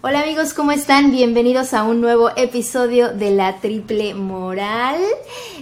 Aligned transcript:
Hola 0.00 0.20
amigos, 0.20 0.54
¿cómo 0.54 0.70
están? 0.70 1.10
Bienvenidos 1.10 1.74
a 1.74 1.82
un 1.82 2.00
nuevo 2.00 2.30
episodio 2.36 3.12
de 3.12 3.32
La 3.32 3.56
Triple 3.56 4.14
Moral. 4.14 5.00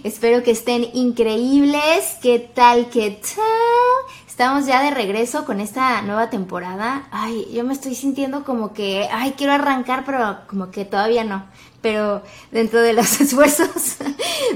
Espero 0.05 0.43
que 0.43 0.51
estén 0.51 0.87
increíbles. 0.93 2.19
¿Qué 2.21 2.39
tal? 2.39 2.91
¿Qué 2.91 3.13
tal? 3.13 4.27
Estamos 4.29 4.67
ya 4.67 4.83
de 4.83 4.91
regreso 4.91 5.47
con 5.47 5.61
esta 5.61 6.03
nueva 6.03 6.29
temporada. 6.29 7.09
Ay, 7.11 7.49
yo 7.51 7.65
me 7.65 7.73
estoy 7.73 7.95
sintiendo 7.95 8.45
como 8.45 8.75
que, 8.75 9.09
ay, 9.11 9.33
quiero 9.39 9.55
arrancar, 9.55 10.05
pero 10.05 10.41
como 10.47 10.71
que 10.71 10.85
todavía 10.85 11.25
no. 11.25 11.47
Pero 11.81 12.23
dentro 12.51 12.83
de 12.83 12.93
los 12.93 13.19
esfuerzos 13.23 13.97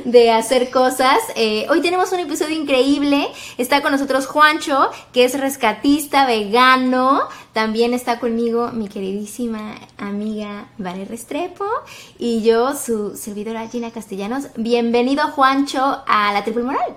de 0.04 0.30
hacer 0.30 0.70
cosas, 0.70 1.16
eh, 1.36 1.66
hoy 1.70 1.80
tenemos 1.80 2.12
un 2.12 2.18
episodio 2.18 2.54
increíble. 2.54 3.28
Está 3.56 3.80
con 3.80 3.92
nosotros 3.92 4.26
Juancho, 4.26 4.90
que 5.14 5.24
es 5.24 5.40
rescatista, 5.40 6.26
vegano. 6.26 7.22
También 7.52 7.94
está 7.94 8.20
conmigo 8.20 8.70
mi 8.70 8.88
queridísima 8.88 9.74
amiga 9.98 10.68
Vale 10.78 11.04
Restrepo 11.04 11.66
y 12.16 12.42
yo, 12.42 12.76
su 12.76 13.16
servidora 13.16 13.68
Gina 13.68 13.90
Castellanos. 13.90 14.44
Bienvenido, 14.56 15.24
Juancho, 15.32 16.04
a 16.06 16.32
la 16.32 16.44
Triple 16.44 16.62
Moral. 16.62 16.96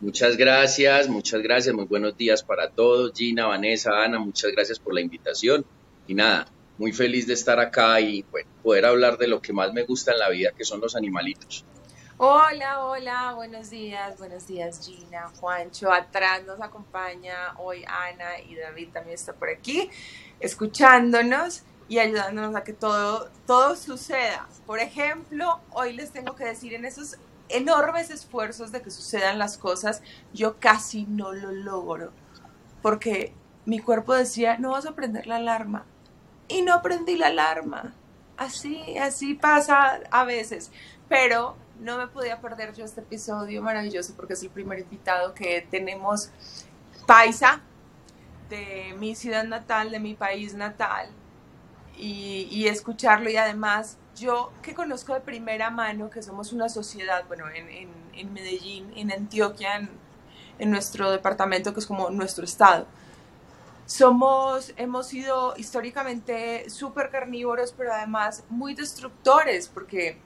Muchas 0.00 0.36
gracias, 0.36 1.08
muchas 1.08 1.40
gracias, 1.40 1.72
muy 1.72 1.84
buenos 1.84 2.16
días 2.16 2.42
para 2.42 2.68
todos. 2.68 3.12
Gina, 3.14 3.46
Vanessa, 3.46 3.90
Ana, 4.02 4.18
muchas 4.18 4.50
gracias 4.50 4.80
por 4.80 4.92
la 4.92 5.00
invitación. 5.00 5.64
Y 6.08 6.14
nada, 6.14 6.48
muy 6.76 6.92
feliz 6.92 7.28
de 7.28 7.34
estar 7.34 7.60
acá 7.60 8.00
y 8.00 8.24
poder 8.62 8.86
hablar 8.86 9.18
de 9.18 9.28
lo 9.28 9.40
que 9.40 9.52
más 9.52 9.72
me 9.72 9.84
gusta 9.84 10.12
en 10.12 10.18
la 10.18 10.30
vida, 10.30 10.50
que 10.50 10.64
son 10.64 10.80
los 10.80 10.96
animalitos. 10.96 11.64
Hola, 12.18 12.82
hola, 12.82 13.34
buenos 13.34 13.68
días, 13.68 14.18
buenos 14.18 14.46
días 14.46 14.80
Gina, 14.82 15.30
Juancho, 15.38 15.92
atrás 15.92 16.42
nos 16.46 16.58
acompaña 16.62 17.52
hoy 17.58 17.84
Ana 17.86 18.40
y 18.40 18.54
David 18.54 18.88
también 18.90 19.16
está 19.16 19.34
por 19.34 19.50
aquí, 19.50 19.90
escuchándonos 20.40 21.64
y 21.88 21.98
ayudándonos 21.98 22.56
a 22.56 22.64
que 22.64 22.72
todo, 22.72 23.28
todo 23.46 23.76
suceda. 23.76 24.48
Por 24.64 24.78
ejemplo, 24.78 25.60
hoy 25.72 25.92
les 25.92 26.10
tengo 26.10 26.34
que 26.34 26.46
decir 26.46 26.72
en 26.72 26.86
esos 26.86 27.18
enormes 27.50 28.08
esfuerzos 28.08 28.72
de 28.72 28.80
que 28.80 28.90
sucedan 28.90 29.38
las 29.38 29.58
cosas, 29.58 30.02
yo 30.32 30.56
casi 30.58 31.04
no 31.04 31.34
lo 31.34 31.52
logro. 31.52 32.12
Porque 32.80 33.34
mi 33.66 33.78
cuerpo 33.78 34.14
decía, 34.14 34.56
no 34.56 34.70
vas 34.70 34.86
a 34.86 34.94
prender 34.94 35.26
la 35.26 35.36
alarma. 35.36 35.84
Y 36.48 36.62
no 36.62 36.80
prendí 36.80 37.18
la 37.18 37.26
alarma. 37.26 37.92
Así, 38.38 38.96
así 38.96 39.34
pasa 39.34 40.00
a 40.10 40.24
veces. 40.24 40.72
Pero 41.10 41.56
no 41.80 41.98
me 41.98 42.08
podía 42.08 42.40
perder 42.40 42.74
yo 42.74 42.84
este 42.84 43.00
episodio 43.00 43.62
maravilloso 43.62 44.14
porque 44.16 44.34
es 44.34 44.42
el 44.42 44.50
primer 44.50 44.80
invitado 44.80 45.34
que 45.34 45.66
tenemos 45.70 46.30
paisa 47.06 47.60
de 48.48 48.94
mi 48.98 49.14
ciudad 49.14 49.44
natal, 49.44 49.90
de 49.90 50.00
mi 50.00 50.14
país 50.14 50.54
natal. 50.54 51.08
Y, 51.98 52.66
escucharlo 52.66 53.30
y 53.30 53.36
además 53.38 53.96
yo 54.14 54.52
que 54.60 54.74
conozco 54.74 55.14
de 55.14 55.20
primera 55.20 55.70
mano 55.70 56.10
que 56.10 56.22
somos 56.22 56.52
una 56.52 56.68
sociedad, 56.68 57.24
bueno, 57.26 57.46
en, 57.48 57.88
en, 58.12 58.32
Medellín, 58.34 58.92
en 58.96 59.10
Antioquia, 59.12 59.76
en, 59.76 59.90
en, 60.58 60.70
nuestro 60.70 61.10
departamento 61.10 61.72
que 61.72 61.80
es 61.80 61.86
como 61.86 62.10
nuestro 62.10 62.44
estado, 62.44 62.86
somos, 63.86 64.74
hemos 64.76 65.06
sido 65.06 65.54
históricamente 65.56 66.68
súper 66.68 67.08
carnívoros, 67.08 67.72
pero 67.72 67.94
además 67.94 68.44
muy 68.50 68.74
destructores, 68.74 69.68
porque 69.68 70.18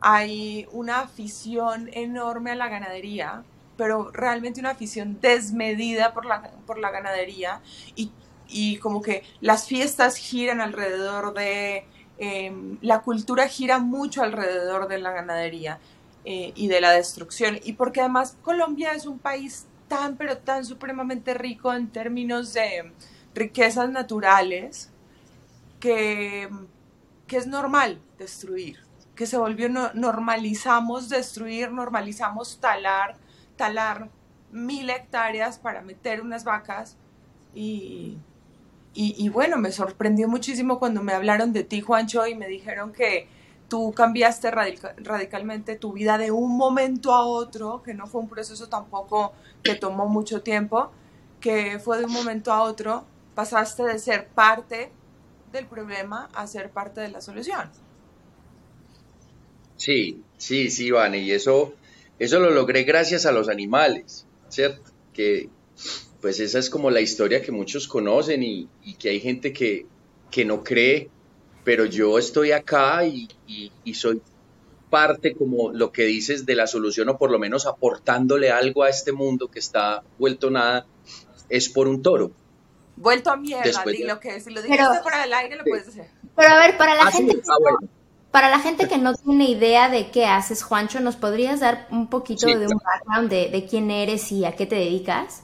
hay 0.00 0.66
una 0.72 1.00
afición 1.00 1.90
enorme 1.92 2.52
a 2.52 2.54
la 2.54 2.68
ganadería, 2.68 3.42
pero 3.76 4.10
realmente 4.12 4.60
una 4.60 4.70
afición 4.70 5.18
desmedida 5.20 6.12
por 6.12 6.24
la, 6.24 6.50
por 6.66 6.78
la 6.78 6.90
ganadería 6.90 7.60
y, 7.94 8.10
y 8.48 8.78
como 8.78 9.02
que 9.02 9.24
las 9.40 9.66
fiestas 9.66 10.16
giran 10.16 10.60
alrededor 10.60 11.34
de 11.34 11.86
Em, 12.18 12.78
la 12.82 13.02
cultura 13.02 13.46
gira 13.46 13.78
mucho 13.78 14.24
alrededor 14.24 14.88
de 14.88 14.98
la 14.98 15.12
ganadería 15.12 15.78
eh, 16.24 16.52
y 16.56 16.66
de 16.66 16.80
la 16.80 16.90
destrucción. 16.90 17.60
Y 17.62 17.74
porque 17.74 18.00
además 18.00 18.36
Colombia 18.42 18.92
es 18.92 19.06
un 19.06 19.20
país 19.20 19.66
tan, 19.86 20.16
pero 20.16 20.36
tan 20.38 20.64
supremamente 20.64 21.32
rico 21.34 21.72
en 21.72 21.88
términos 21.88 22.52
de 22.52 22.92
riquezas 23.34 23.88
naturales 23.90 24.90
que, 25.78 26.48
que 27.28 27.36
es 27.36 27.46
normal 27.46 28.00
destruir, 28.18 28.80
que 29.18 29.26
se 29.26 29.36
volvió, 29.36 29.68
normalizamos 29.68 31.08
destruir, 31.08 31.72
normalizamos 31.72 32.60
talar, 32.60 33.16
talar 33.56 34.10
mil 34.52 34.88
hectáreas 34.90 35.58
para 35.58 35.82
meter 35.82 36.20
unas 36.20 36.44
vacas 36.44 36.96
y, 37.52 38.16
y, 38.94 39.28
bueno, 39.28 39.58
me 39.58 39.72
sorprendió 39.72 40.28
muchísimo 40.28 40.78
cuando 40.78 41.02
me 41.02 41.14
hablaron 41.14 41.52
de 41.52 41.64
ti, 41.64 41.80
Juancho, 41.80 42.28
y 42.28 42.36
me 42.36 42.46
dijeron 42.46 42.92
que 42.92 43.26
tú 43.68 43.92
cambiaste 43.92 44.52
radicalmente 44.52 45.74
tu 45.74 45.94
vida 45.94 46.16
de 46.16 46.30
un 46.30 46.56
momento 46.56 47.12
a 47.12 47.24
otro, 47.24 47.82
que 47.82 47.94
no 47.94 48.06
fue 48.06 48.20
un 48.20 48.28
proceso 48.28 48.68
tampoco 48.68 49.32
que 49.64 49.74
tomó 49.74 50.06
mucho 50.06 50.42
tiempo, 50.42 50.92
que 51.40 51.80
fue 51.80 51.98
de 51.98 52.04
un 52.04 52.12
momento 52.12 52.52
a 52.52 52.62
otro, 52.62 53.04
pasaste 53.34 53.82
de 53.82 53.98
ser 53.98 54.28
parte 54.28 54.92
del 55.50 55.66
problema 55.66 56.28
a 56.34 56.46
ser 56.46 56.70
parte 56.70 57.00
de 57.00 57.08
la 57.08 57.20
solución. 57.20 57.68
Sí, 59.78 60.20
sí, 60.36 60.70
sí, 60.70 60.90
Vane, 60.90 61.18
y 61.18 61.30
eso, 61.30 61.72
eso 62.18 62.40
lo 62.40 62.50
logré 62.50 62.82
gracias 62.82 63.26
a 63.26 63.32
los 63.32 63.48
animales, 63.48 64.26
¿cierto? 64.48 64.82
Que, 65.14 65.48
pues 66.20 66.40
esa 66.40 66.58
es 66.58 66.68
como 66.68 66.90
la 66.90 67.00
historia 67.00 67.40
que 67.40 67.52
muchos 67.52 67.86
conocen 67.86 68.42
y, 68.42 68.68
que 68.98 69.10
hay 69.10 69.20
gente 69.20 69.52
que, 69.52 69.86
que, 70.32 70.44
no 70.44 70.64
cree, 70.64 71.08
pero 71.62 71.84
yo 71.84 72.18
estoy 72.18 72.50
acá 72.50 73.06
y, 73.06 73.28
soy 73.94 74.20
parte, 74.90 75.34
como 75.34 75.72
lo 75.72 75.92
que 75.92 76.04
dices, 76.04 76.44
de 76.44 76.56
la 76.56 76.66
solución 76.66 77.08
o 77.10 77.16
por 77.16 77.30
lo 77.30 77.38
menos 77.38 77.64
aportándole 77.64 78.50
algo 78.50 78.82
a 78.82 78.88
este 78.88 79.12
mundo 79.12 79.48
que 79.48 79.60
está 79.60 80.02
vuelto 80.18 80.50
nada, 80.50 80.86
es 81.48 81.68
por 81.68 81.86
un 81.86 82.02
toro. 82.02 82.32
Vuelto 82.96 83.30
a 83.30 83.36
mierda, 83.36 83.84
lo 83.84 84.18
que 84.18 84.40
si 84.40 84.50
lo 84.50 84.60
dijiste 84.60 84.84
fuera 85.04 85.22
del 85.22 85.32
aire 85.34 85.54
lo 85.54 85.62
puedes 85.62 85.86
hacer. 85.86 86.10
Pero 86.34 86.48
a 86.48 86.58
ver, 86.58 86.76
para 86.76 86.96
la 86.96 87.02
ah, 87.02 87.12
gente... 87.12 87.40
Ah, 87.46 87.86
para 88.38 88.50
la 88.50 88.60
gente 88.60 88.86
que 88.86 88.98
no 88.98 89.14
tiene 89.14 89.50
idea 89.50 89.90
de 89.90 90.12
qué 90.12 90.24
haces, 90.24 90.62
Juancho, 90.62 91.00
¿nos 91.00 91.16
podrías 91.16 91.58
dar 91.58 91.88
un 91.90 92.08
poquito 92.08 92.46
de 92.46 92.68
un 92.68 92.78
background 92.78 93.28
de, 93.28 93.48
de, 93.48 93.66
quién 93.66 93.90
eres 93.90 94.30
y 94.30 94.44
a 94.44 94.54
qué 94.54 94.64
te 94.64 94.76
dedicas? 94.76 95.42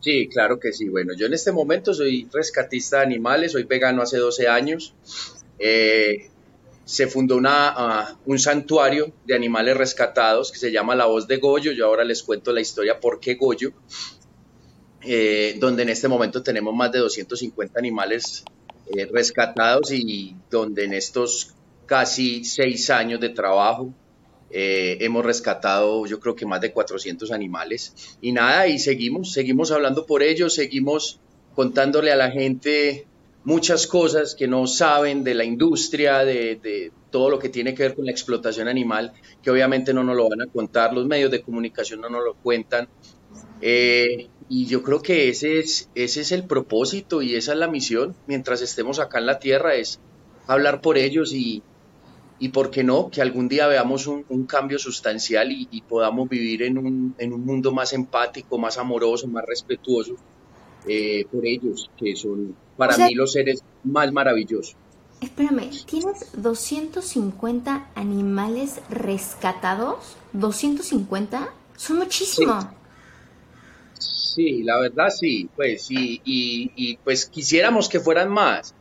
Sí, 0.00 0.26
claro 0.26 0.58
que 0.58 0.72
sí. 0.72 0.88
Bueno, 0.88 1.12
yo 1.14 1.26
en 1.26 1.34
este 1.34 1.52
momento 1.52 1.92
soy 1.92 2.26
rescatista 2.32 3.00
de 3.00 3.02
animales, 3.02 3.52
soy 3.52 3.64
vegano 3.64 4.00
hace 4.00 4.16
12 4.16 4.48
años. 4.48 4.94
Eh, 5.58 6.30
se 6.86 7.06
fundó 7.06 7.36
una, 7.36 7.68
ah, 7.76 8.16
un 8.24 8.38
santuario 8.38 9.12
de 9.26 9.34
animales 9.34 9.76
rescatados 9.76 10.50
que 10.50 10.58
se 10.58 10.72
llama 10.72 10.94
La 10.94 11.04
Voz 11.04 11.28
de 11.28 11.36
Goyo. 11.36 11.72
Yo 11.72 11.84
ahora 11.84 12.02
les 12.02 12.22
cuento 12.22 12.50
la 12.50 12.62
historia 12.62 12.98
por 12.98 13.20
qué 13.20 13.34
Goyo, 13.34 13.72
eh, 15.02 15.58
donde 15.60 15.82
en 15.82 15.90
este 15.90 16.08
momento 16.08 16.42
tenemos 16.42 16.74
más 16.74 16.90
de 16.92 17.00
250 17.00 17.78
animales 17.78 18.42
eh, 18.86 19.04
rescatados 19.04 19.92
y 19.92 20.34
donde 20.50 20.84
en 20.84 20.94
estos 20.94 21.52
casi 21.86 22.44
seis 22.44 22.90
años 22.90 23.20
de 23.20 23.30
trabajo 23.30 23.94
eh, 24.50 24.98
hemos 25.00 25.24
rescatado 25.24 26.06
yo 26.06 26.20
creo 26.20 26.36
que 26.36 26.46
más 26.46 26.60
de 26.60 26.72
400 26.72 27.32
animales 27.32 28.16
y 28.20 28.32
nada, 28.32 28.68
y 28.68 28.78
seguimos, 28.78 29.32
seguimos 29.32 29.72
hablando 29.72 30.06
por 30.06 30.22
ellos, 30.22 30.54
seguimos 30.54 31.20
contándole 31.54 32.12
a 32.12 32.16
la 32.16 32.30
gente 32.30 33.06
muchas 33.42 33.86
cosas 33.86 34.34
que 34.34 34.46
no 34.46 34.66
saben 34.66 35.24
de 35.24 35.34
la 35.34 35.44
industria, 35.44 36.24
de, 36.24 36.92
todo 37.10 37.30
lo 37.30 37.38
que 37.38 37.48
tiene 37.48 37.74
que 37.74 37.84
ver 37.84 37.94
con 37.94 38.04
la 38.04 38.10
explotación 38.10 38.68
animal, 38.68 39.12
que 39.42 39.50
obviamente 39.50 39.94
no 39.94 40.04
nos 40.04 40.16
lo 40.16 40.28
van 40.28 40.42
a 40.42 40.46
contar, 40.46 40.92
los 40.92 41.06
medios 41.06 41.30
de 41.30 41.42
comunicación 41.42 42.00
no 42.00 42.10
nos 42.10 42.24
lo 42.24 42.34
cuentan. 42.34 42.88
Eh, 43.60 44.28
y 44.48 44.66
yo 44.66 44.82
creo 44.82 45.00
que 45.00 45.28
ese 45.28 45.58
es, 45.58 45.88
ese 45.94 46.20
es 46.20 46.32
el 46.32 46.44
propósito 46.44 47.22
y 47.22 47.34
esa 47.34 47.52
es 47.52 47.58
la 47.58 47.68
misión 47.68 48.14
mientras 48.26 48.62
estemos 48.62 48.98
acá 48.98 49.18
en 49.18 49.26
la 49.26 49.38
Tierra, 49.38 49.74
es 49.74 50.00
hablar 50.46 50.80
por 50.80 50.98
ellos 50.98 51.32
y, 51.32 51.62
y 52.38 52.50
por 52.50 52.70
qué 52.70 52.84
no, 52.84 53.10
que 53.10 53.22
algún 53.22 53.48
día 53.48 53.66
veamos 53.66 54.06
un, 54.06 54.46
cambio 54.46 54.78
sustancial 54.78 55.50
y, 55.50 55.82
podamos 55.88 56.28
vivir 56.28 56.62
en 56.62 56.78
un, 56.78 57.14
en 57.18 57.32
un, 57.32 57.44
mundo 57.44 57.72
más 57.72 57.92
empático, 57.92 58.58
más 58.58 58.76
amoroso, 58.78 59.26
más 59.26 59.44
respetuoso 59.46 60.16
eh, 60.86 61.24
por 61.30 61.46
ellos, 61.46 61.90
que 61.98 62.14
son 62.14 62.54
para 62.76 62.96
mí 62.98 63.14
los 63.14 63.32
seres 63.32 63.62
más 63.84 64.12
maravillosos. 64.12 64.76
Espérame, 65.20 65.70
¿tienes 65.86 66.30
250 66.36 67.90
animales 67.94 68.82
rescatados? 68.90 70.16
¿250? 70.34 71.48
Son 71.76 71.96
muchísimos. 71.96 72.66
Sí. 73.98 74.62
la 74.62 74.78
verdad 74.78 75.08
sí, 75.08 75.48
pues, 75.56 75.90
y, 75.90 76.20
y 76.22 76.98
pues 76.98 77.24
quisiéramos 77.24 77.88
que 77.88 77.98
fueran 77.98 78.28
más, 78.28 78.74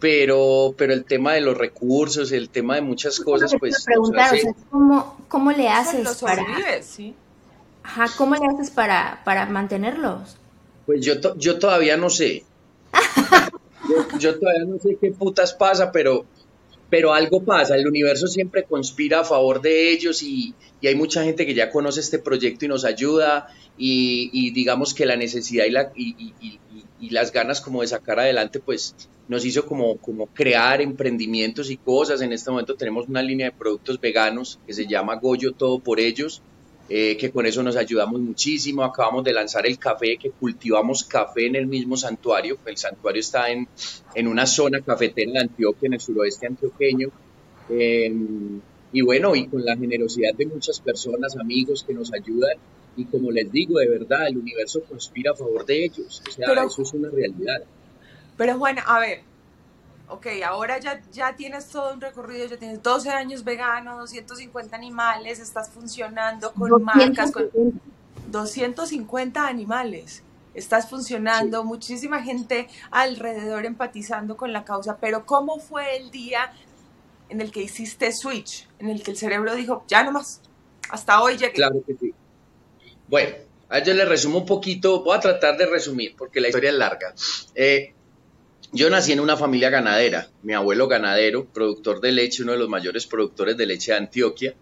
pero, 0.00 0.74
pero 0.76 0.94
el 0.94 1.04
tema 1.04 1.34
de 1.34 1.42
los 1.42 1.56
recursos, 1.56 2.32
el 2.32 2.48
tema 2.48 2.76
de 2.76 2.80
muchas 2.80 3.20
cosas, 3.20 3.54
pues... 3.60 3.84
Preguntar, 3.84 4.34
¿cómo, 4.70 5.18
¿cómo, 5.28 5.52
le 5.52 5.68
haces 5.68 6.18
para... 6.22 6.42
Ajá, 7.82 8.06
¿cómo 8.16 8.34
le 8.34 8.46
haces 8.46 8.70
para, 8.70 9.20
para 9.24 9.46
mantenerlos? 9.46 10.36
Pues 10.86 11.04
yo, 11.04 11.14
yo 11.36 11.58
todavía 11.58 11.96
no 11.96 12.08
sé. 12.08 12.44
yo, 14.18 14.38
todavía 14.38 14.64
no 14.66 14.78
sé 14.78 14.96
qué 15.00 15.12
putas 15.12 15.52
pasa, 15.52 15.92
pero, 15.92 16.24
pero 16.90 17.14
algo 17.14 17.42
pasa. 17.42 17.76
El 17.76 17.86
universo 17.86 18.26
siempre 18.26 18.64
conspira 18.64 19.20
a 19.20 19.24
favor 19.24 19.62
de 19.62 19.92
ellos 19.92 20.22
y, 20.22 20.54
hay 20.82 20.94
mucha 20.94 21.22
gente 21.22 21.46
que 21.46 21.54
ya 21.54 21.70
conoce 21.70 22.00
este 22.00 22.18
proyecto 22.18 22.64
y 22.64 22.68
nos 22.68 22.84
ayuda 22.84 23.48
y, 23.78 24.50
digamos 24.50 24.92
que 24.92 25.06
la 25.06 25.16
necesidad 25.16 25.64
y, 25.66 25.70
la, 25.70 25.92
y, 25.94 27.10
las 27.10 27.32
ganas 27.32 27.60
como 27.60 27.80
de 27.80 27.86
sacar 27.86 28.18
adelante, 28.18 28.60
pues 28.60 28.94
nos 29.28 29.44
hizo 29.44 29.66
como, 29.66 29.96
como 29.98 30.26
crear 30.26 30.80
emprendimientos 30.80 31.70
y 31.70 31.76
cosas. 31.76 32.20
En 32.20 32.32
este 32.32 32.50
momento 32.50 32.74
tenemos 32.74 33.08
una 33.08 33.22
línea 33.22 33.46
de 33.46 33.56
productos 33.56 34.00
veganos 34.00 34.58
que 34.66 34.74
se 34.74 34.86
llama 34.86 35.14
Goyo 35.16 35.52
Todo 35.52 35.78
por 35.78 36.00
Ellos 36.00 36.42
eh, 36.92 37.16
que 37.16 37.30
con 37.30 37.46
eso 37.46 37.62
nos 37.62 37.76
ayudamos 37.76 38.20
muchísimo. 38.20 38.82
Acabamos 38.82 39.22
de 39.22 39.32
lanzar 39.32 39.64
el 39.64 39.78
café, 39.78 40.18
que 40.18 40.32
cultivamos 40.32 41.04
café 41.04 41.46
en 41.46 41.54
el 41.54 41.68
mismo 41.68 41.96
santuario. 41.96 42.58
El 42.66 42.76
santuario 42.76 43.20
está 43.20 43.48
en, 43.48 43.68
en 44.12 44.26
una 44.26 44.44
zona 44.44 44.80
cafetera 44.80 45.30
de 45.30 45.38
Antioquia, 45.38 45.86
en 45.86 45.94
el 45.94 46.00
suroeste 46.00 46.48
antioqueño. 46.48 47.08
Em, 47.68 48.60
y 48.92 49.02
bueno, 49.02 49.36
y 49.36 49.46
con 49.46 49.64
la 49.64 49.76
generosidad 49.76 50.34
de 50.34 50.46
muchas 50.46 50.80
personas, 50.80 51.36
amigos 51.36 51.84
que 51.86 51.94
nos 51.94 52.12
ayudan. 52.12 52.58
Y 52.96 53.04
como 53.04 53.30
les 53.30 53.52
digo, 53.52 53.78
de 53.78 53.88
verdad, 53.88 54.26
el 54.26 54.38
universo 54.38 54.82
conspira 54.82 55.30
a 55.30 55.36
favor 55.36 55.64
de 55.64 55.84
ellos. 55.84 56.20
O 56.26 56.30
sea, 56.32 56.52
eso 56.64 56.82
es 56.82 56.92
una 56.92 57.08
realidad. 57.08 57.62
Pero 58.36 58.58
bueno, 58.58 58.82
a 58.84 58.98
ver, 58.98 59.20
ok, 60.10 60.26
ahora 60.44 60.78
ya, 60.78 61.00
ya 61.12 61.34
tienes 61.36 61.68
todo 61.68 61.94
un 61.94 62.00
recorrido, 62.00 62.46
ya 62.46 62.56
tienes 62.56 62.82
12 62.82 63.10
años 63.10 63.44
vegano, 63.44 63.98
250 63.98 64.76
animales, 64.76 65.38
estás 65.38 65.70
funcionando 65.70 66.52
con 66.52 66.82
marcas, 66.82 67.32
con 67.32 67.48
250 68.28 69.46
animales. 69.46 70.22
Estás 70.52 70.90
funcionando, 70.90 71.62
muchísima 71.62 72.22
gente 72.22 72.68
alrededor 72.90 73.64
empatizando 73.66 74.36
con 74.36 74.52
la 74.52 74.64
causa, 74.64 74.96
pero 74.96 75.24
¿cómo 75.24 75.60
fue 75.60 75.96
el 75.96 76.10
día 76.10 76.52
en 77.28 77.40
el 77.40 77.52
que 77.52 77.62
hiciste 77.62 78.12
switch, 78.12 78.68
en 78.80 78.88
el 78.88 79.02
que 79.04 79.12
el 79.12 79.16
cerebro 79.16 79.54
dijo, 79.54 79.84
ya 79.86 80.02
no 80.02 80.10
más, 80.10 80.40
hasta 80.90 81.22
hoy 81.22 81.36
llegué? 81.36 81.52
Claro 81.52 81.80
que 81.86 81.94
sí. 81.94 82.12
Bueno, 83.06 83.36
a 83.68 83.78
yo 83.78 83.94
le 83.94 84.04
resumo 84.04 84.38
un 84.38 84.46
poquito, 84.46 85.04
voy 85.04 85.16
a 85.16 85.20
tratar 85.20 85.56
de 85.56 85.66
resumir 85.66 86.16
porque 86.16 86.40
la 86.40 86.48
historia 86.48 86.70
es 86.70 86.76
larga. 86.76 87.14
Eh, 87.54 87.94
yo 88.72 88.88
nací 88.90 89.12
en 89.12 89.20
una 89.20 89.36
familia 89.36 89.70
ganadera, 89.70 90.28
mi 90.42 90.52
abuelo 90.52 90.86
ganadero, 90.86 91.46
productor 91.46 92.00
de 92.00 92.12
leche, 92.12 92.42
uno 92.42 92.52
de 92.52 92.58
los 92.58 92.68
mayores 92.68 93.06
productores 93.06 93.56
de 93.56 93.66
leche 93.66 93.92
de 93.92 93.98
Antioquia. 93.98 94.54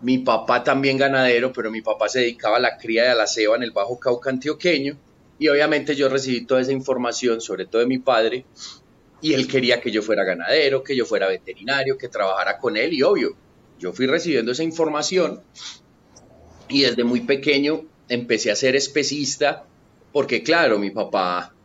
Mi 0.00 0.18
papá 0.18 0.64
también 0.64 0.96
ganadero, 0.96 1.52
pero 1.52 1.70
mi 1.70 1.82
papá 1.82 2.08
se 2.08 2.20
dedicaba 2.20 2.56
a 2.56 2.60
la 2.60 2.78
cría 2.78 3.12
a 3.12 3.14
la 3.14 3.26
ceba 3.26 3.56
en 3.56 3.62
el 3.62 3.72
Bajo 3.72 3.98
Cauca 3.98 4.30
antioqueño. 4.30 4.98
Y 5.38 5.48
obviamente 5.48 5.94
yo 5.94 6.08
recibí 6.08 6.46
toda 6.46 6.62
esa 6.62 6.72
información, 6.72 7.40
sobre 7.40 7.66
todo 7.66 7.80
de 7.80 7.86
mi 7.86 7.98
padre, 7.98 8.46
y 9.20 9.34
él 9.34 9.46
quería 9.48 9.80
que 9.80 9.90
yo 9.90 10.02
fuera 10.02 10.24
ganadero, 10.24 10.82
que 10.82 10.96
yo 10.96 11.04
fuera 11.04 11.28
veterinario, 11.28 11.98
que 11.98 12.08
trabajara 12.08 12.58
con 12.58 12.76
él, 12.76 12.92
y 12.94 13.02
obvio, 13.02 13.36
yo 13.78 13.92
fui 13.92 14.06
recibiendo 14.06 14.52
esa 14.52 14.62
información 14.62 15.42
y 16.68 16.82
desde 16.82 17.04
muy 17.04 17.20
pequeño 17.20 17.84
empecé 18.08 18.50
a 18.50 18.56
ser 18.56 18.76
especista, 18.76 19.64
porque 20.12 20.42
claro, 20.42 20.78
mi 20.78 20.90
papá 20.90 21.55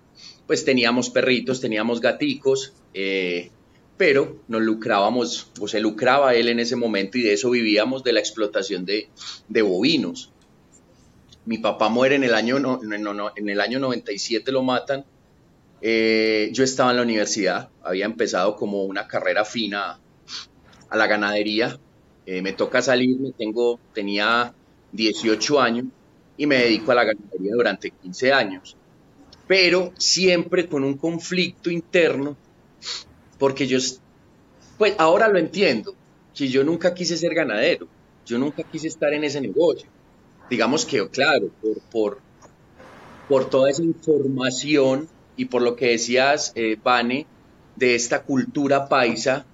pues 0.52 0.66
teníamos 0.66 1.10
perritos, 1.10 1.62
teníamos 1.62 2.02
gaticos, 2.02 2.74
eh, 2.94 3.52
pero 3.96 4.42
nos 4.50 4.62
lucrábamos, 4.62 5.50
o 5.62 5.68
se 5.70 5.80
lucraba 5.80 6.36
él 6.36 6.50
en 6.50 6.60
ese 6.60 6.76
momento 6.76 7.18
y 7.18 7.22
de 7.22 7.32
eso 7.32 7.52
vivíamos, 7.52 8.04
de 8.04 8.12
la 8.12 8.20
explotación 8.20 8.84
de, 8.84 9.08
bovinos. 9.62 10.34
Mi 11.46 11.60
papá 11.60 11.88
muere 11.88 12.16
en 12.16 12.26
el 12.26 12.34
año, 12.34 12.60
no, 12.60 12.82
en 12.84 13.50
el 13.50 13.62
año 13.62 13.80
97, 13.80 14.52
lo 14.52 14.62
matan. 14.62 15.06
Eh, 15.82 16.50
yo 16.52 16.66
estaba 16.66 16.92
en 16.92 16.98
la 16.98 17.04
universidad, 17.04 17.70
había 17.82 18.04
empezado 18.04 18.58
como 18.58 18.84
una 18.84 19.08
carrera 19.08 19.46
fina 19.46 20.02
a 20.90 20.98
la 20.98 21.08
ganadería. 21.08 21.80
Eh, 22.26 22.42
me 22.42 22.52
toca 22.52 22.82
salir, 22.82 23.18
me 23.18 23.32
tengo, 23.32 23.80
tenía 23.94 24.54
18 24.92 25.62
años 25.62 25.86
y 26.36 26.46
me 26.46 26.58
dedico 26.58 26.92
a 26.92 26.96
la 26.96 27.06
ganadería 27.06 27.54
durante 27.56 27.92
15 27.92 28.34
años 28.34 28.76
pero 29.48 29.92
siempre 29.98 30.68
con 30.68 30.84
un 30.84 30.98
conflicto 30.98 31.70
interno, 31.70 32.38
porque 33.38 33.68
yo, 33.68 33.80
pues 34.78 34.96
ahora 34.98 35.28
lo 35.28 35.40
entiendo, 35.40 35.94
que 36.34 36.48
yo 36.48 36.64
nunca 36.64 36.94
quise 36.94 37.18
ser 37.18 37.34
ganadero, 37.34 37.88
yo 38.26 38.38
nunca 38.38 38.64
quise 38.64 38.88
estar 38.88 39.14
en 39.14 39.24
ese 39.24 39.42
negocio. 39.42 39.90
Digamos 40.50 40.86
que, 40.86 41.08
claro, 41.10 41.50
por, 41.62 41.80
por, 41.92 42.20
por 43.28 43.50
toda 43.50 43.70
esa 43.70 43.84
información 43.84 45.08
y 45.36 45.46
por 45.46 45.62
lo 45.62 45.76
que 45.76 45.88
decías, 45.88 46.52
eh, 46.56 46.78
Vane, 46.82 47.26
de 47.76 47.96
esta 47.96 48.24
cultura 48.24 48.88
paisa, 48.88 49.46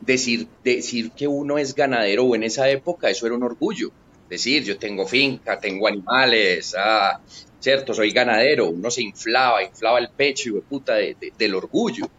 decir, 0.00 0.48
decir 0.62 1.10
que 1.12 1.26
uno 1.26 1.58
es 1.58 1.74
ganadero 1.74 2.24
o 2.24 2.34
en 2.34 2.42
esa 2.42 2.68
época, 2.68 3.10
eso 3.10 3.26
era 3.26 3.34
un 3.34 3.42
orgullo. 3.42 3.90
Decir, 4.28 4.64
yo 4.64 4.78
tengo 4.78 5.06
finca, 5.06 5.58
tengo 5.58 5.86
animales, 5.86 6.74
ah, 6.78 7.20
¿cierto? 7.62 7.94
Soy 7.94 8.10
ganadero, 8.10 8.68
uno 8.70 8.90
se 8.90 9.02
inflaba, 9.02 9.62
inflaba 9.62 10.00
el 10.00 10.08
pecho 10.10 10.48
y 10.48 10.60
puta 10.62 10.94
del 10.96 11.54
orgullo, 11.54 12.10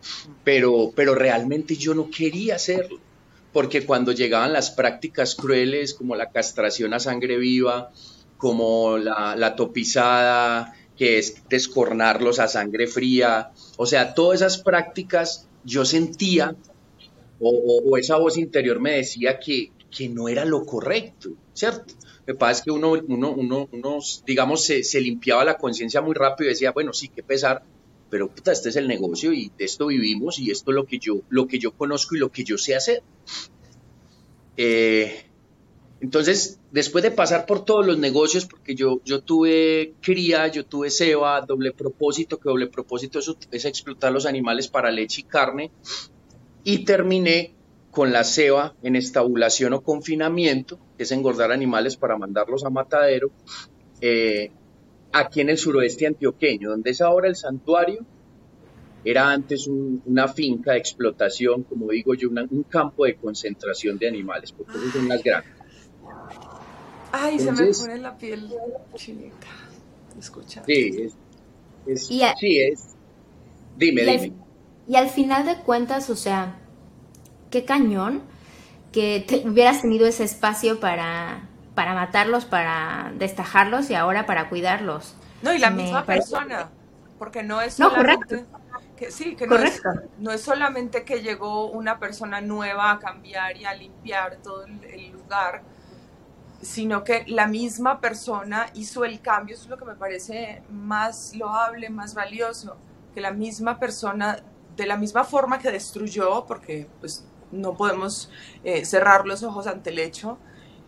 pero, 0.44 0.94
pero 0.96 1.16
realmente 1.16 1.76
yo 1.76 1.94
no 1.94 2.10
quería 2.10 2.56
hacerlo, 2.56 3.00
porque 3.52 3.86
cuando 3.86 4.14
llegaban 4.14 4.54
las 4.54 4.72
prácticas 4.72 5.36
crueles 5.36 5.94
como 5.94 6.16
la 6.16 6.32
castración 6.32 6.94
a 6.94 7.00
sangre 7.00 7.38
viva, 7.38 7.92
como 8.38 8.98
la, 8.98 9.56
topizada, 9.58 10.74
que 10.98 11.18
es 11.18 11.44
descornarlos 11.50 12.40
a 12.40 12.48
sangre 12.48 12.88
fría, 12.88 13.52
o 13.76 13.86
sea, 13.86 14.14
todas 14.14 14.40
esas 14.40 14.60
prácticas 14.60 15.50
yo 15.66 15.84
sentía, 15.84 16.56
o, 17.42 17.98
esa 17.98 18.16
voz 18.16 18.38
interior 18.38 18.80
me 18.80 18.92
decía 18.92 19.40
que, 19.40 19.72
que 19.92 20.08
no 20.08 20.30
era 20.30 20.46
lo 20.46 20.66
correcto, 20.66 21.32
¿cierto? 21.54 21.96
Que 22.26 22.34
pasa 22.34 22.64
que 22.64 22.72
uno, 22.72 22.94
uno, 23.08 23.32
uno, 23.32 23.68
uno 23.72 24.00
digamos, 24.26 24.64
se, 24.64 24.84
se 24.84 25.02
limpiaba 25.02 25.44
la 25.44 25.58
conciencia 25.58 26.02
muy 26.02 26.16
rápido 26.16 26.50
y 26.50 26.54
decía, 26.54 26.72
bueno, 26.72 26.94
sí, 26.94 27.10
qué 27.10 27.22
pesar, 27.22 27.64
pero 28.10 28.30
puta, 28.30 28.52
este 28.52 28.70
es 28.70 28.76
el 28.76 28.88
negocio 28.88 29.34
y 29.34 29.52
de 29.58 29.66
esto 29.66 29.88
vivimos 29.88 30.40
y 30.40 30.52
esto 30.52 30.72
es 30.72 30.76
lo 30.76 30.86
que 30.86 31.00
yo, 31.00 31.22
lo 31.30 31.48
que 31.48 31.60
yo 31.60 31.72
conozco 31.72 32.16
y 32.16 32.20
lo 32.20 32.32
que 32.32 32.44
yo 32.44 32.58
sé 32.58 32.76
hacer. 32.76 33.02
Eh, 34.56 35.26
entonces, 36.00 36.60
después 36.72 37.04
de 37.04 37.12
pasar 37.12 37.46
por 37.46 37.66
todos 37.66 37.86
los 37.86 37.98
negocios, 37.98 38.46
porque 38.46 38.76
yo, 38.76 39.02
yo 39.06 39.22
tuve 39.22 39.94
cría, 40.02 40.48
yo 40.48 40.66
tuve 40.66 40.92
ceba, 40.92 41.42
doble 41.42 41.72
propósito, 41.72 42.40
que 42.40 42.50
doble 42.50 42.68
propósito 42.68 43.20
es, 43.20 43.36
es 43.52 43.66
explotar 43.66 44.12
los 44.12 44.26
animales 44.26 44.68
para 44.68 44.92
leche 44.92 45.22
y 45.22 45.24
carne, 45.24 45.72
y 46.64 46.86
terminé 46.86 47.56
con 47.94 48.12
la 48.12 48.24
ceba 48.24 48.74
en 48.82 48.96
estabulación 48.96 49.74
o 49.74 49.82
confinamiento, 49.82 50.80
que 50.98 51.04
es 51.04 51.12
engordar 51.12 51.52
animales 51.52 51.96
para 51.96 52.18
mandarlos 52.18 52.66
a 52.66 52.72
matadero, 52.72 53.30
eh, 54.02 54.52
aquí 55.12 55.42
en 55.42 55.50
el 55.50 55.60
suroeste 55.60 56.08
antioqueño, 56.08 56.72
donde 56.72 56.90
es 56.90 57.02
ahora 57.02 57.28
el 57.28 57.36
santuario, 57.36 58.04
era 59.06 59.30
antes 59.30 59.68
una 59.68 60.28
finca 60.28 60.72
de 60.72 60.80
explotación, 60.80 61.64
como 61.64 61.92
digo 61.92 62.16
yo, 62.16 62.30
un 62.30 62.64
campo 62.64 63.06
de 63.06 63.16
concentración 63.16 64.00
de 64.00 64.08
animales, 64.08 64.52
porque 64.52 64.74
son 64.92 65.08
las 65.08 65.22
grandes. 65.22 65.54
Ay, 67.12 67.38
se 67.38 67.52
me 67.52 67.72
pone 67.72 68.00
la 68.00 68.18
piel 68.18 68.50
chinita. 68.96 69.48
Escucha. 70.18 70.64
Sí, 70.66 71.10
es, 71.86 72.08
sí, 72.08 72.22
es. 72.60 72.96
Dime, 73.78 74.04
dime. 74.04 74.34
y 74.88 74.96
al 74.96 75.10
final 75.10 75.46
de 75.46 75.58
cuentas, 75.58 76.10
o 76.10 76.16
sea, 76.16 76.63
qué 77.54 77.66
cañón 77.66 78.24
que 78.92 79.44
hubieras 79.46 79.84
tenido 79.84 80.08
ese 80.08 80.24
espacio 80.24 80.80
para, 80.80 81.48
para 81.76 81.94
matarlos, 81.94 82.46
para 82.46 83.14
destajarlos 83.16 83.92
y 83.92 83.94
ahora 83.94 84.26
para 84.26 84.50
cuidarlos. 84.50 85.16
No, 85.44 85.54
y 85.54 85.60
la 85.60 85.70
misma 85.70 86.04
persona, 86.04 86.72
porque 87.20 87.44
no 87.44 87.62
es 87.62 87.76
solamente... 87.76 88.46
Que, 88.98 89.12
sí, 89.12 89.36
que 89.36 89.46
no 89.46 89.58
es, 89.58 89.82
no 90.18 90.32
es, 90.32 90.42
solamente 90.42 91.04
que 91.04 91.22
llegó 91.22 91.70
una 91.70 92.00
persona 92.00 92.42
nueva 92.42 92.92
a 92.92 93.00
cambiar 93.00 93.56
y 93.56 93.66
a 93.66 93.74
limpiar 93.76 94.38
todo 94.38 94.66
el, 94.66 95.12
lugar, 95.12 95.62
sino 96.62 97.04
que 97.04 97.24
la 97.28 97.46
misma 97.46 98.00
persona 98.00 98.68
hizo 98.74 99.06
el 99.06 99.22
cambio, 99.22 99.56
eso 99.56 99.66
es 99.66 99.70
lo 99.70 99.78
que 99.78 99.86
me 99.86 99.96
parece 99.96 100.64
más 100.72 101.36
loable, 101.36 101.90
más 101.90 102.16
valioso, 102.16 102.78
que 103.14 103.22
la 103.22 103.32
misma 103.32 103.80
persona, 103.80 104.40
de 104.76 104.86
la 104.88 104.98
misma 104.98 105.24
forma 105.24 105.60
que 105.60 105.72
destruyó, 105.72 106.46
porque 106.46 106.88
pues 107.00 107.28
no 107.54 107.76
podemos 107.76 108.30
eh, 108.64 108.86
cerrar 108.86 109.26
los 109.26 109.44
ojos 109.44 109.68
ante 109.68 109.92
el 109.92 110.00
hecho. 110.00 110.38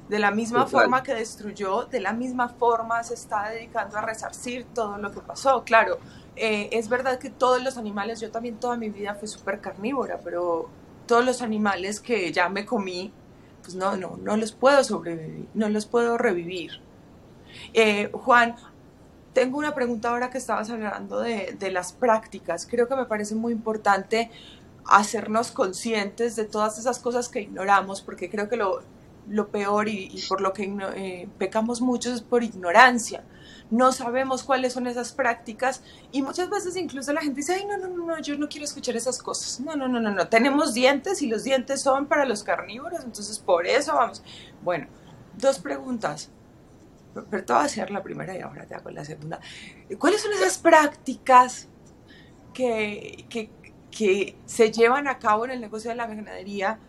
De 0.09 0.19
la 0.19 0.29
misma 0.29 0.67
forma 0.67 1.01
que 1.01 1.15
destruyó, 1.15 1.85
de 1.85 1.99
la 1.99 2.13
misma 2.13 2.49
forma 2.49 3.03
se 3.03 3.15
está 3.15 3.49
dedicando 3.49 3.97
a 3.97 4.01
resarcir 4.01 4.65
todo 4.65 4.99
lo 4.99 5.11
que 5.11 5.19
pasó. 5.19 5.63
Claro, 5.63 5.97
eh, 6.35 6.69
es 6.71 6.89
verdad 6.89 7.17
que 7.17 7.31
todos 7.31 7.63
los 7.63 7.77
animales, 7.77 8.19
yo 8.19 8.29
también 8.29 8.57
toda 8.59 8.77
mi 8.77 8.89
vida 8.89 9.15
fui 9.15 9.27
súper 9.27 9.61
carnívora, 9.61 10.19
pero 10.23 10.69
todos 11.07 11.25
los 11.25 11.41
animales 11.41 11.99
que 11.99 12.31
ya 12.31 12.49
me 12.49 12.65
comí, 12.65 13.11
pues 13.63 13.73
no, 13.73 13.97
no, 13.97 14.17
no 14.21 14.37
los 14.37 14.51
puedo 14.51 14.83
sobrevivir, 14.83 15.47
no 15.55 15.69
los 15.69 15.87
puedo 15.87 16.19
revivir. 16.19 16.81
Eh, 17.73 18.11
Juan, 18.13 18.55
tengo 19.33 19.57
una 19.57 19.73
pregunta 19.73 20.09
ahora 20.09 20.29
que 20.29 20.37
estabas 20.37 20.69
hablando 20.69 21.19
de, 21.19 21.55
de 21.57 21.71
las 21.71 21.93
prácticas. 21.93 22.67
Creo 22.69 22.87
que 22.87 22.95
me 22.95 23.05
parece 23.05 23.33
muy 23.33 23.53
importante 23.53 24.29
hacernos 24.87 25.51
conscientes 25.51 26.35
de 26.35 26.45
todas 26.45 26.77
esas 26.77 26.99
cosas 26.99 27.29
que 27.29 27.41
ignoramos, 27.41 28.01
porque 28.01 28.29
creo 28.29 28.49
que 28.49 28.57
lo, 28.57 28.81
lo 29.27 29.49
peor 29.49 29.87
y, 29.87 30.23
por 30.27 30.41
lo 30.41 30.53
que 30.53 30.63
eh, 30.95 31.27
pecamos 31.37 31.81
mucho 31.81 32.13
es 32.13 32.21
por 32.21 32.43
ignorancia. 32.43 33.23
No 33.71 33.91
sabemos 33.91 34.43
cuáles 34.43 34.73
son 34.73 34.85
esas 34.85 35.11
prácticas 35.11 35.81
y 36.11 36.21
muchas 36.21 36.49
veces 36.49 36.75
incluso 36.75 37.11
la 37.13 37.21
gente 37.21 37.37
dice, 37.37 37.55
ay, 37.55 37.65
no, 37.65 37.77
no, 37.77 37.87
no, 37.87 38.05
no, 38.05 38.19
yo 38.19 38.37
no 38.37 38.47
quiero 38.47 38.65
escuchar 38.65 38.95
esas 38.95 39.21
cosas. 39.21 39.59
No, 39.59 39.75
no, 39.75 39.87
no, 39.87 39.99
no, 39.99 40.11
no. 40.11 40.27
Tenemos 40.27 40.73
dientes 40.73 41.21
y 41.23 41.27
los 41.27 41.43
dientes 41.43 41.81
son 41.81 42.05
para 42.05 42.25
los 42.25 42.43
carnívoros, 42.43 43.03
entonces 43.03 43.39
por 43.39 43.65
eso 43.65 43.95
vamos. 43.95 44.21
Bueno, 44.63 44.87
dos 45.37 45.59
preguntas. 45.59 46.29
Pero 47.29 47.45
te 47.45 47.53
voy 47.53 47.61
a 47.61 47.65
hacer 47.65 47.91
la 47.91 48.03
primera 48.03 48.37
y 48.37 48.41
ahora 48.41 48.65
te 48.65 48.75
hago 48.75 48.91
la 48.91 49.05
segunda. 49.05 49.39
¿Cuáles 49.97 50.21
son 50.21 50.33
esas 50.33 50.57
prácticas 50.57 51.69
que, 52.53 53.25
que, 53.29 53.49
que 53.95 54.35
se 54.45 54.71
llevan 54.71 55.07
a 55.07 55.19
cabo 55.19 55.45
en 55.45 55.51
el 55.51 55.61
negocio 55.61 55.89
de 55.89 55.95
la 55.95 56.07
ganadería? 56.07 56.79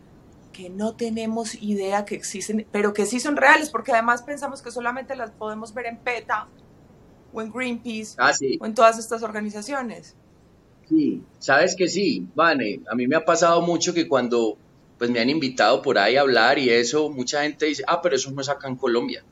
que 0.56 0.70
no 0.70 0.96
tenemos 0.96 1.54
idea 1.60 2.06
que 2.06 2.14
existen, 2.14 2.66
pero 2.72 2.94
que 2.94 3.04
sí 3.04 3.20
son 3.20 3.36
reales, 3.36 3.68
porque 3.68 3.92
además 3.92 4.22
pensamos 4.22 4.62
que 4.62 4.70
solamente 4.70 5.14
las 5.14 5.30
podemos 5.30 5.74
ver 5.74 5.84
en 5.84 5.98
PETA 5.98 6.48
o 7.34 7.42
en 7.42 7.52
Greenpeace 7.52 8.14
ah, 8.16 8.32
o 8.58 8.64
en 8.64 8.74
todas 8.74 8.98
estas 8.98 9.22
organizaciones. 9.22 10.16
Sí, 10.88 11.22
sabes 11.40 11.76
que 11.76 11.88
sí, 11.88 12.26
Vane, 12.34 12.80
a 12.90 12.94
mí 12.94 13.06
me 13.06 13.16
ha 13.16 13.24
pasado 13.26 13.60
mucho 13.60 13.92
que 13.92 14.08
cuando 14.08 14.56
pues 14.96 15.10
me 15.10 15.20
han 15.20 15.28
invitado 15.28 15.82
por 15.82 15.98
ahí 15.98 16.16
a 16.16 16.22
hablar 16.22 16.58
y 16.58 16.70
eso, 16.70 17.10
mucha 17.10 17.42
gente 17.42 17.66
dice, 17.66 17.84
ah, 17.86 18.00
pero 18.00 18.16
eso 18.16 18.30
no 18.30 18.40
es 18.40 18.48
acá 18.48 18.66
en 18.66 18.76
Colombia. 18.76 19.22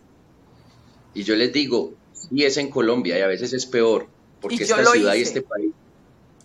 Y 1.15 1.23
yo 1.23 1.37
les 1.37 1.55
digo, 1.55 1.95
sí 2.13 2.45
es 2.45 2.59
en 2.59 2.69
Colombia 2.69 3.19
y 3.19 3.23
a 3.23 3.29
veces 3.29 3.55
es 3.55 3.65
peor, 3.65 4.09
porque 4.43 4.63
esta 4.63 4.85
ciudad 4.85 5.15
y 5.15 5.23
este 5.23 5.41
país 5.41 5.73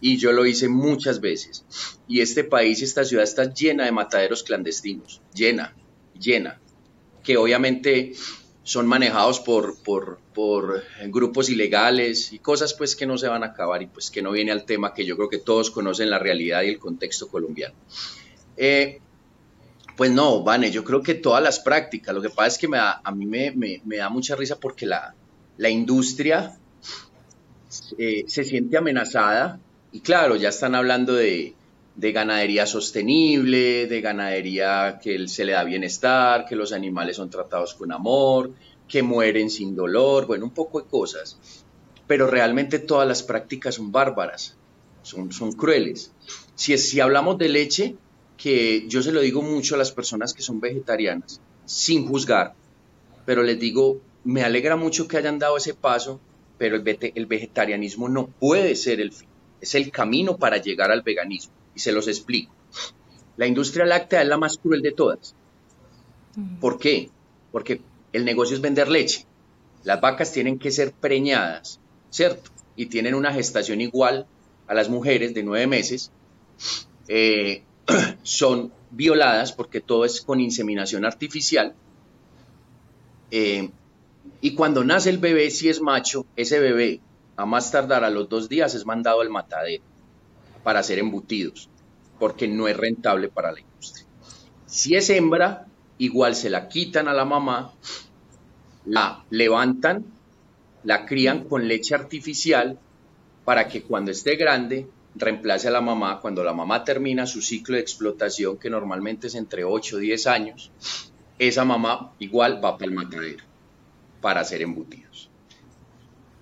y 0.01 0.17
yo 0.17 0.31
lo 0.31 0.45
hice 0.45 0.69
muchas 0.69 1.19
veces. 1.19 1.65
Y 2.07 2.21
este 2.21 2.43
país 2.43 2.81
esta 2.81 3.03
ciudad 3.03 3.23
está 3.23 3.53
llena 3.53 3.85
de 3.85 3.91
mataderos 3.91 4.43
clandestinos, 4.43 5.21
llena, 5.33 5.75
llena, 6.19 6.59
que 7.23 7.37
obviamente 7.37 8.13
son 8.63 8.87
manejados 8.87 9.39
por, 9.39 9.81
por, 9.81 10.19
por, 10.33 10.83
grupos 11.07 11.49
ilegales 11.49 12.33
y 12.33 12.39
cosas 12.39 12.73
pues 12.73 12.95
que 12.95 13.07
no 13.07 13.17
se 13.17 13.27
van 13.27 13.43
a 13.43 13.47
acabar 13.47 13.81
y 13.81 13.87
pues 13.87 14.11
que 14.11 14.21
no 14.21 14.31
viene 14.31 14.51
al 14.51 14.65
tema 14.65 14.93
que 14.93 15.05
yo 15.05 15.15
creo 15.15 15.29
que 15.29 15.39
todos 15.39 15.71
conocen 15.71 16.09
la 16.09 16.19
realidad 16.19 16.61
y 16.61 16.69
el 16.69 16.79
contexto 16.79 17.27
colombiano. 17.27 17.75
Eh, 18.57 18.99
pues 19.97 20.11
no, 20.11 20.43
Vane, 20.43 20.71
yo 20.71 20.83
creo 20.83 21.01
que 21.01 21.15
todas 21.15 21.43
las 21.43 21.59
prácticas, 21.59 22.15
lo 22.15 22.21
que 22.21 22.29
pasa 22.29 22.47
es 22.47 22.57
que 22.57 22.67
me 22.67 22.77
a 22.77 23.11
mí 23.13 23.25
me, 23.25 23.51
me, 23.51 23.81
me, 23.83 23.97
da 23.97 24.09
mucha 24.09 24.35
risa 24.35 24.57
porque 24.59 24.85
la, 24.85 25.13
la 25.57 25.69
industria 25.69 26.57
eh, 27.97 28.23
se 28.27 28.43
siente 28.43 28.77
amenazada 28.77 29.59
y 29.91 30.01
claro, 30.01 30.35
ya 30.35 30.49
están 30.49 30.75
hablando 30.75 31.13
de, 31.13 31.55
ganadería 31.95 32.65
sostenible, 32.65 33.87
de 33.87 34.01
ganadería 34.01 34.99
que 35.01 35.27
se 35.27 35.45
le 35.45 35.53
da 35.53 35.63
bienestar, 35.63 36.45
que 36.45 36.55
los 36.55 36.71
animales 36.73 37.17
son 37.17 37.29
tratados 37.29 37.73
con 37.73 37.91
amor, 37.91 38.51
que 38.87 39.01
mueren 39.01 39.49
sin 39.49 39.75
dolor, 39.75 40.27
bueno, 40.27 40.45
un 40.45 40.53
poco 40.53 40.81
de 40.81 40.87
cosas. 40.87 41.37
Pero 42.07 42.27
realmente 42.27 42.79
todas 42.79 43.07
las 43.07 43.23
prácticas 43.23 43.75
son 43.75 43.91
bárbaras, 43.91 44.55
son, 45.01 45.31
son 45.31 45.53
crueles. 45.53 46.11
Si, 46.55 46.77
si 46.77 46.99
hablamos 46.99 47.37
de 47.37 47.49
leche, 47.49 47.95
que 48.37 48.87
yo 48.87 49.01
se 49.01 49.11
lo 49.11 49.21
digo 49.21 49.41
mucho 49.41 49.75
a 49.75 49.77
las 49.77 49.91
personas 49.91 50.33
que 50.33 50.41
son 50.41 50.59
vegetarianas, 50.59 51.41
sin 51.65 52.07
juzgar, 52.07 52.53
pero 53.25 53.43
les 53.43 53.59
digo, 53.59 53.99
me 54.23 54.43
alegra 54.43 54.75
mucho 54.75 55.07
que 55.07 55.17
hayan 55.17 55.39
dado 55.39 55.57
ese 55.57 55.73
paso, 55.73 56.19
pero 56.57 56.75
el, 56.75 57.11
el 57.15 57.25
vegetarianismo 57.25 58.07
no 58.07 58.27
puede 58.27 58.75
ser 58.75 59.01
el 59.01 59.11
fin 59.11 59.28
es 59.61 59.75
el 59.75 59.91
camino 59.91 60.37
para 60.37 60.57
llegar 60.57 60.91
al 60.91 61.01
veganismo. 61.01 61.53
Y 61.75 61.79
se 61.79 61.91
los 61.91 62.07
explico. 62.07 62.53
La 63.37 63.47
industria 63.47 63.85
láctea 63.85 64.21
es 64.21 64.27
la 64.27 64.37
más 64.37 64.57
cruel 64.57 64.81
de 64.81 64.91
todas. 64.91 65.35
¿Por 66.59 66.77
qué? 66.77 67.09
Porque 67.51 67.81
el 68.13 68.25
negocio 68.25 68.55
es 68.55 68.61
vender 68.61 68.89
leche. 68.89 69.25
Las 69.83 70.01
vacas 70.01 70.31
tienen 70.31 70.59
que 70.59 70.71
ser 70.71 70.91
preñadas, 70.91 71.79
¿cierto? 72.09 72.51
Y 72.75 72.87
tienen 72.87 73.15
una 73.15 73.33
gestación 73.33 73.81
igual 73.81 74.25
a 74.67 74.73
las 74.73 74.89
mujeres 74.89 75.33
de 75.33 75.43
nueve 75.43 75.67
meses. 75.67 76.11
Eh, 77.07 77.63
son 78.23 78.71
violadas 78.91 79.51
porque 79.51 79.81
todo 79.81 80.05
es 80.05 80.21
con 80.21 80.39
inseminación 80.39 81.05
artificial. 81.05 81.73
Eh, 83.31 83.69
y 84.41 84.53
cuando 84.53 84.83
nace 84.83 85.09
el 85.09 85.17
bebé, 85.17 85.49
si 85.51 85.69
es 85.69 85.81
macho, 85.81 86.25
ese 86.35 86.59
bebé 86.59 87.01
a 87.39 87.45
más 87.45 87.71
tardar 87.71 88.03
a 88.03 88.09
los 88.09 88.27
dos 88.27 88.49
días 88.49 88.75
es 88.75 88.85
mandado 88.85 89.21
al 89.21 89.29
matadero 89.29 89.81
para 90.61 90.81
hacer 90.81 90.99
embutidos, 90.99 91.69
porque 92.19 92.49
no 92.49 92.67
es 92.67 92.75
rentable 92.75 93.29
para 93.29 93.53
la 93.53 93.61
industria. 93.61 94.05
Si 94.65 94.93
es 94.93 95.09
hembra, 95.09 95.65
igual 95.99 96.35
se 96.35 96.49
la 96.49 96.67
quitan 96.67 97.07
a 97.07 97.13
la 97.13 97.23
mamá, 97.23 97.71
la 98.85 99.23
levantan, 99.29 100.03
la 100.83 101.05
crían 101.05 101.45
con 101.45 101.65
leche 101.65 101.95
artificial 101.95 102.77
para 103.45 103.69
que 103.69 103.83
cuando 103.83 104.11
esté 104.11 104.35
grande 104.35 104.89
reemplace 105.15 105.69
a 105.69 105.71
la 105.71 105.79
mamá. 105.79 106.19
Cuando 106.19 106.43
la 106.43 106.51
mamá 106.51 106.83
termina 106.83 107.25
su 107.25 107.41
ciclo 107.41 107.75
de 107.75 107.81
explotación, 107.81 108.57
que 108.57 108.69
normalmente 108.69 109.27
es 109.27 109.35
entre 109.35 109.63
8 109.63 109.95
o 109.95 109.99
10 109.99 110.27
años, 110.27 110.73
esa 111.37 111.63
mamá 111.63 112.11
igual 112.19 112.59
va 112.61 112.77
para 112.77 112.91
el 112.91 112.97
matadero 112.97 113.45
para 114.19 114.41
hacer 114.41 114.61
embutidos. 114.61 115.29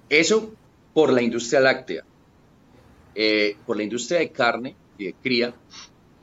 Eso 0.09 0.55
por 0.97 1.13
la 1.13 1.21
industria 1.21 1.59
láctea, 1.59 2.03
eh, 3.13 3.55
por 3.67 3.77
la 3.77 3.83
industria 3.83 4.17
de 4.17 4.31
carne 4.31 4.75
y 4.97 5.05
de 5.05 5.13
cría, 5.13 5.53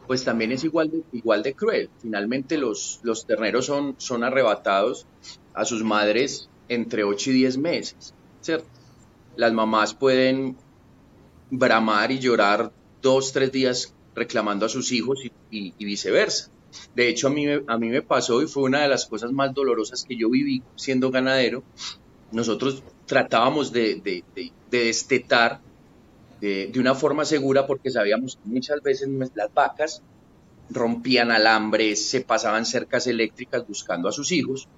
pues 0.08 0.24
también 0.24 0.50
es 0.50 0.64
igual 0.64 0.90
de, 0.90 1.04
igual 1.12 1.44
de 1.44 1.54
cruel. 1.54 1.90
Finalmente 2.02 2.58
los, 2.58 2.98
los 3.04 3.24
terneros 3.24 3.66
son, 3.66 3.94
son 3.98 4.24
arrebatados 4.24 5.06
a 5.54 5.64
sus 5.64 5.84
madres 5.84 6.50
entre 6.68 7.04
8 7.04 7.30
y 7.30 7.34
10 7.34 7.58
meses, 7.58 8.14
¿cierto? 8.40 8.66
Las 9.36 9.52
mamás 9.52 9.94
pueden 9.94 10.56
bramar 11.52 12.10
y 12.10 12.18
llorar 12.18 12.72
dos, 13.00 13.32
tres 13.32 13.52
días 13.52 13.94
reclamando 14.16 14.66
a 14.66 14.68
sus 14.68 14.90
hijos 14.90 15.20
y, 15.52 15.72
viceversa. 15.78 16.50
De 16.96 17.08
hecho, 17.08 17.28
a 17.28 17.30
mí, 17.30 17.46
a 17.64 17.78
mí 17.78 17.90
me 17.90 18.02
pasó 18.02 18.42
y 18.42 18.48
fue 18.48 18.64
una 18.64 18.82
de 18.82 18.88
las 18.88 19.06
cosas 19.06 19.30
más 19.30 19.54
dolorosas 19.54 20.04
que 20.04 20.16
yo 20.16 20.30
viví 20.30 20.64
siendo 20.74 21.12
ganadero. 21.12 21.62
Nosotros 22.32 22.82
tratábamos 23.06 23.72
de, 23.72 24.24
destetar 24.78 25.60
de, 26.40 26.72
una 26.76 26.94
forma 26.94 27.24
segura 27.24 27.66
porque 27.66 27.90
sabíamos 27.90 28.36
que 28.36 28.48
muchas 28.48 28.82
veces 28.82 29.08
las 29.34 29.52
vacas 29.54 30.02
rompían 30.70 31.30
alambres, 31.30 32.08
se 32.08 32.20
pasaban 32.20 32.66
cercas 32.66 33.06
eléctricas 33.06 33.66
buscando 33.66 34.08
a 34.08 34.12
sus 34.12 34.32
hijos. 34.32 34.68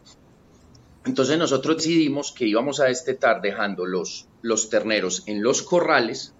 Entonces 1.05 1.39
nosotros 1.39 1.77
decidimos 1.77 2.33
que 2.33 2.47
íbamos 2.47 2.81
a 2.81 2.87
destetar 2.87 3.41
dejando 3.41 3.87
los, 3.87 4.29
los 4.43 4.69
terneros 4.71 5.23
en 5.27 5.43
los 5.43 5.63
corrales 5.63 6.35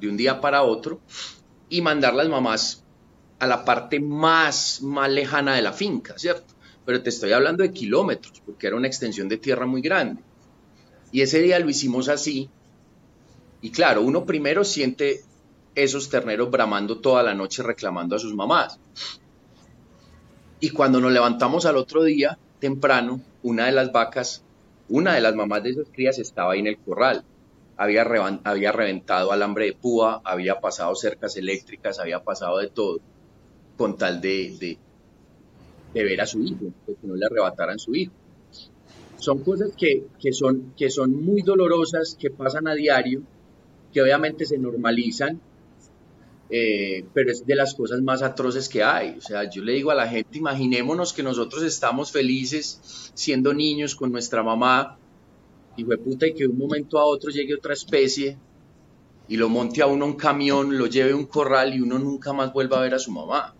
de 0.00 0.08
un 0.08 0.16
día 0.16 0.40
para 0.40 0.62
otro 0.62 1.00
y 1.68 1.82
mandar 1.82 2.14
las 2.14 2.28
mamás 2.28 2.84
a 3.38 3.46
la 3.46 3.64
parte 3.64 4.00
más, 4.00 4.80
más 4.82 5.10
lejana 5.10 5.54
de 5.54 5.62
la 5.62 5.72
finca, 5.72 6.18
¿cierto? 6.18 6.54
Pero 6.84 7.02
te 7.02 7.10
estoy 7.10 7.32
hablando 7.32 7.62
de 7.62 7.72
kilómetros, 7.72 8.42
porque 8.44 8.66
era 8.66 8.76
una 8.76 8.86
extensión 8.86 9.28
de 9.28 9.36
tierra 9.36 9.66
muy 9.66 9.80
grande. 9.80 10.22
Y 11.12 11.20
ese 11.20 11.40
día 11.40 11.58
lo 11.58 11.68
hicimos 11.68 12.08
así. 12.08 12.50
Y 13.60 13.70
claro, 13.70 14.02
uno 14.02 14.24
primero 14.24 14.64
siente 14.64 15.20
esos 15.74 16.08
terneros 16.08 16.50
bramando 16.50 16.98
toda 17.00 17.22
la 17.22 17.34
noche 17.34 17.62
reclamando 17.62 18.16
a 18.16 18.18
sus 18.18 18.34
mamás. 18.34 18.78
Y 20.60 20.70
cuando 20.70 21.00
nos 21.00 21.12
levantamos 21.12 21.66
al 21.66 21.76
otro 21.76 22.02
día, 22.02 22.38
temprano, 22.58 23.20
una 23.42 23.66
de 23.66 23.72
las 23.72 23.92
vacas, 23.92 24.44
una 24.88 25.14
de 25.14 25.20
las 25.20 25.34
mamás 25.34 25.62
de 25.62 25.70
esas 25.70 25.88
crías 25.92 26.18
estaba 26.18 26.52
ahí 26.52 26.60
en 26.60 26.66
el 26.66 26.78
corral. 26.78 27.24
Había, 27.76 28.02
había 28.44 28.72
reventado 28.72 29.30
alambre 29.30 29.66
de 29.66 29.72
púa, 29.74 30.20
había 30.24 30.60
pasado 30.60 30.94
cercas 30.96 31.36
eléctricas, 31.36 32.00
había 32.00 32.24
pasado 32.24 32.58
de 32.58 32.68
todo, 32.68 32.98
con 33.76 33.96
tal 33.96 34.20
de, 34.20 34.56
de, 34.58 34.78
de 35.94 36.04
ver 36.04 36.20
a 36.20 36.26
su 36.26 36.42
hijo, 36.42 36.64
de 36.86 36.94
que 36.94 37.06
no 37.06 37.14
le 37.14 37.26
arrebataran 37.26 37.78
su 37.78 37.94
hijo 37.94 38.12
son 39.18 39.40
cosas 39.40 39.72
que, 39.76 40.06
son, 40.32 40.74
que 40.76 40.90
son 40.90 41.12
muy 41.24 41.42
dolorosas, 41.42 42.16
que 42.18 42.30
pasan 42.30 42.68
a 42.68 42.74
diario, 42.74 43.22
que 43.98 44.02
obviamente 44.02 44.46
se 44.46 44.58
normalizan, 44.58 45.40
eh, 46.50 47.04
pero 47.12 47.32
es 47.32 47.44
de 47.44 47.56
las 47.56 47.74
cosas 47.74 48.00
más 48.00 48.22
atroces 48.22 48.68
que 48.68 48.80
hay. 48.80 49.16
O 49.18 49.20
sea, 49.20 49.50
yo 49.50 49.60
le 49.64 49.72
digo 49.72 49.90
a 49.90 49.96
la 49.96 50.06
gente, 50.06 50.38
imaginémonos 50.38 51.12
que 51.12 51.24
nosotros 51.24 51.64
estamos 51.64 52.12
felices 52.12 53.10
siendo 53.14 53.52
niños 53.52 53.96
con 53.96 54.12
nuestra 54.12 54.44
mamá, 54.44 54.96
y 55.76 55.82
puta, 55.82 56.28
y 56.28 56.32
que 56.32 56.44
de 56.44 56.46
un 56.46 56.58
momento 56.58 56.96
a 57.00 57.06
otro 57.06 57.30
llegue 57.32 57.56
otra 57.56 57.72
especie 57.72 58.38
y 59.26 59.36
lo 59.36 59.48
monte 59.48 59.82
a 59.82 59.86
uno 59.86 60.06
un 60.06 60.14
camión, 60.14 60.78
lo 60.78 60.86
lleve 60.86 61.10
a 61.10 61.16
un 61.16 61.26
corral 61.26 61.74
y 61.74 61.80
uno 61.80 61.98
nunca 61.98 62.32
más 62.32 62.52
vuelva 62.52 62.78
a 62.78 62.82
ver 62.82 62.94
a 62.94 63.00
su 63.00 63.10
mamá. 63.10 63.56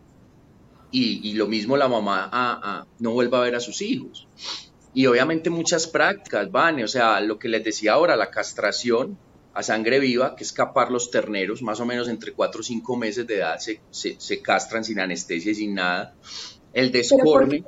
Y, 0.92 1.32
lo 1.32 1.48
mismo 1.48 1.76
la 1.76 1.88
mamá 1.88 2.86
no 3.00 3.10
vuelva 3.10 3.38
a 3.38 3.42
ver 3.42 3.56
a 3.56 3.60
sus 3.60 3.82
hijos. 3.82 4.28
y 4.94 5.06
obviamente 5.06 5.50
muchas 5.50 5.88
prácticas, 5.88 6.48
van, 6.52 6.80
o 6.80 6.86
sea, 6.86 7.20
lo 7.22 7.40
que 7.40 7.48
les 7.48 7.64
decía 7.64 7.94
ahora, 7.94 8.14
la 8.14 8.30
castración 8.30 9.18
a 9.54 9.62
sangre 9.62 9.98
viva, 9.98 10.36
que 10.36 10.44
es 10.44 10.52
capar 10.52 10.90
los 10.90 11.10
terneros, 11.10 11.62
más 11.62 11.80
o 11.80 11.86
menos 11.86 12.08
entre 12.08 12.32
4 12.32 12.60
o 12.60 12.62
5 12.62 12.96
meses 12.96 13.26
de 13.26 13.36
edad 13.38 13.58
se, 13.58 13.80
se, 13.90 14.42
castran 14.42 14.84
sin 14.84 15.00
anestesia 15.00 15.52
y 15.52 15.54
sin 15.54 15.74
nada. 15.74 16.14
El 16.72 16.92
descorne. 16.92 17.64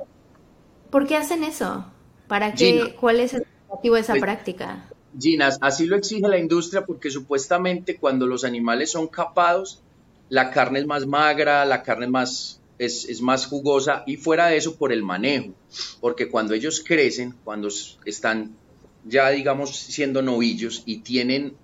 Por, 0.89 1.07
qué 1.07 1.17
hacen 1.17 1.43
eso? 1.43 1.85
¿Para 2.27 2.53
qué? 2.53 2.95
¿Cuál 2.99 3.19
es 3.19 3.33
el 3.33 3.45
objetivo 3.67 3.95
de 3.95 4.01
esa 4.01 4.13
pues, 4.13 4.21
práctica? 4.21 4.89
Gina, 5.19 5.49
así 5.59 5.85
lo 5.85 5.97
exige 5.97 6.27
la 6.27 6.37
industria 6.37 6.85
porque 6.85 7.09
supuestamente 7.09 7.97
cuando 7.97 8.27
los 8.27 8.43
animales 8.43 8.91
son 8.91 9.07
capados, 9.07 9.81
la 10.29 10.51
carne 10.51 10.79
es 10.79 10.85
más 10.85 11.05
magra, 11.05 11.65
la 11.65 11.83
carne 11.83 12.05
es 12.05 12.11
más, 12.11 12.61
es, 12.77 13.21
más 13.21 13.45
jugosa 13.45 14.03
y 14.07 14.15
fuera 14.15 14.47
de 14.47 14.57
eso 14.57 14.77
por 14.77 14.93
el 14.93 15.03
manejo, 15.03 15.53
porque 15.99 16.29
cuando 16.29 16.53
ellos 16.53 16.81
crecen, 16.85 17.35
cuando 17.43 17.67
están 18.05 18.55
ya 19.03 19.29
digamos 19.29 19.75
siendo 19.75 20.21
novillos 20.21 20.83
y 20.85 20.99
tienen, 20.99 21.55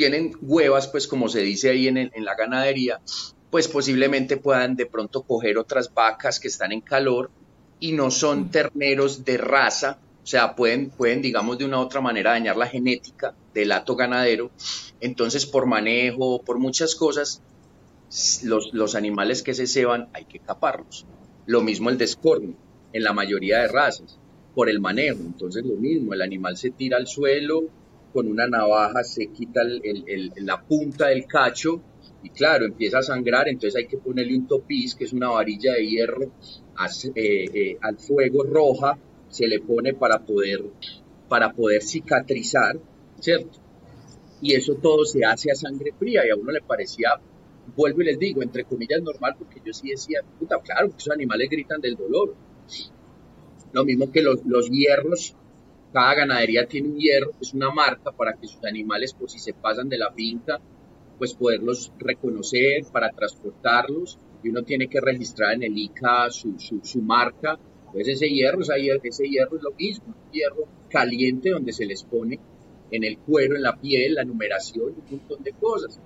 tienen 0.00 0.32
huevas, 0.40 0.88
pues 0.88 1.06
como 1.06 1.28
se 1.28 1.40
dice 1.40 1.68
ahí 1.68 1.86
en, 1.86 1.98
en 1.98 2.24
la 2.24 2.34
ganadería, 2.34 3.00
pues 3.50 3.68
posiblemente 3.68 4.38
puedan 4.38 4.74
de 4.74 4.86
pronto 4.86 5.24
coger 5.24 5.58
otras 5.58 5.92
vacas 5.92 6.40
que 6.40 6.48
están 6.48 6.72
en 6.72 6.80
calor 6.80 7.30
y 7.80 7.92
no 7.92 8.10
son 8.10 8.50
terneros 8.50 9.26
de 9.26 9.36
raza 9.36 9.98
o 10.22 10.26
sea, 10.26 10.54
pueden, 10.54 10.90
pueden, 10.90 11.22
digamos, 11.22 11.58
de 11.58 11.64
una 11.64 11.78
u 11.78 11.82
otra 11.82 12.00
manera 12.00 12.30
dañar 12.30 12.56
la 12.56 12.66
genética 12.66 13.34
del 13.54 13.72
hato 13.72 13.96
ganadero. 13.96 14.50
Entonces, 15.00 15.46
por 15.46 15.66
manejo, 15.66 16.42
por 16.42 16.58
muchas 16.58 16.94
cosas, 16.94 17.42
los, 18.44 18.72
los 18.72 18.94
animales 18.94 19.42
que 19.42 19.54
se 19.54 19.66
ceban 19.66 20.08
hay 20.12 20.26
que 20.26 20.38
caparlos. 20.38 21.06
Lo 21.46 21.62
mismo 21.62 21.90
el 21.90 21.98
descorno, 21.98 22.54
en 22.92 23.02
la 23.02 23.12
mayoría 23.12 23.58
de 23.58 23.68
razas, 23.68 24.18
por 24.54 24.68
el 24.68 24.78
manejo. 24.78 25.20
Entonces, 25.20 25.64
lo 25.64 25.76
mismo, 25.76 26.12
el 26.12 26.22
animal 26.22 26.56
se 26.56 26.70
tira 26.70 26.98
al 26.98 27.06
suelo, 27.06 27.64
con 28.12 28.28
una 28.28 28.46
navaja 28.46 29.02
se 29.04 29.28
quita 29.28 29.62
el, 29.62 30.32
la 30.36 30.60
punta 30.62 31.08
del 31.08 31.26
cacho 31.26 31.80
y 32.22 32.30
claro, 32.30 32.66
empieza 32.66 32.98
a 32.98 33.02
sangrar, 33.02 33.48
entonces 33.48 33.76
hay 33.76 33.86
que 33.86 33.98
ponerle 33.98 34.36
un 34.36 34.46
topiz, 34.46 34.94
que 34.94 35.04
es 35.04 35.12
una 35.12 35.30
varilla 35.30 35.72
de 35.74 35.86
hierro, 35.86 36.32
eh, 37.14 37.44
eh, 37.54 37.78
al 37.80 37.98
fuego 37.98 38.42
roja 38.44 38.98
se 39.28 39.46
le 39.46 39.60
pone 39.60 39.94
para 39.94 40.18
poder, 40.18 40.60
para 41.28 41.52
poder 41.52 41.82
cicatrizar, 41.82 42.78
¿cierto? 43.18 43.58
Y 44.42 44.54
eso 44.54 44.74
todo 44.74 45.04
se 45.04 45.24
hace 45.24 45.50
a 45.50 45.54
sangre 45.54 45.92
fría 45.98 46.26
y 46.26 46.30
a 46.30 46.36
uno 46.36 46.52
le 46.52 46.60
parecía, 46.60 47.10
vuelvo 47.76 48.02
y 48.02 48.06
les 48.06 48.18
digo, 48.18 48.42
entre 48.42 48.64
comillas 48.64 49.02
normal, 49.02 49.36
porque 49.38 49.60
yo 49.64 49.72
sí 49.72 49.88
decía, 49.88 50.20
puta, 50.38 50.58
claro, 50.62 50.88
esos 50.88 51.12
animales 51.12 51.48
gritan 51.50 51.80
del 51.80 51.96
dolor. 51.96 52.34
Lo 53.72 53.84
mismo 53.84 54.10
que 54.10 54.22
los, 54.22 54.44
los 54.44 54.68
hierros, 54.70 55.36
cada 55.92 56.14
ganadería 56.14 56.66
tiene 56.66 56.88
un 56.88 56.98
hierro, 56.98 57.32
es 57.40 57.54
una 57.54 57.70
marca 57.70 58.12
para 58.12 58.34
que 58.34 58.46
sus 58.46 58.64
animales, 58.64 59.12
por 59.12 59.30
si 59.30 59.38
se 59.38 59.52
pasan 59.52 59.88
de 59.88 59.98
la 59.98 60.12
pinta, 60.12 60.60
pues 61.18 61.34
poderlos 61.34 61.92
reconocer 61.98 62.84
para 62.92 63.10
transportarlos 63.10 64.18
y 64.42 64.48
uno 64.48 64.62
tiene 64.62 64.88
que 64.88 65.00
registrar 65.00 65.54
en 65.54 65.64
el 65.64 65.76
ICA 65.76 66.30
su, 66.30 66.54
su, 66.58 67.02
marca 67.02 67.58
pues 67.92 68.08
ese 68.08 68.28
hierro, 68.28 68.60
ese 68.62 69.28
hierro 69.28 69.56
es 69.56 69.62
lo 69.62 69.72
mismo, 69.72 70.06
un 70.08 70.32
hierro 70.32 70.68
caliente 70.88 71.50
donde 71.50 71.72
se 71.72 71.86
les 71.86 72.04
pone 72.04 72.38
en 72.90 73.04
el 73.04 73.18
cuero, 73.18 73.56
en 73.56 73.62
la 73.62 73.76
piel, 73.76 74.14
la 74.14 74.24
numeración, 74.24 74.94
un 74.96 75.04
montón 75.10 75.42
de 75.42 75.52
cosas. 75.52 76.00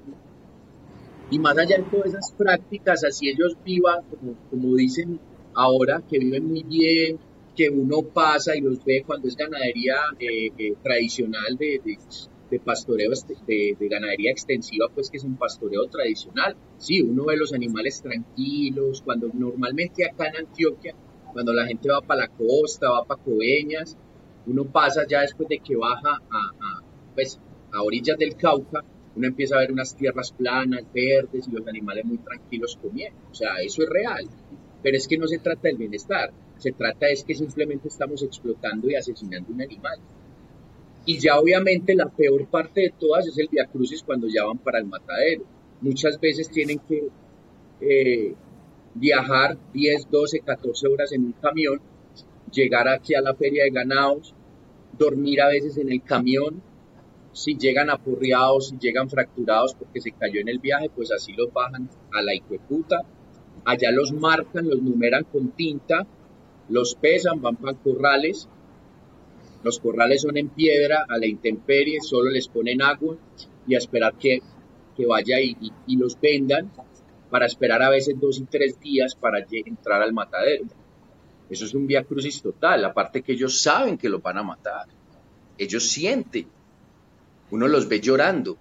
Y 1.31 1.39
más 1.39 1.57
allá 1.59 1.79
de 1.79 1.85
todas 1.85 2.07
esas 2.09 2.33
prácticas, 2.33 3.05
así 3.05 3.29
ellos 3.29 3.57
vivan, 3.65 4.03
como, 4.51 4.77
dicen 4.77 5.19
ahora, 5.55 6.03
que 6.09 6.19
viven 6.19 6.47
muy 6.47 6.63
bien, 6.63 7.19
que 7.55 7.71
uno 7.71 8.03
pasa 8.03 8.57
y 8.57 8.61
los 8.61 8.85
ve 8.85 9.05
cuando 9.07 9.29
es 9.29 9.37
ganadería 9.37 9.97
eh, 10.19 10.51
eh, 10.59 10.75
tradicional 10.83 11.57
de, 11.57 11.81
de, 12.51 12.61
pastoreo, 12.61 13.11
de, 13.47 13.77
de, 13.79 13.89
ganadería 13.89 14.31
extensiva, 14.31 14.89
pues 14.95 15.11
que 15.11 15.17
es 15.17 15.25
un 15.25 15.37
pastoreo 15.37 15.87
tradicional. 15.89 16.57
Sí, 16.79 17.03
uno 17.03 17.25
ve 17.25 17.37
los 17.37 17.53
animales 17.53 18.01
tranquilos, 18.01 19.03
cuando 19.03 19.29
normalmente 19.35 20.05
acá 20.05 20.29
en 20.29 20.47
Antioquia 20.47 20.95
cuando 21.35 21.53
la 21.53 21.67
gente 21.67 21.91
va 21.91 22.01
para 22.01 22.23
la 22.23 22.29
costa, 22.29 22.89
va 22.89 23.05
para 23.05 23.21
Coveñas, 23.21 23.99
uno 24.47 24.65
pasa 24.65 25.05
ya 25.07 25.23
después 25.23 25.49
de 25.49 25.59
que 25.59 25.75
baja 25.75 26.23
a, 26.31 26.81
pues, 27.15 27.41
a 27.73 27.83
orillas 27.83 28.17
del 28.17 28.37
Cauca, 28.37 28.85
uno 29.17 29.27
empieza 29.27 29.57
a 29.57 29.59
ver 29.59 29.73
unas 29.73 29.97
tierras 29.97 30.33
planas, 30.33 30.85
verdes 30.95 31.49
y 31.49 31.51
los 31.51 31.67
animales 31.67 32.05
muy 32.05 32.19
tranquilos 32.19 32.79
comiendo. 32.81 33.19
O 33.31 33.35
sea, 33.35 33.57
eso 33.61 33.83
es 33.83 33.89
real. 33.89 34.29
Pero 34.85 34.99
es 34.99 35.09
que 35.09 35.17
no 35.17 35.27
se 35.27 35.39
trata 35.39 35.63
del 35.63 35.79
bienestar, 35.79 36.31
se 36.59 36.73
trata 36.73 37.09
es 37.09 37.25
que 37.25 37.35
simplemente 37.35 37.89
estamos 37.89 38.23
explotando 38.23 38.91
y 38.91 38.95
asesinando 38.95 39.51
un 39.51 39.63
animal. 39.63 39.99
Y 41.07 41.19
ya 41.19 41.39
obviamente 41.39 41.95
la 41.95 42.11
peor 42.11 42.47
parte 42.49 42.83
de 42.83 42.95
todas 43.01 43.27
es 43.27 43.39
el 43.39 43.49
viacrucis 43.49 44.03
cuando 44.03 44.29
ya 44.29 44.45
van 44.45 44.59
para 44.59 44.79
el 44.79 44.85
matadero. 44.85 45.45
Muchas 45.81 46.21
veces 46.21 46.51
tienen 46.51 46.81
que 46.81 47.09
eh, 47.81 48.35
viajar 48.95 49.57
10, 49.73 50.11
12, 50.11 50.41
14 50.41 50.89
horas 50.89 51.13
en 51.13 51.25
un 51.25 51.33
camión, 51.33 51.81
llegar 52.53 52.87
aquí 52.87 53.15
a 53.15 53.23
la 53.23 53.35
feria 53.35 53.65
de 53.65 53.71
ganados, 53.71 54.35
dormir 54.99 55.41
a 55.41 55.49
veces 55.49 55.79
en 55.79 55.91
el 55.91 56.03
camión, 56.03 56.63
si 57.33 57.57
llegan 57.57 57.89
apurriados, 57.89 58.69
si 58.69 58.77
llegan 58.79 59.09
fracturados 59.09 59.75
porque 59.75 60.03
se 60.03 60.13
cayó 60.13 60.43
en 60.43 60.51
el 60.51 60.59
viaje, 60.59 60.91
pues 60.95 61.11
así 61.11 61.33
los 61.33 61.51
bajan 61.55 61.89
a 62.13 62.21
la 62.21 62.35
hijueputa, 62.35 63.01
allá 63.65 63.91
los 63.91 64.13
marcan, 64.13 64.69
los 64.69 64.83
numeran 64.83 65.25
con 65.25 65.51
tinta, 65.51 66.07
los 66.69 66.95
pesan, 66.95 67.41
van 67.41 67.57
para 67.57 67.77
corrales, 67.77 68.49
los 69.63 69.79
corrales 69.81 70.23
son 70.23 70.37
en 70.37 70.49
piedra, 70.51 71.07
a 71.09 71.19
la 71.19 71.27
intemperie, 71.27 72.01
solo 72.01 72.31
les 72.31 72.49
ponen 72.49 72.83
agua 72.83 73.17
y 73.67 73.75
a 73.75 73.79
esperar 73.79 74.15
que, 74.15 74.41
que 74.97 75.07
vaya 75.07 75.41
y, 75.41 75.57
y 75.87 75.97
los 75.97 76.21
vendan 76.21 76.71
para 77.31 77.47
esperar 77.47 77.83
a 77.83 77.91
veces 77.91 78.15
dos 78.21 78.39
y 78.39 78.45
tres 78.45 78.79
días 78.79 79.15
para 79.15 79.45
entrar 79.51 80.03
al 80.03 80.13
matadero. 80.13 80.67
Eso 81.49 81.65
es 81.65 81.75
un 81.75 81.87
vía 81.87 82.05
crucis 82.05 82.41
total, 82.43 82.85
aparte 82.85 83.23
que 83.23 83.33
ellos 83.33 83.61
saben 83.61 83.99
que 83.99 84.09
los 84.09 84.23
van 84.23 84.39
a 84.39 84.43
matar. 84.43 84.87
Ellos 85.59 85.89
sienten. 85.89 86.47
Uno 87.51 87.69
los 87.69 87.89
ve 87.89 88.01
llorando. 88.01 88.57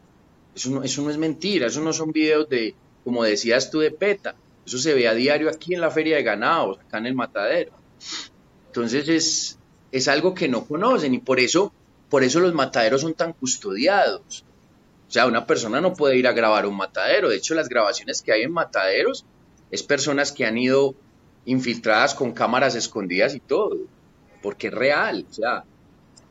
Eso 0.55 0.69
no, 0.69 0.83
eso 0.83 1.01
no 1.01 1.09
es 1.09 1.17
mentira, 1.17 1.67
eso 1.67 1.81
no 1.81 1.93
son 1.93 2.11
videos 2.11 2.47
de, 2.49 2.75
como 3.03 3.23
decías 3.23 3.71
tú, 3.71 3.79
de 3.79 3.91
PETA. 3.91 4.35
Eso 4.65 4.77
se 4.77 4.93
ve 4.93 5.07
a 5.07 5.13
diario 5.13 5.49
aquí 5.49 5.73
en 5.73 5.81
la 5.81 5.91
feria 5.91 6.15
de 6.15 6.23
ganados, 6.23 6.79
acá 6.79 6.97
en 6.97 7.07
el 7.07 7.15
matadero. 7.15 7.73
Entonces 8.67 9.07
es, 9.09 9.59
es 9.91 10.07
algo 10.07 10.33
que 10.33 10.47
no 10.47 10.65
conocen 10.65 11.13
y 11.13 11.19
por 11.19 11.39
eso, 11.39 11.73
por 12.09 12.23
eso 12.23 12.39
los 12.39 12.53
mataderos 12.53 13.01
son 13.01 13.13
tan 13.13 13.33
custodiados. 13.33 14.45
O 15.07 15.11
sea, 15.11 15.27
una 15.27 15.45
persona 15.45 15.79
no 15.79 15.93
puede 15.93 16.17
ir 16.17 16.27
a 16.27 16.31
grabar 16.31 16.65
un 16.65 16.75
matadero. 16.75 17.29
De 17.29 17.35
hecho, 17.35 17.53
las 17.53 17.69
grabaciones 17.69 18.21
que 18.21 18.31
hay 18.31 18.41
en 18.41 18.51
mataderos 18.51 19.25
es 19.69 19.83
personas 19.83 20.31
que 20.31 20.45
han 20.45 20.57
ido 20.57 20.95
infiltradas 21.45 22.15
con 22.15 22.31
cámaras 22.31 22.75
escondidas 22.75 23.35
y 23.35 23.39
todo, 23.39 23.77
porque 24.41 24.67
es 24.67 24.73
real. 24.73 25.25
O 25.29 25.33
sea, 25.33 25.65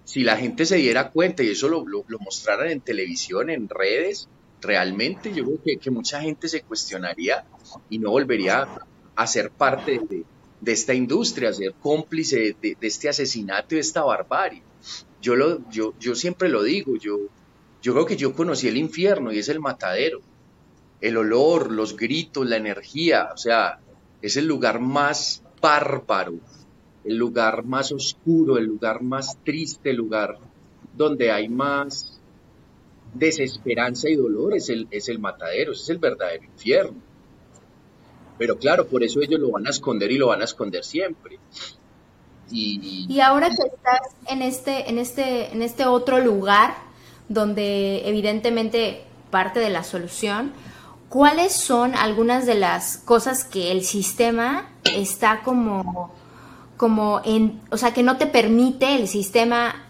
si 0.04 0.24
la 0.24 0.36
gente 0.36 0.66
se 0.66 0.76
diera 0.76 1.10
cuenta 1.10 1.42
y 1.42 1.50
eso 1.50 1.68
lo, 1.68 1.84
mostraran 2.18 2.70
en 2.70 2.80
televisión, 2.80 3.50
en 3.50 3.68
redes, 3.68 4.28
realmente 4.62 5.32
yo 5.34 5.44
creo 5.44 5.78
que, 5.80 5.90
mucha 5.90 6.20
gente 6.20 6.48
se 6.48 6.62
cuestionaría 6.62 7.44
y 7.90 7.98
no 7.98 8.10
volvería 8.10 8.66
a 9.14 9.26
ser 9.26 9.50
parte 9.50 10.00
de, 10.08 10.24
esta 10.72 10.94
industria, 10.94 11.50
a 11.50 11.52
ser 11.52 11.74
cómplice 11.74 12.56
de, 12.62 12.76
este 12.80 13.08
asesinato 13.08 13.74
y 13.74 13.76
de 13.76 13.80
esta 13.80 14.04
barbarie. 14.04 14.62
Yo, 15.20 15.36
lo, 15.36 15.68
yo, 15.70 15.94
yo 15.98 16.14
siempre 16.14 16.48
lo 16.48 16.62
digo, 16.62 16.96
yo, 16.96 17.18
yo 17.82 17.92
creo 17.92 18.06
que 18.06 18.16
yo 18.16 18.34
conocí 18.34 18.68
el 18.68 18.76
infierno 18.76 19.32
y 19.32 19.38
es 19.38 19.48
el 19.48 19.60
matadero. 19.60 20.20
El 21.00 21.16
olor, 21.16 21.72
los 21.72 21.96
gritos, 21.96 22.46
la 22.46 22.56
energía, 22.56 23.30
o 23.34 23.36
sea, 23.36 23.80
es 24.22 24.36
el 24.36 24.46
lugar 24.46 24.78
más 24.78 25.42
bárbaro, 25.60 26.34
el 27.04 27.16
lugar 27.16 27.64
más 27.64 27.90
oscuro, 27.90 28.56
el 28.56 28.66
lugar 28.66 29.02
más 29.02 29.36
triste, 29.44 29.90
el 29.90 29.96
lugar 29.96 30.38
donde 30.96 31.32
hay 31.32 31.48
más 31.48 32.11
desesperanza 33.14 34.08
y 34.08 34.16
dolor, 34.16 34.54
es 34.54 34.68
el, 34.68 34.88
es 34.90 35.08
el 35.08 35.18
matadero, 35.18 35.72
es 35.72 35.88
el 35.88 35.98
verdadero 35.98 36.44
infierno. 36.44 37.00
Pero 38.38 38.58
claro, 38.58 38.86
por 38.86 39.04
eso 39.04 39.20
ellos 39.20 39.40
lo 39.40 39.50
van 39.50 39.66
a 39.66 39.70
esconder 39.70 40.10
y 40.10 40.18
lo 40.18 40.28
van 40.28 40.40
a 40.40 40.44
esconder 40.44 40.84
siempre. 40.84 41.38
Y, 42.50 43.06
y 43.08 43.20
ahora 43.20 43.48
que 43.48 43.62
estás 43.62 44.00
en 44.28 44.42
este, 44.42 44.90
en 44.90 44.98
este, 44.98 45.52
en 45.52 45.62
este 45.62 45.86
otro 45.86 46.20
lugar, 46.20 46.74
donde 47.28 48.08
evidentemente 48.08 49.04
parte 49.30 49.60
de 49.60 49.70
la 49.70 49.84
solución, 49.84 50.52
¿cuáles 51.08 51.52
son 51.52 51.94
algunas 51.94 52.46
de 52.46 52.54
las 52.54 52.98
cosas 52.98 53.44
que 53.44 53.72
el 53.72 53.84
sistema 53.84 54.70
está 54.94 55.42
como, 55.42 56.12
como 56.76 57.20
en, 57.24 57.60
o 57.70 57.76
sea, 57.76 57.94
que 57.94 58.02
no 58.02 58.18
te 58.18 58.26
permite 58.26 58.96
el 58.96 59.08
sistema, 59.08 59.86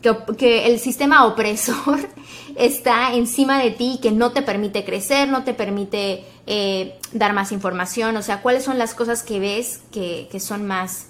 que, 0.00 0.66
el 0.66 0.78
sistema 0.78 1.26
opresor 1.26 1.98
está 2.56 3.14
encima 3.14 3.62
de 3.62 3.70
ti, 3.70 3.98
que 4.00 4.10
no 4.10 4.32
te 4.32 4.42
permite 4.42 4.84
crecer, 4.84 5.28
no 5.28 5.44
te 5.44 5.54
permite 5.54 6.24
eh, 6.46 6.98
dar 7.12 7.32
más 7.32 7.52
información, 7.52 8.16
o 8.16 8.22
sea, 8.22 8.42
¿cuáles 8.42 8.64
son 8.64 8.78
las 8.78 8.94
cosas 8.94 9.22
que 9.22 9.40
ves 9.40 9.82
que, 9.90 10.28
que 10.30 10.40
son 10.40 10.66
más 10.66 11.08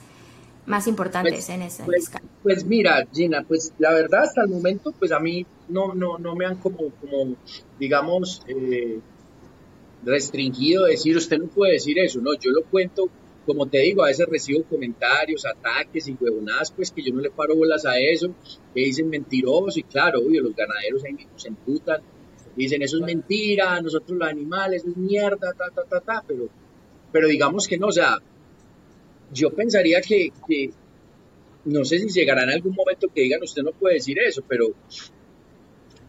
más 0.67 0.89
importantes 0.89 1.49
en 1.49 1.63
esa 1.63 1.85
pues, 1.85 2.11
pues, 2.43 2.65
mira, 2.65 3.07
Gina, 3.13 3.45
pues 3.47 3.73
la 3.79 3.93
verdad 3.93 4.25
hasta 4.25 4.43
el 4.43 4.49
momento, 4.49 4.93
pues 4.99 5.13
a 5.13 5.21
mí 5.21 5.47
no, 5.69 5.95
no, 5.95 6.19
no 6.19 6.35
me 6.35 6.45
han 6.45 6.57
como, 6.57 6.91
como 7.01 7.37
digamos, 7.79 8.43
eh, 8.49 8.99
restringido 10.05 10.85
decir, 10.85 11.17
usted 11.17 11.39
no 11.39 11.47
puede 11.47 11.75
decir 11.75 11.99
eso, 11.99 12.21
no, 12.21 12.35
yo 12.35 12.51
lo 12.51 12.65
cuento, 12.65 13.09
como 13.47 13.67
te 13.67 13.79
digo, 13.79 14.05
a 14.05 14.09
veces 14.09 14.27
recibo 14.27 14.65
comentarios, 14.65 15.47
ataques 15.47 16.09
y 16.09 16.17
huevonadas, 16.21 16.73
pues 16.73 16.91
que 16.91 17.03
yo 17.03 17.15
no 17.15 17.21
le 17.21 17.31
paro 17.31 17.57
bolas 17.57 17.87
a 17.87 17.99
eso, 17.99 18.35
que 18.75 18.81
dicen 18.81 19.09
mentirosos 19.09 19.77
y 19.77 19.85
claro, 19.85 20.21
obvio, 20.21 20.43
los 20.43 20.55
ganaderos 20.55 21.05
ahí 21.05 21.15
mismo 21.15 21.39
se 21.39 21.49
emputan, 21.49 22.03
dicen 22.57 22.83
eso 22.83 22.97
es 22.97 23.03
mentira, 23.03 23.81
nosotros 23.81 24.19
los 24.19 24.29
animales, 24.29 24.85
es 24.85 24.97
mierda, 24.97 25.53
ta, 25.53 25.71
ta, 25.75 25.85
ta, 25.85 26.01
ta, 26.01 26.25
pero, 26.27 26.49
pero 27.13 27.29
digamos 27.29 27.69
que 27.69 27.79
no, 27.79 27.87
o 27.87 27.93
sea, 27.93 28.19
yo 29.33 29.51
pensaría 29.51 30.01
que, 30.01 30.33
no 31.65 31.85
sé 31.85 31.99
si 31.99 32.09
llegará 32.09 32.45
en 32.45 32.51
algún 32.51 32.75
momento 32.75 33.09
que 33.13 33.23
digan 33.23 33.43
usted 33.43 33.63
no 33.63 33.73
puede 33.73 33.95
decir 33.95 34.19
eso, 34.19 34.43
pero, 34.49 34.69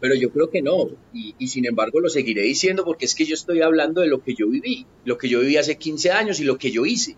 pero 0.00 0.14
yo 0.14 0.30
creo 0.30 0.50
que 0.50 0.62
no. 0.62 0.88
Y, 1.12 1.48
sin 1.48 1.66
embargo 1.66 2.00
lo 2.00 2.08
seguiré 2.08 2.42
diciendo 2.42 2.84
porque 2.84 3.06
es 3.06 3.14
que 3.14 3.24
yo 3.24 3.34
estoy 3.34 3.62
hablando 3.62 4.00
de 4.00 4.08
lo 4.08 4.22
que 4.22 4.34
yo 4.34 4.48
viví, 4.48 4.86
lo 5.04 5.18
que 5.18 5.28
yo 5.28 5.40
viví 5.40 5.56
hace 5.56 5.76
15 5.76 6.12
años 6.12 6.40
y 6.40 6.44
lo 6.44 6.58
que 6.58 6.70
yo 6.70 6.86
hice. 6.86 7.16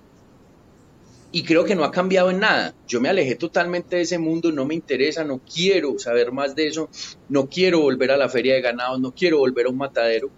Y 1.33 1.45
creo 1.45 1.65
que 1.65 1.77
no 1.77 1.85
ha 1.85 1.93
cambiado 1.93 2.31
en 2.31 2.41
nada. 2.41 2.75
Yo 2.89 3.01
me 3.01 3.09
alejé 3.09 3.37
totalmente 3.37 3.97
de 3.97 4.03
ese 4.03 4.19
mundo, 4.19 4.51
no 4.51 4.65
me 4.65 4.75
interesa, 4.75 5.23
no 5.23 5.39
quiero 5.39 5.99
saber 5.99 6.33
más 6.33 6.57
de 6.57 6.67
eso, 6.67 6.89
no 7.29 7.49
quiero 7.49 7.81
volver 7.81 8.11
a 8.11 8.17
la 8.17 8.29
feria 8.29 8.55
de 8.55 8.61
ganados, 8.61 9.01
no 9.01 9.13
quiero 9.13 9.39
volver 9.39 9.67
a 9.67 9.71
un 9.71 9.77
matadero. 9.77 10.29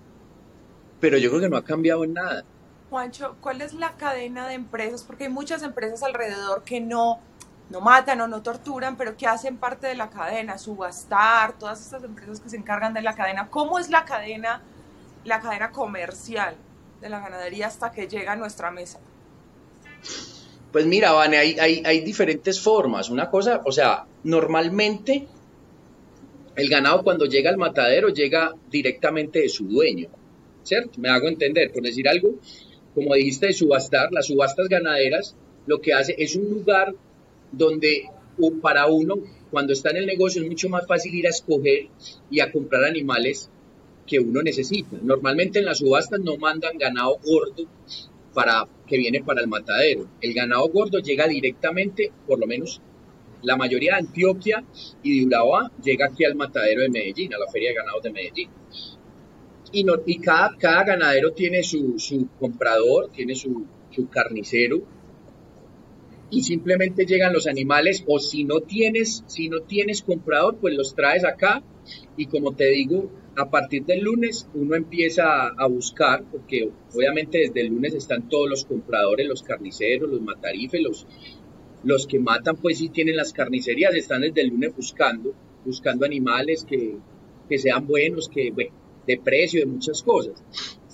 Pero 1.01 1.17
yo 1.17 1.31
creo 1.31 1.41
que 1.41 1.49
no 1.49 1.57
ha 1.57 1.65
cambiado 1.65 2.05
en 2.05 2.13
nada. 2.13 2.45
Juancho, 2.91 3.37
¿cuál 3.41 3.63
es 3.63 3.73
la 3.73 3.97
cadena 3.97 4.47
de 4.47 4.55
empresas? 4.55 5.03
Porque 5.03 5.25
hay 5.25 5.31
muchas 5.31 5.63
empresas 5.63 6.03
alrededor 6.03 6.63
que 6.63 6.79
no, 6.79 7.21
no 7.71 7.81
matan 7.81 8.21
o 8.21 8.29
no 8.29 8.43
torturan, 8.43 8.99
pero 8.99 9.17
que 9.17 9.27
hacen 9.27 9.57
parte 9.57 9.87
de 9.87 9.95
la 9.95 10.11
cadena, 10.11 10.59
subastar, 10.59 11.55
todas 11.59 11.81
estas 11.81 12.05
empresas 12.05 12.39
que 12.39 12.51
se 12.51 12.59
encargan 12.59 12.93
de 12.93 13.01
la 13.01 13.15
cadena. 13.15 13.49
¿Cómo 13.49 13.79
es 13.79 13.89
la 13.89 14.05
cadena, 14.05 14.61
la 15.25 15.41
cadena 15.41 15.71
comercial 15.71 16.55
de 17.01 17.09
la 17.09 17.21
ganadería 17.21 17.69
hasta 17.69 17.91
que 17.91 18.09
llega 18.09 18.33
a 18.33 18.37
nuestra 18.37 18.71
mesa? 18.71 19.01
Pues 20.73 20.87
mira, 20.87 21.13
Vane, 21.13 21.37
hay, 21.37 21.57
hay, 21.61 21.83
hay 21.85 22.01
diferentes 22.01 22.59
formas. 22.59 23.11
Una 23.11 23.31
cosa, 23.31 23.61
o 23.65 23.71
sea, 23.71 24.07
normalmente 24.25 25.27
el 26.57 26.69
ganado 26.69 27.03
cuando 27.03 27.27
llega 27.27 27.51
al 27.51 27.59
matadero 27.59 28.09
llega 28.09 28.55
directamente 28.71 29.41
de 29.41 29.49
su 29.51 29.67
dueño, 29.67 30.09
¿cierto? 30.63 30.99
Me 30.99 31.11
hago 31.11 31.29
entender, 31.29 31.71
por 31.73 31.83
decir 31.83 32.09
algo, 32.09 32.37
como 32.95 33.15
dijiste, 33.15 33.49
de 33.49 33.53
subastar, 33.53 34.13
las 34.13 34.27
subastas 34.27 34.69
ganaderas, 34.69 35.37
lo 35.67 35.81
que 35.81 35.93
hace 35.93 36.15
es 36.19 36.37
un 36.37 36.49
lugar 36.49 36.95
donde 37.53 38.09
para 38.63 38.87
uno, 38.87 39.17
cuando 39.51 39.73
está 39.73 39.91
en 39.91 39.99
el 39.99 40.07
negocio, 40.07 40.43
es 40.43 40.49
mucho 40.49 40.69
más 40.69 40.87
fácil 40.87 41.15
ir 41.15 41.27
a 41.27 41.31
escoger 41.31 41.89
y 42.31 42.41
a 42.41 42.51
comprar 42.51 42.85
animales 42.85 43.51
que 44.07 44.19
uno 44.19 44.43
necesita. 44.43 44.97
Normalmente 45.03 45.59
en 45.59 45.67
las 45.67 45.79
subastas 45.79 46.21
no 46.21 46.37
mandan 46.39 46.79
ganado 46.79 47.19
gordo 47.25 47.67
para 48.35 48.67
que 48.87 48.97
viene 48.97 49.23
para 49.23 49.41
el 49.41 49.49
matadero. 49.49 50.09
El 50.21 50.35
ganado 50.35 50.69
gordo 50.69 50.99
llega 50.99 51.27
directamente, 51.27 52.13
por 52.27 52.39
lo 52.39 52.47
menos 52.47 52.81
la 53.43 53.57
mayoría 53.57 53.93
de 53.93 53.99
Antioquia 53.99 54.65
y 55.03 55.21
de 55.21 55.27
Urabá, 55.27 55.71
llega 55.83 56.07
aquí 56.07 56.25
al 56.25 56.37
matadero 56.37 56.83
de 56.83 56.89
Medellín, 56.89 57.35
a 57.35 57.39
la 57.39 57.51
Feria 57.51 57.71
de 57.71 57.77
Ganados 57.77 58.03
de 58.03 58.13
Medellín 58.13 58.49
y, 59.73 60.19
cada, 60.19 60.57
cada 60.59 60.85
ganadero 60.85 61.33
tiene 61.33 61.63
su, 61.63 61.97
comprador, 62.39 63.11
tiene 63.11 63.35
su, 63.35 63.67
carnicero 64.11 64.83
y 66.31 66.43
simplemente 66.43 67.05
llegan 67.05 67.35
los 67.35 67.47
animales 67.47 68.05
o 68.07 68.19
si 68.19 68.45
no 68.45 68.61
tienes 68.61 69.23
si 69.27 69.51
no 69.51 69.61
tienes 69.61 70.01
comprador 70.01 70.57
pues 70.57 70.75
los 70.75 70.95
traes 70.95 71.27
acá 71.27 71.63
y 72.17 72.25
como 72.25 72.55
te 72.55 72.71
digo 72.71 73.11
a 73.37 73.51
partir 73.51 73.85
del 73.85 74.05
lunes 74.05 74.49
uno 74.55 74.75
empieza 74.75 75.49
a, 75.49 75.67
buscar 75.67 76.25
porque 76.31 76.71
obviamente 76.95 77.39
desde 77.39 77.63
el 77.63 77.69
lunes 77.69 77.95
están 77.95 78.29
todos 78.29 78.49
los 78.49 78.65
compradores 78.65 79.27
los 79.27 79.43
carniceros 79.43 80.11
los 80.11 80.21
matarifes 80.21 81.07
los 81.85 82.07
que 82.07 82.19
matan 82.19 82.57
pues 82.57 82.79
sí 82.79 82.91
tienen 82.91 83.17
las 83.17 83.33
carnicerías 83.33 83.95
están 83.95 84.21
desde 84.21 84.43
el 84.43 84.49
lunes 84.49 84.77
buscando 84.77 85.35
buscando 85.65 86.05
animales 86.05 86.65
que, 86.65 86.97
que 87.49 87.59
sean 87.59 87.87
buenos 87.87 88.29
que 88.29 88.51
bueno 88.51 88.83
de 89.07 89.19
precio, 89.19 89.61
de 89.61 89.67
muchas 89.67 90.03
cosas. 90.03 90.43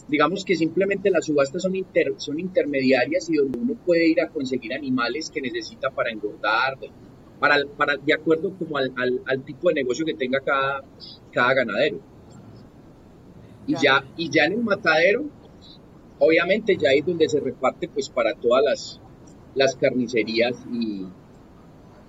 Digamos 0.09 0.45
que 0.45 0.57
simplemente 0.57 1.11
las 1.11 1.27
subastas 1.27 1.63
son, 1.63 1.75
son 2.17 2.41
intermediarias 2.41 3.29
y 3.29 3.37
donde 3.37 3.59
uno 3.59 3.75
puede 3.75 4.09
ir 4.09 4.21
a 4.21 4.29
conseguir 4.29 4.73
animales 4.73 5.31
que 5.31 5.43
necesita 5.43 5.91
para 5.91 6.11
engordar, 6.11 6.79
para, 7.39 7.57
para, 7.77 7.97
de 7.97 8.15
acuerdo 8.15 8.57
como 8.59 8.79
al, 8.79 8.93
al, 8.97 9.45
tipo 9.45 9.69
de 9.69 9.75
negocio 9.75 10.07
que 10.07 10.15
tenga 10.15 10.41
cada, 10.41 10.83
cada 11.31 11.55
ganadero. 11.55 12.01
Y 13.69 13.75
ya, 13.81 14.03
y 14.17 14.31
ya 14.31 14.47
en 14.47 14.55
el 14.55 14.63
matadero, 14.65 15.27
obviamente 16.19 16.77
ya 16.77 16.91
es 16.91 17.07
donde 17.07 17.29
se 17.29 17.39
reparte 17.39 17.87
pues 17.89 18.09
para 18.09 18.35
todas 18.35 18.65
las, 18.65 19.01
las 19.55 19.77
carnicerías 19.77 20.57
y 20.73 21.07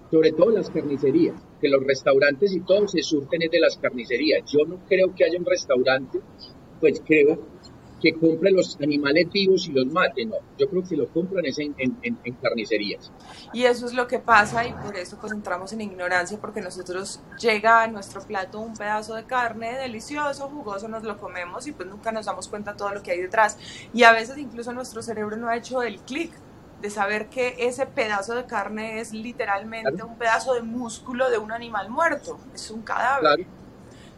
sobre 0.10 0.32
todo 0.32 0.50
las 0.50 0.69
carnicerías 0.69 1.36
que 1.62 1.67
los 1.67 1.84
restaurantes 1.84 2.54
y 2.54 2.62
todo 2.62 2.88
se 2.88 3.04
surten 3.04 3.41
de 3.41 3.60
las 3.60 3.78
carnicerías. 3.78 4.50
Yo 4.50 4.65
no 4.65 4.80
creo 4.88 5.13
que 5.13 5.26
haya 5.26 5.38
un 5.38 5.45
restaurante, 5.45 6.19
pues 6.80 7.04
creo 7.06 7.39
que 7.99 8.13
compre 8.13 8.51
los 8.51 8.77
animales 8.81 9.29
vivos 9.31 9.67
y 9.67 9.71
los 9.71 9.85
mate, 9.88 10.25
no, 10.25 10.35
yo 10.57 10.69
creo 10.69 10.83
que 10.83 10.95
lo 10.95 11.07
compran 11.09 11.45
es 11.45 11.59
en, 11.59 11.75
carnicerías. 12.41 13.12
Y 13.53 13.63
eso 13.63 13.85
es 13.85 13.93
lo 13.93 14.07
que 14.07 14.19
pasa 14.19 14.65
y 14.65 14.73
por 14.73 14.95
eso 14.95 15.17
pues 15.19 15.33
entramos 15.33 15.73
en 15.73 15.81
ignorancia 15.81 16.38
porque 16.39 16.62
nosotros 16.62 17.21
llega 17.39 17.83
a 17.83 17.88
nuestro 17.88 18.21
plato 18.21 18.59
un 18.59 18.75
pedazo 18.75 19.15
de 19.15 19.23
carne 19.25 19.77
delicioso, 19.77 20.49
jugoso, 20.49 20.88
nos 20.88 21.03
lo 21.03 21.17
comemos 21.17 21.67
y 21.67 21.71
pues 21.71 21.89
nunca 21.89 22.12
nos 22.12 22.25
damos 22.25 22.47
cuenta 22.47 22.75
todo 22.75 22.93
lo 22.93 23.03
que 23.03 23.12
hay 23.12 23.21
detrás. 23.21 23.57
Y 23.93 24.03
a 24.03 24.12
veces 24.12 24.38
incluso 24.38 24.71
nuestro 24.73 25.01
cerebro 25.01 25.38
no 25.38 25.49
ha 25.49 25.57
hecho 25.57 25.81
el 25.81 25.99
clic 25.99 26.31
de 26.81 26.89
saber 26.89 27.27
que 27.27 27.55
ese 27.59 27.85
pedazo 27.85 28.35
de 28.35 28.45
carne 28.45 28.99
es 28.99 29.12
literalmente 29.12 30.01
un 30.01 30.17
pedazo 30.17 30.53
de 30.53 30.62
músculo 30.62 31.29
de 31.29 31.38
un 31.38 31.51
animal 31.51 31.89
muerto, 31.89 32.39
es 32.53 32.71
un 32.71 32.81
cadáver. 32.81 33.45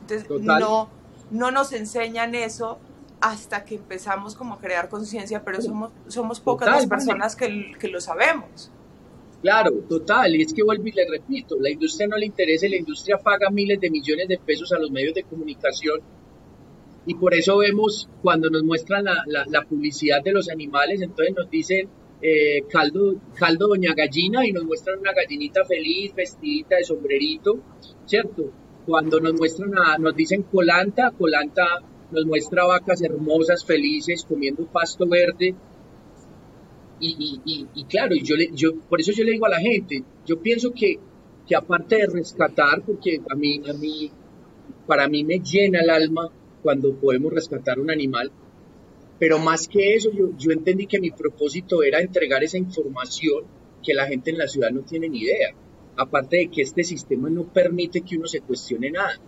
Entonces, 0.01 0.29
no, 0.41 0.89
no 1.31 1.51
nos 1.51 1.73
enseñan 1.73 2.35
eso 2.35 2.79
hasta 3.21 3.63
que 3.63 3.75
empezamos 3.75 4.35
como 4.35 4.55
a 4.55 4.59
crear 4.59 4.89
conciencia, 4.89 5.43
pero 5.43 5.61
somos, 5.61 5.91
somos 6.07 6.39
pocas 6.39 6.67
las 6.67 6.87
personas 6.87 7.35
que, 7.35 7.71
que, 7.79 7.87
lo 7.87 8.01
sabemos. 8.01 8.71
Claro, 9.41 9.71
total, 9.87 10.35
y 10.35 10.41
es 10.41 10.53
que 10.53 10.63
vuelvo 10.63 10.87
y 10.87 10.91
le 10.91 11.07
repito, 11.07 11.57
la 11.59 11.69
industria 11.69 12.07
no 12.07 12.17
le 12.17 12.25
interesa, 12.25 12.67
la 12.67 12.77
industria 12.77 13.17
paga 13.17 13.49
miles 13.49 13.79
de 13.79 13.89
millones 13.89 14.27
de 14.27 14.37
pesos 14.37 14.71
a 14.73 14.79
los 14.79 14.91
medios 14.91 15.13
de 15.13 15.23
comunicación 15.23 16.01
y 17.05 17.15
por 17.15 17.33
eso 17.33 17.57
vemos 17.57 18.07
cuando 18.21 18.49
nos 18.49 18.63
muestran 18.63 19.05
la, 19.05 19.15
la, 19.25 19.45
la 19.47 19.63
publicidad 19.63 20.23
de 20.23 20.31
los 20.31 20.49
animales, 20.49 21.01
entonces 21.01 21.35
nos 21.35 21.49
dicen 21.49 21.89
eh, 22.21 22.63
caldo, 22.69 23.15
caldo 23.33 23.67
Doña 23.67 23.93
Gallina 23.95 24.45
y 24.45 24.51
nos 24.51 24.63
muestran 24.63 24.99
una 24.99 25.11
gallinita 25.11 25.65
feliz, 25.65 26.13
vestidita 26.13 26.75
de 26.75 26.83
sombrerito, 26.83 27.59
¿cierto? 28.05 28.51
Cuando 28.85 29.19
nos 29.19 29.33
muestran, 29.33 29.71
nos 29.99 30.15
dicen 30.15 30.43
colanta, 30.43 31.11
colanta 31.17 31.63
nos 32.11 32.25
muestra 32.25 32.65
vacas 32.65 33.01
hermosas, 33.01 33.65
felices, 33.65 34.25
comiendo 34.27 34.65
pasto 34.65 35.07
verde. 35.07 35.55
Y, 36.99 37.67
y, 37.73 37.83
claro, 37.85 38.13
y 38.13 38.21
yo, 38.21 38.35
le, 38.35 38.51
yo, 38.53 38.75
por 38.87 39.01
eso 39.01 39.11
yo 39.11 39.23
le 39.23 39.31
digo 39.31 39.47
a 39.47 39.49
la 39.49 39.59
gente, 39.59 40.03
yo 40.23 40.39
pienso 40.39 40.71
que, 40.71 40.99
que 41.47 41.55
aparte 41.55 41.95
de 41.95 42.05
rescatar, 42.05 42.83
porque 42.85 43.19
a 43.27 43.35
mí, 43.35 43.59
a 43.67 43.73
mí, 43.73 44.11
para 44.85 45.07
mí 45.07 45.23
me 45.23 45.39
llena 45.39 45.79
el 45.79 45.89
alma 45.89 46.29
cuando 46.61 46.93
podemos 46.93 47.33
rescatar 47.33 47.79
un 47.79 47.89
animal, 47.89 48.31
pero 49.17 49.39
más 49.39 49.67
que 49.67 49.95
eso, 49.95 50.11
yo, 50.11 50.29
yo 50.37 50.51
entendí 50.51 50.85
que 50.85 50.99
mi 50.99 51.09
propósito 51.09 51.81
era 51.81 52.01
entregar 52.01 52.43
esa 52.43 52.57
información 52.57 53.45
que 53.83 53.93
la 53.93 54.07
gente 54.07 54.31
en 54.31 54.37
la 54.37 54.47
ciudad 54.47 54.71
no 54.71 54.81
tiene 54.81 55.09
ni 55.09 55.19
idea. 55.19 55.53
Aparte 55.95 56.37
de 56.37 56.47
que 56.49 56.61
este 56.61 56.83
sistema 56.83 57.29
no 57.29 57.43
permite 57.43 58.01
que 58.01 58.17
uno 58.17 58.27
se 58.27 58.41
cuestione 58.41 58.91
nada. 58.91 59.19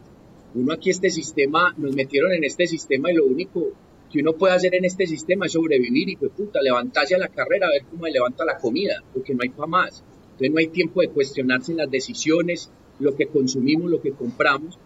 Uno 0.55 0.73
aquí 0.73 0.89
este 0.89 1.09
sistema, 1.09 1.73
nos 1.77 1.95
metieron 1.95 2.31
en 2.33 2.43
este 2.43 2.67
sistema 2.67 3.11
y 3.11 3.15
lo 3.15 3.25
único 3.25 3.71
que 4.11 4.19
uno 4.19 4.33
puede 4.33 4.53
hacer 4.53 4.75
en 4.75 4.85
este 4.85 5.07
sistema 5.07 5.47
es 5.47 5.53
sobrevivir 5.53 6.09
y 6.09 6.15
pues 6.15 6.31
puta, 6.31 6.61
levantarse 6.61 7.15
a 7.15 7.17
la 7.17 7.29
carrera 7.29 7.67
a 7.67 7.71
ver 7.71 7.83
cómo 7.89 8.05
le 8.05 8.13
levanta 8.13 8.45
la 8.45 8.57
comida, 8.57 9.03
porque 9.11 9.33
no 9.33 9.39
hay 9.41 9.49
para 9.49 9.67
más. 9.67 10.03
Entonces 10.23 10.51
no 10.51 10.59
hay 10.59 10.67
tiempo 10.67 11.01
de 11.01 11.09
cuestionarse 11.09 11.71
en 11.71 11.79
las 11.79 11.89
decisiones, 11.89 12.69
lo 12.99 13.15
que 13.15 13.25
consumimos, 13.25 13.89
lo 13.89 14.01
que 14.01 14.11
compramos. 14.11 14.77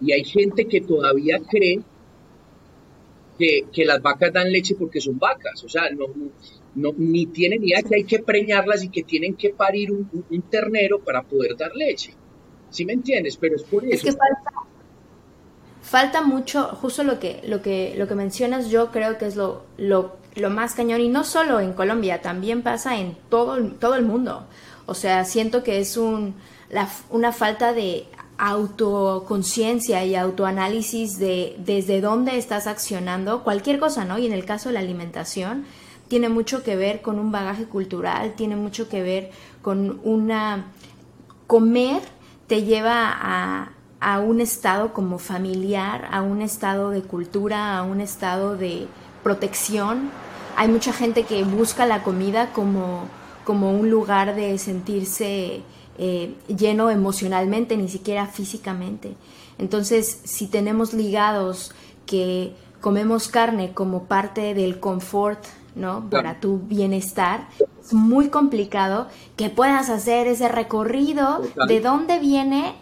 Y 0.00 0.12
hay 0.12 0.24
gente 0.24 0.66
que 0.66 0.80
todavía 0.80 1.40
cree 1.48 1.80
que, 3.38 3.84
las 3.84 4.02
vacas 4.02 4.32
dan 4.32 4.50
leche 4.50 4.74
porque 4.74 5.00
son 5.00 5.18
vacas, 5.18 5.64
o 5.64 5.68
sea, 5.68 5.90
no, 5.90 6.06
no, 6.74 6.94
ni 6.96 7.26
tienen 7.26 7.64
idea 7.64 7.82
que 7.82 7.96
hay 7.96 8.04
que 8.04 8.20
preñarlas 8.20 8.84
y 8.84 8.88
que 8.88 9.02
tienen 9.02 9.34
que 9.34 9.50
parir 9.50 9.90
un, 9.90 10.42
ternero 10.50 11.00
para 11.00 11.22
poder 11.22 11.56
dar 11.56 11.74
leche. 11.74 12.14
¿Sí 12.70 12.84
me 12.84 12.94
entiendes? 12.94 13.36
Pero 13.36 13.56
es 13.56 13.64
por 13.64 13.84
eso. 13.84 13.94
Es 13.94 14.02
que 14.02 14.12
falta, 14.12 14.50
falta 15.82 16.22
mucho, 16.22 16.68
justo 16.80 17.04
lo 17.04 17.18
que, 17.18 17.42
lo 17.46 17.60
que, 17.60 17.94
lo 17.98 18.08
que 18.08 18.14
mencionas, 18.14 18.68
yo 18.70 18.90
creo 18.90 19.18
que 19.18 19.26
es 19.26 19.36
lo, 19.36 19.64
lo, 19.76 20.16
lo 20.36 20.50
más 20.50 20.74
cañón, 20.74 21.00
y 21.00 21.08
no 21.08 21.24
solo 21.24 21.60
en 21.60 21.72
Colombia, 21.72 22.22
también 22.22 22.62
pasa 22.62 22.96
en 22.98 23.16
todo, 23.28 23.62
todo 23.78 23.96
el 23.96 24.04
mundo. 24.04 24.44
O 24.86 24.94
sea, 24.94 25.24
siento 25.24 25.62
que 25.62 25.80
es 25.80 25.96
un, 25.96 26.34
una 27.10 27.32
falta 27.32 27.72
de 27.72 28.06
autoconciencia 28.38 30.04
y 30.04 30.16
autoanálisis 30.16 31.18
de 31.18 31.54
desde 31.58 32.00
dónde 32.00 32.38
estás 32.38 32.66
accionando 32.66 33.44
cualquier 33.44 33.78
cosa, 33.78 34.04
¿no? 34.04 34.18
Y 34.18 34.26
en 34.26 34.32
el 34.32 34.44
caso 34.44 34.68
de 34.68 34.74
la 34.74 34.80
alimentación, 34.80 35.64
tiene 36.08 36.28
mucho 36.28 36.62
que 36.62 36.76
ver 36.76 37.02
con 37.02 37.18
un 37.18 37.30
bagaje 37.30 37.64
cultural, 37.64 38.34
tiene 38.34 38.56
mucho 38.56 38.88
que 38.88 39.02
ver 39.02 39.30
con 39.62 40.00
una... 40.04 40.66
Comer 41.46 42.00
te 42.46 42.64
lleva 42.64 43.12
a, 43.14 43.72
a 44.02 44.18
un 44.18 44.40
estado 44.40 44.92
como 44.92 45.18
familiar, 45.18 46.08
a 46.10 46.22
un 46.22 46.42
estado 46.42 46.90
de 46.90 47.02
cultura, 47.02 47.78
a 47.78 47.84
un 47.84 48.00
estado 48.00 48.56
de 48.56 48.88
protección. 49.22 50.10
Hay 50.56 50.66
mucha 50.66 50.92
gente 50.92 51.22
que 51.22 51.44
busca 51.44 51.86
la 51.86 52.02
comida 52.02 52.52
como, 52.52 53.04
como 53.44 53.70
un 53.70 53.90
lugar 53.90 54.34
de 54.34 54.58
sentirse 54.58 55.62
eh, 55.98 56.34
lleno 56.48 56.90
emocionalmente, 56.90 57.76
ni 57.76 57.88
siquiera 57.88 58.26
físicamente. 58.26 59.14
Entonces, 59.58 60.20
si 60.24 60.48
tenemos 60.48 60.94
ligados 60.94 61.72
que 62.04 62.56
comemos 62.80 63.28
carne 63.28 63.72
como 63.72 64.06
parte 64.06 64.54
del 64.54 64.80
confort, 64.80 65.44
¿no? 65.76 66.10
Para 66.10 66.40
tu 66.40 66.58
bienestar, 66.58 67.46
es 67.80 67.94
muy 67.94 68.30
complicado 68.30 69.06
que 69.36 69.48
puedas 69.48 69.90
hacer 69.90 70.26
ese 70.26 70.48
recorrido 70.48 71.40
de 71.68 71.80
dónde 71.80 72.18
viene 72.18 72.74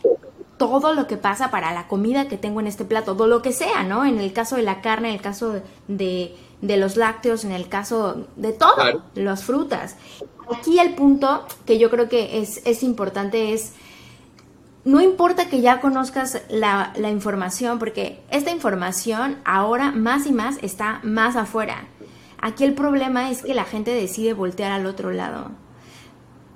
todo 0.61 0.93
lo 0.93 1.07
que 1.07 1.17
pasa 1.17 1.51
para 1.51 1.73
la 1.73 1.89
comida 1.89 2.29
que 2.29 2.37
tengo 2.37 2.61
en 2.61 2.67
este 2.67 2.85
plato, 2.85 3.17
todo 3.17 3.27
lo 3.27 3.41
que 3.41 3.51
sea, 3.51 3.83
¿no? 3.83 4.05
En 4.05 4.21
el 4.21 4.35
caso 4.35 4.57
de 4.57 4.63
la 4.63 4.83
carne, 4.83 5.09
en 5.09 5.15
el 5.15 5.23
caso 5.23 5.63
de, 5.89 6.37
de 6.61 6.77
los 6.77 6.99
lácteos, 6.99 7.47
en 7.47 7.53
el 7.53 7.67
caso 7.67 8.27
de 8.37 8.53
todo, 8.53 9.03
las 9.15 9.43
frutas. 9.43 9.97
Aquí 10.55 10.79
el 10.79 10.95
punto 10.95 11.47
que 11.65 11.79
yo 11.79 11.89
creo 11.89 12.11
que 12.11 12.43
es, 12.43 12.61
es 12.67 12.83
importante 12.83 13.55
es, 13.55 13.73
no 14.85 15.01
importa 15.01 15.49
que 15.49 15.63
ya 15.63 15.81
conozcas 15.81 16.43
la, 16.51 16.93
la 16.95 17.09
información, 17.09 17.79
porque 17.79 18.21
esta 18.31 18.51
información 18.51 19.39
ahora 19.47 19.93
más 19.93 20.27
y 20.27 20.33
más 20.33 20.59
está 20.61 21.01
más 21.03 21.37
afuera. 21.37 21.89
Aquí 22.43 22.65
el 22.65 22.75
problema 22.75 23.31
es 23.31 23.43
que 23.43 23.55
la 23.55 23.65
gente 23.65 23.95
decide 23.95 24.35
voltear 24.35 24.73
al 24.73 24.85
otro 24.85 25.11
lado. 25.11 25.53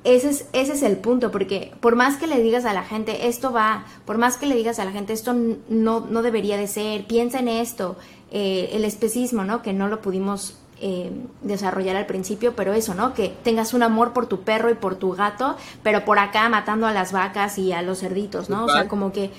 Ese 0.05 0.29
es, 0.29 0.47
ese 0.53 0.75
es 0.75 0.83
el 0.83 0.99
punto, 0.99 1.31
porque 1.31 1.73
por 1.81 1.97
más 1.97 2.17
que 2.17 2.27
le 2.27 2.43
digas 2.43 2.67
a 2.67 2.75
la 2.75 2.83
gente, 2.83 3.27
esto 3.27 3.53
va, 3.53 3.87
por 4.05 4.19
más 4.19 4.37
que 4.37 4.47
le 4.47 4.55
digas 4.55 4.79
a 4.79 4.85
la 4.85 4.93
gente, 4.93 5.15
esto 5.15 5.35
no, 5.35 6.01
no 6.01 6.23
debería 6.23 6.59
de 6.59 6.67
ser, 6.67 7.07
piensa 7.07 7.39
en 7.39 7.49
esto, 7.49 7.97
eh, 8.31 8.71
el 8.73 8.85
especismo, 8.85 9.45
¿no? 9.45 9.63
Que 9.63 9.73
no 9.73 9.89
lo 9.89 10.03
pudimos 10.03 10.59
eh, 10.81 11.11
desarrollar 11.41 11.97
al 11.97 12.05
principio, 12.05 12.55
pero 12.55 12.75
eso, 12.75 12.95
¿no? 12.95 13.15
Que 13.15 13.33
tengas 13.43 13.73
un 13.73 13.83
amor 13.83 14.13
por 14.13 14.27
tu 14.27 14.41
perro 14.41 14.71
y 14.71 14.75
por 14.75 14.97
tu 14.97 15.13
gato, 15.13 15.57
pero 15.83 16.05
por 16.05 16.19
acá 16.19 16.49
matando 16.51 16.87
a 16.87 16.93
las 16.93 17.13
vacas 17.13 17.59
y 17.59 17.73
a 17.73 17.81
los 17.81 18.01
cerditos, 18.01 18.51
¿no? 18.51 18.67
O 18.67 18.69
sea, 18.69 18.89
como 18.89 19.11
que 19.11 19.31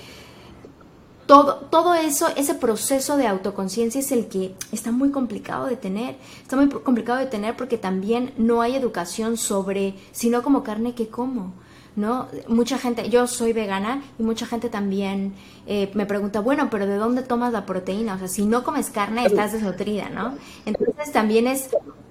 todo, 1.26 1.56
todo 1.70 1.94
eso, 1.94 2.28
ese 2.36 2.54
proceso 2.54 3.16
de 3.16 3.26
autoconciencia 3.26 4.00
es 4.00 4.12
el 4.12 4.28
que 4.28 4.54
está 4.72 4.92
muy 4.92 5.10
complicado 5.10 5.66
de 5.66 5.76
tener. 5.76 6.16
Está 6.42 6.56
muy 6.56 6.68
complicado 6.68 7.18
de 7.18 7.26
tener 7.26 7.56
porque 7.56 7.78
también 7.78 8.32
no 8.36 8.62
hay 8.62 8.76
educación 8.76 9.36
sobre 9.36 9.94
si 10.12 10.30
no 10.30 10.42
como 10.42 10.62
carne, 10.62 10.94
¿qué 10.94 11.08
como? 11.08 11.52
¿no? 11.96 12.28
Mucha 12.46 12.78
gente, 12.78 13.08
yo 13.08 13.26
soy 13.26 13.52
vegana 13.52 14.02
y 14.18 14.22
mucha 14.22 14.46
gente 14.46 14.68
también 14.68 15.34
eh, 15.66 15.90
me 15.94 16.06
pregunta, 16.06 16.40
bueno, 16.40 16.68
pero 16.70 16.86
¿de 16.86 16.96
dónde 16.96 17.22
tomas 17.22 17.52
la 17.52 17.64
proteína? 17.64 18.14
O 18.14 18.18
sea, 18.18 18.28
si 18.28 18.44
no 18.44 18.62
comes 18.62 18.90
carne, 18.90 19.24
estás 19.24 19.52
desnutrida, 19.52 20.10
¿no? 20.10 20.34
Entonces 20.66 21.10
también 21.10 21.46
es 21.46 21.70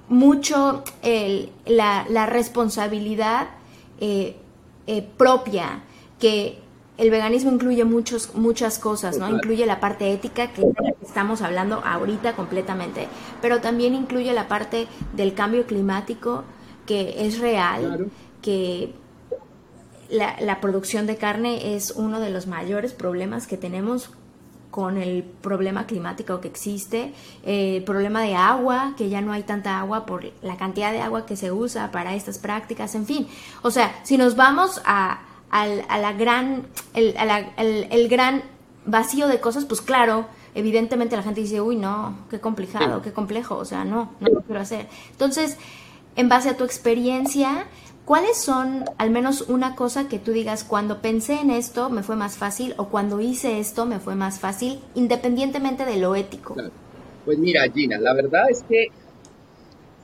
mucho 0.10 0.84
el, 1.04 1.52
la, 1.66 2.06
la, 2.10 2.26
responsabilidad 2.26 3.48
eh, 4.00 4.36
eh, 4.88 5.08
propia 5.18 5.84
que 6.20 6.60
el 6.98 7.10
veganismo 7.10 7.52
incluye 7.52 7.84
muchos, 7.84 8.36
muchas 8.36 8.80
cosas, 8.80 9.18
¿no? 9.18 9.30
Incluye 9.30 9.66
la 9.66 9.80
parte 9.80 10.12
ética, 10.12 10.52
que 10.54 10.64
estamos 11.02 11.42
hablando 11.42 11.82
ahorita 11.86 12.36
completamente, 12.36 13.08
pero 13.42 13.60
también 13.60 13.96
incluye 13.96 14.34
la 14.34 14.48
parte 14.48 14.88
del 15.14 15.34
cambio 15.34 15.66
climático, 15.66 16.44
que 16.86 17.26
es 17.26 17.40
real, 17.40 18.10
que 18.42 18.94
la, 20.10 20.36
la, 20.40 20.62
producción 20.62 21.08
de 21.08 21.18
carne 21.18 21.76
es 21.76 21.92
uno 21.92 22.20
de 22.20 22.30
los 22.30 22.48
mayores 22.48 22.94
problemas 22.94 23.48
que 23.48 23.58
tenemos 23.58 24.12
con 24.76 24.98
el 24.98 25.24
problema 25.24 25.88
climático 25.88 26.42
que 26.42 26.50
existe, 26.50 27.14
el 27.44 27.82
problema 27.86 28.22
de 28.22 28.36
agua, 28.36 28.94
que 28.98 29.08
ya 29.08 29.22
no 29.22 29.32
hay 29.32 29.44
tanta 29.44 29.80
agua 29.80 30.06
por 30.06 30.26
la 30.42 30.58
cantidad 30.58 30.92
de 30.92 31.00
agua 31.00 31.26
que 31.26 31.38
se 31.38 31.52
usa 31.52 31.92
para 31.92 32.14
estas 32.14 32.40
prácticas, 32.40 32.94
en 32.94 33.06
fin. 33.06 33.28
O 33.62 33.72
sea, 33.72 33.96
si 34.04 34.18
nos 34.18 34.36
vamos 34.36 34.82
a 34.84 35.22
a 35.64 35.98
la 35.98 36.14
gran, 36.14 36.68
el, 36.94 37.16
el, 37.90 38.10
gran 38.10 38.44
vacío 38.86 39.28
de 39.28 39.40
cosas, 39.40 39.64
pues 39.64 39.82
claro, 39.82 40.26
evidentemente 40.54 41.16
la 41.16 41.24
gente 41.24 41.42
dice, 41.42 41.62
uy, 41.62 41.78
no, 41.78 42.18
qué 42.30 42.42
complicado, 42.42 43.02
qué 43.02 43.14
complejo, 43.14 43.56
o 43.56 43.64
sea, 43.64 43.86
no, 43.86 44.12
no 44.20 44.28
lo 44.28 44.42
quiero 44.42 44.60
hacer. 44.60 44.88
Entonces, 45.12 45.58
en 46.18 46.28
base 46.28 46.50
a 46.50 46.58
tu 46.58 46.66
experiencia, 46.66 47.68
¿cuáles 48.04 48.38
son 48.38 48.84
al 48.98 49.12
menos 49.12 49.46
una 49.48 49.76
cosa 49.76 50.10
que 50.10 50.20
tú 50.20 50.34
digas, 50.34 50.66
cuando 50.66 51.02
pensé 51.02 51.40
en 51.40 51.52
esto 51.52 51.90
me 51.90 52.04
fue 52.04 52.18
más 52.18 52.38
fácil 52.38 52.74
o 52.78 52.90
cuando 52.90 53.22
hice 53.22 53.60
esto 53.60 53.86
me 53.86 54.00
fue 54.00 54.16
más 54.16 54.42
fácil, 54.42 54.80
independientemente 54.94 55.86
de 55.86 55.98
lo 55.98 56.16
ético? 56.16 56.56
Pues 57.24 57.40
mira, 57.40 57.62
Gina, 57.74 57.98
la 57.98 58.14
verdad 58.14 58.50
es 58.50 58.62
que, 58.64 58.88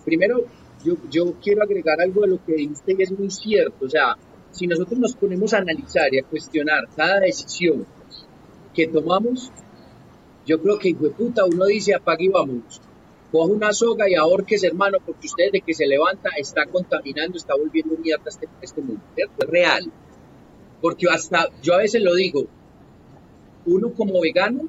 primero, 0.06 0.46
yo, 0.84 0.94
yo 1.10 1.34
quiero 1.42 1.62
agregar 1.62 2.00
algo 2.00 2.22
de 2.22 2.28
lo 2.28 2.46
que 2.46 2.54
dijiste 2.54 2.96
y 2.98 3.04
es 3.04 3.12
muy 3.12 3.30
cierto, 3.30 3.86
o 3.86 3.90
sea, 3.90 4.16
si 4.52 4.68
nosotros 4.68 5.00
nos 5.00 5.16
ponemos 5.16 5.54
a 5.54 5.60
analizar 5.60 6.14
y 6.14 6.20
a 6.20 6.24
cuestionar 6.24 6.88
cada 6.96 7.20
decisión 7.20 7.86
que 8.74 8.88
tomamos, 8.88 9.52
yo 10.46 10.62
creo 10.62 10.78
que, 10.78 10.90
hijo 10.90 11.06
de 11.06 11.12
puta, 11.12 11.46
uno 11.46 11.66
dice, 11.66 11.94
apague 11.94 12.26
y 12.26 12.30
vamos. 12.30 12.82
Coja 13.32 13.54
una 13.54 13.72
soga 13.72 14.10
y 14.10 14.16
ahorques, 14.16 14.64
hermano, 14.64 14.98
porque 15.06 15.28
usted 15.28 15.46
desde 15.46 15.62
que 15.62 15.74
se 15.74 15.88
levanta 15.88 16.30
está 16.38 16.66
contaminando, 16.66 17.38
está 17.38 17.56
volviendo 17.56 17.96
mierda 17.98 18.26
este, 18.28 18.48
este 18.62 18.82
mundo. 18.82 19.02
Es 19.16 19.30
real. 19.48 19.92
Porque 20.82 21.06
hasta, 21.10 21.48
yo 21.62 21.76
a 21.76 21.78
veces 21.78 22.02
lo 22.02 22.16
digo, 22.16 22.48
uno 23.66 23.94
como 23.94 24.20
vegano, 24.20 24.64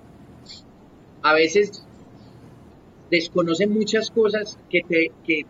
a 1.23 1.35
veces 1.35 1.85
desconoce 3.11 3.67
muchas 3.67 4.11
cosas 4.11 4.59
que, 4.71 4.83
que, 5.27 5.47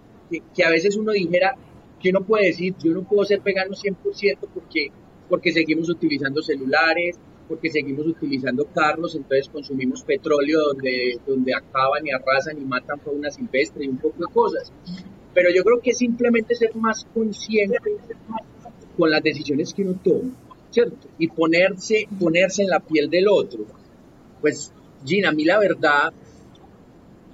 que 0.55 0.64
a 0.64 0.71
veces 0.71 0.97
uno 0.97 1.12
dijera, 1.12 1.57
que 2.03 2.11
uno 2.11 2.25
puede 2.25 2.47
decir, 2.47 2.75
yo 2.83 2.93
no 2.93 3.03
puedo 3.05 3.25
ser 3.25 3.41
vegano 3.41 3.75
100% 3.75 4.38
porque, 4.53 4.91
porque 5.29 5.53
seguimos 5.53 5.88
utilizando 5.88 6.43
celulares, 6.43 7.17
porque 7.49 7.71
seguimos 7.71 8.07
utilizando 8.07 8.65
carros, 8.67 9.15
entonces 9.15 9.49
consumimos 9.49 10.03
petróleo 10.03 10.59
donde, 10.69 11.19
donde 11.27 11.55
acaban 11.55 12.07
y 12.07 12.11
arrasan 12.11 12.59
y 12.59 12.65
matan 12.65 12.99
fauna 13.01 13.31
silvestre 13.31 13.85
y 13.85 13.88
un 13.88 13.99
poco 13.99 14.27
de 14.27 14.33
cosas. 14.33 14.73
Pero 15.33 15.51
yo 15.55 15.62
creo 15.62 15.81
que 15.81 15.93
simplemente 15.93 16.55
ser 16.55 16.75
más 16.75 17.07
consciente 17.15 17.79
con 18.97 19.11
las 19.11 19.23
decisiones 19.23 19.73
que 19.73 19.83
uno 19.83 19.99
toma, 20.03 20.33
¿cierto? 20.71 21.09
Y 21.19 21.29
ponerse, 21.29 22.07
ponerse 22.19 22.62
en 22.62 22.69
la 22.69 22.81
piel 22.81 23.09
del 23.09 23.29
otro. 23.29 23.65
Pues, 24.41 24.73
Gina, 25.05 25.31
a 25.31 25.33
mí 25.33 25.45
la 25.45 25.59
verdad, 25.59 26.12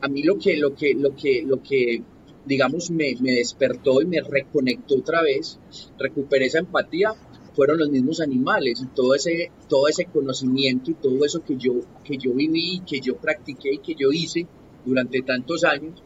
a 0.00 0.08
mí 0.08 0.22
lo 0.22 0.38
que, 0.38 0.56
lo 0.56 0.74
que, 0.74 0.94
lo 0.94 1.14
que, 1.16 1.42
lo 1.44 1.62
que 1.62 2.02
digamos, 2.48 2.90
me, 2.90 3.14
despertó 3.20 4.00
y 4.00 4.06
me 4.06 4.20
reconectó 4.22 4.96
otra 4.96 5.22
vez, 5.22 5.58
recuperé 5.98 6.46
esa 6.46 6.58
empatía, 6.58 7.12
fueron 7.54 7.78
los 7.78 7.90
mismos 7.90 8.20
animales 8.20 8.84
todo 8.94 9.14
ese, 9.14 9.50
todo 9.68 9.88
ese 9.88 10.06
conocimiento 10.06 10.90
y 10.90 10.94
todo 10.94 11.24
eso 11.24 11.44
que 11.44 11.56
yo, 11.56 11.74
que 12.04 12.16
yo 12.16 12.32
viví, 12.32 12.82
que 12.86 13.00
yo 13.00 13.16
practiqué 13.16 13.74
y 13.74 13.78
que 13.78 13.94
yo 13.94 14.10
hice 14.12 14.46
durante 14.84 15.20
tantos 15.22 15.64
años, 15.64 16.02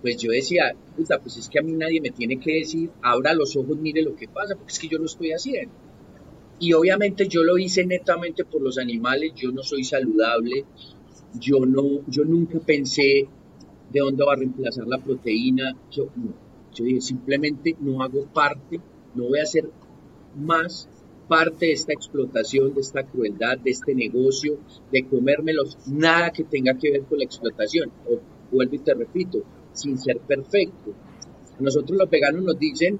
pues 0.00 0.16
yo 0.18 0.30
decía, 0.30 0.74
puta, 0.96 1.18
pues 1.18 1.36
es 1.36 1.48
que 1.48 1.58
a 1.58 1.62
mí 1.62 1.72
nadie 1.72 2.00
me 2.00 2.10
tiene 2.10 2.38
que 2.38 2.60
decir, 2.60 2.90
abra 3.02 3.34
los 3.34 3.56
ojos, 3.56 3.76
mire 3.78 4.02
lo 4.02 4.14
que 4.14 4.28
pasa, 4.28 4.54
porque 4.54 4.72
es 4.72 4.78
que 4.78 4.88
yo 4.88 4.98
lo 4.98 5.06
estoy 5.06 5.32
haciendo. 5.32 5.74
Y 6.60 6.72
obviamente 6.74 7.26
yo 7.26 7.42
lo 7.42 7.58
hice 7.58 7.84
netamente 7.84 8.44
por 8.44 8.62
los 8.62 8.78
animales, 8.78 9.32
yo 9.34 9.50
no 9.50 9.62
soy 9.62 9.82
saludable, 9.82 10.64
yo 11.34 11.64
no, 11.66 12.04
yo 12.06 12.24
nunca 12.24 12.60
pensé 12.60 13.28
de 13.92 14.00
dónde 14.00 14.24
va 14.24 14.32
a 14.34 14.36
reemplazar 14.36 14.86
la 14.86 14.98
proteína. 14.98 15.76
Yo, 15.90 16.08
yo 16.74 16.84
dije, 16.84 17.00
simplemente 17.00 17.76
no 17.80 18.02
hago 18.02 18.24
parte, 18.26 18.80
no 19.14 19.24
voy 19.24 19.40
a 19.40 19.46
ser 19.46 19.68
más 20.36 20.88
parte 21.28 21.66
de 21.66 21.72
esta 21.72 21.92
explotación, 21.92 22.74
de 22.74 22.80
esta 22.80 23.04
crueldad, 23.04 23.58
de 23.58 23.70
este 23.70 23.94
negocio, 23.94 24.58
de 24.90 25.06
comérmelos, 25.06 25.78
nada 25.86 26.30
que 26.30 26.44
tenga 26.44 26.74
que 26.74 26.90
ver 26.90 27.02
con 27.02 27.18
la 27.18 27.24
explotación. 27.24 27.90
O, 28.08 28.18
vuelvo 28.50 28.74
y 28.74 28.78
te 28.78 28.94
repito, 28.94 29.42
sin 29.72 29.96
ser 29.96 30.18
perfecto. 30.18 30.92
Nosotros 31.60 31.96
los 31.98 32.10
veganos 32.10 32.42
nos 32.42 32.58
dicen, 32.58 32.98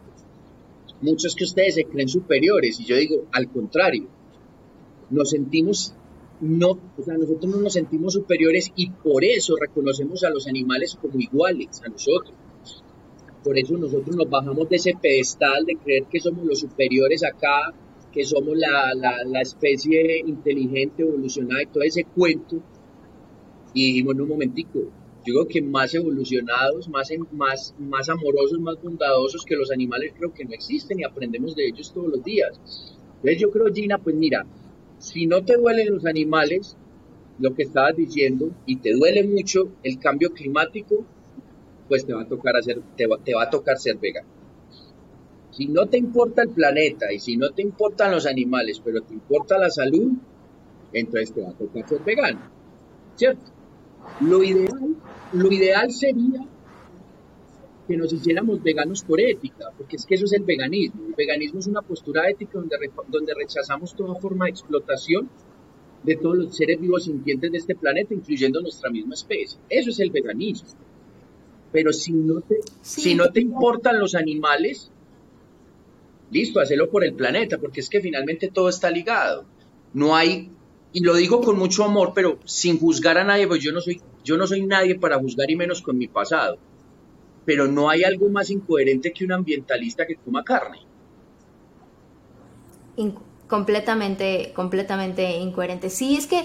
muchos 1.00 1.34
que 1.34 1.44
ustedes 1.44 1.74
se 1.74 1.84
creen 1.84 2.08
superiores, 2.08 2.78
y 2.80 2.84
yo 2.84 2.96
digo, 2.96 3.26
al 3.32 3.50
contrario, 3.50 4.06
nos 5.10 5.30
sentimos 5.30 5.94
no, 6.40 6.70
o 6.96 7.02
sea, 7.02 7.16
nosotros 7.18 7.54
no 7.54 7.60
nos 7.60 7.74
sentimos 7.74 8.14
superiores 8.14 8.72
y 8.74 8.90
por 8.90 9.24
eso 9.24 9.56
reconocemos 9.60 10.24
a 10.24 10.30
los 10.30 10.46
animales 10.46 10.96
como 11.00 11.18
iguales 11.18 11.82
a 11.84 11.88
nosotros. 11.88 12.34
Por 13.44 13.58
eso 13.58 13.76
nosotros 13.76 14.16
nos 14.16 14.28
bajamos 14.28 14.68
de 14.68 14.76
ese 14.76 14.94
pedestal 15.00 15.64
de 15.64 15.76
creer 15.76 16.04
que 16.10 16.20
somos 16.20 16.44
los 16.44 16.60
superiores 16.60 17.24
acá, 17.24 17.74
que 18.12 18.24
somos 18.24 18.56
la, 18.56 18.92
la, 18.94 19.40
especie 19.40 20.20
inteligente, 20.26 21.02
evolucionada 21.02 21.62
y 21.62 21.66
todo 21.66 21.82
ese 21.82 22.04
cuento. 22.04 22.56
Y 23.72 23.86
dijimos, 23.86 24.14
en 24.14 24.20
un 24.22 24.28
momentico, 24.28 24.80
yo 25.24 25.34
creo 25.34 25.46
que 25.46 25.62
más 25.62 25.94
evolucionados, 25.94 26.88
más, 26.88 27.10
más, 27.32 27.74
más 27.78 28.08
amorosos, 28.08 28.58
más 28.60 28.82
bondadosos 28.82 29.44
que 29.44 29.56
los 29.56 29.70
animales 29.70 30.12
creo 30.16 30.32
que 30.32 30.44
no 30.44 30.52
existen 30.52 31.00
y 31.00 31.04
aprendemos 31.04 31.54
de 31.54 31.68
ellos 31.68 31.92
todos 31.92 32.08
los 32.08 32.24
días. 32.24 32.58
Entonces 33.16 33.38
yo 33.38 33.50
creo, 33.50 33.72
Gina, 33.72 33.98
pues 33.98 34.16
mira, 34.16 34.46
si 35.00 35.26
no 35.26 35.42
te 35.42 35.56
duelen 35.56 35.94
los 35.94 36.06
animales, 36.06 36.76
lo 37.38 37.54
que 37.54 37.62
estabas 37.62 37.96
diciendo, 37.96 38.50
y 38.66 38.76
te 38.76 38.92
duele 38.92 39.24
mucho 39.24 39.72
el 39.82 39.98
cambio 39.98 40.30
climático, 40.30 41.04
pues 41.88 42.06
te 42.06 42.12
va 42.12 42.22
a 42.22 42.28
tocar 42.28 42.54
hacer, 42.56 42.80
te 42.96 43.06
va, 43.06 43.16
te 43.18 43.34
va 43.34 43.44
a 43.44 43.50
tocar 43.50 43.78
ser 43.78 43.96
vegano. 43.96 44.28
Si 45.50 45.66
no 45.66 45.86
te 45.86 45.96
importa 45.98 46.42
el 46.42 46.50
planeta 46.50 47.12
y 47.12 47.18
si 47.18 47.36
no 47.36 47.50
te 47.50 47.62
importan 47.62 48.12
los 48.12 48.26
animales, 48.26 48.80
pero 48.84 49.00
te 49.00 49.14
importa 49.14 49.58
la 49.58 49.70
salud, 49.70 50.12
entonces 50.92 51.32
te 51.32 51.40
va 51.40 51.48
a 51.48 51.54
tocar 51.54 51.88
ser 51.88 52.00
vegano. 52.04 52.40
¿Cierto? 53.16 53.50
Lo 54.20 54.44
ideal, 54.44 54.96
lo 55.32 55.50
ideal 55.50 55.90
sería 55.90 56.46
que 57.90 57.96
nos 57.96 58.12
hiciéramos 58.12 58.62
veganos 58.62 59.02
por 59.02 59.20
ética, 59.20 59.72
porque 59.76 59.96
es 59.96 60.06
que 60.06 60.14
eso 60.14 60.24
es 60.24 60.32
el 60.32 60.44
veganismo. 60.44 61.06
El 61.08 61.14
veganismo 61.14 61.58
es 61.58 61.66
una 61.66 61.82
postura 61.82 62.30
ética 62.30 62.52
donde, 62.54 62.76
donde 63.08 63.34
rechazamos 63.34 63.96
toda 63.96 64.14
forma 64.14 64.44
de 64.44 64.52
explotación 64.52 65.28
de 66.04 66.14
todos 66.14 66.36
los 66.36 66.56
seres 66.56 66.80
vivos 66.80 67.06
sintientes 67.06 67.50
de 67.50 67.58
este 67.58 67.74
planeta, 67.74 68.14
incluyendo 68.14 68.60
nuestra 68.60 68.90
misma 68.90 69.14
especie. 69.14 69.58
Eso 69.68 69.90
es 69.90 69.98
el 69.98 70.12
veganismo. 70.12 70.68
Pero 71.72 71.92
si 71.92 72.12
no 72.12 72.42
te, 72.42 72.60
si 72.80 73.16
no 73.16 73.32
te 73.32 73.40
importan 73.40 73.98
los 73.98 74.14
animales, 74.14 74.92
listo, 76.30 76.60
hacelo 76.60 76.90
por 76.90 77.04
el 77.04 77.14
planeta, 77.14 77.58
porque 77.58 77.80
es 77.80 77.88
que 77.90 78.00
finalmente 78.00 78.52
todo 78.54 78.68
está 78.68 78.88
ligado. 78.88 79.46
No 79.94 80.14
hay, 80.14 80.52
y 80.92 81.00
lo 81.00 81.16
digo 81.16 81.40
con 81.40 81.58
mucho 81.58 81.82
amor, 81.82 82.12
pero 82.14 82.38
sin 82.44 82.78
juzgar 82.78 83.18
a 83.18 83.24
nadie, 83.24 83.48
pues 83.48 83.60
yo 83.60 83.72
no 83.72 83.80
soy, 83.80 84.00
yo 84.22 84.36
no 84.36 84.46
soy 84.46 84.64
nadie 84.64 84.96
para 84.96 85.18
juzgar 85.18 85.50
y 85.50 85.56
menos 85.56 85.82
con 85.82 85.98
mi 85.98 86.06
pasado. 86.06 86.69
Pero 87.50 87.66
no 87.66 87.90
hay 87.90 88.04
algo 88.04 88.28
más 88.28 88.48
incoherente 88.48 89.12
que 89.12 89.24
un 89.24 89.32
ambientalista 89.32 90.06
que 90.06 90.14
coma 90.14 90.44
carne. 90.44 90.78
completamente, 93.48 94.52
completamente 94.54 95.36
incoherente. 95.38 95.90
Sí, 95.90 96.16
es 96.16 96.28
que, 96.28 96.44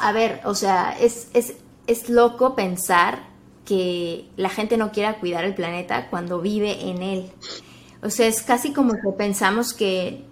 a 0.00 0.10
ver, 0.10 0.40
o 0.42 0.56
sea, 0.56 0.96
es, 1.00 1.28
es, 1.34 1.54
es 1.86 2.08
loco 2.08 2.56
pensar 2.56 3.28
que 3.64 4.24
la 4.36 4.48
gente 4.48 4.76
no 4.76 4.90
quiera 4.90 5.20
cuidar 5.20 5.44
el 5.44 5.54
planeta 5.54 6.10
cuando 6.10 6.40
vive 6.40 6.90
en 6.90 7.00
él. 7.00 7.30
O 8.02 8.10
sea, 8.10 8.26
es 8.26 8.42
casi 8.42 8.72
como 8.72 8.94
que 8.94 9.12
pensamos 9.16 9.72
que, 9.72 10.24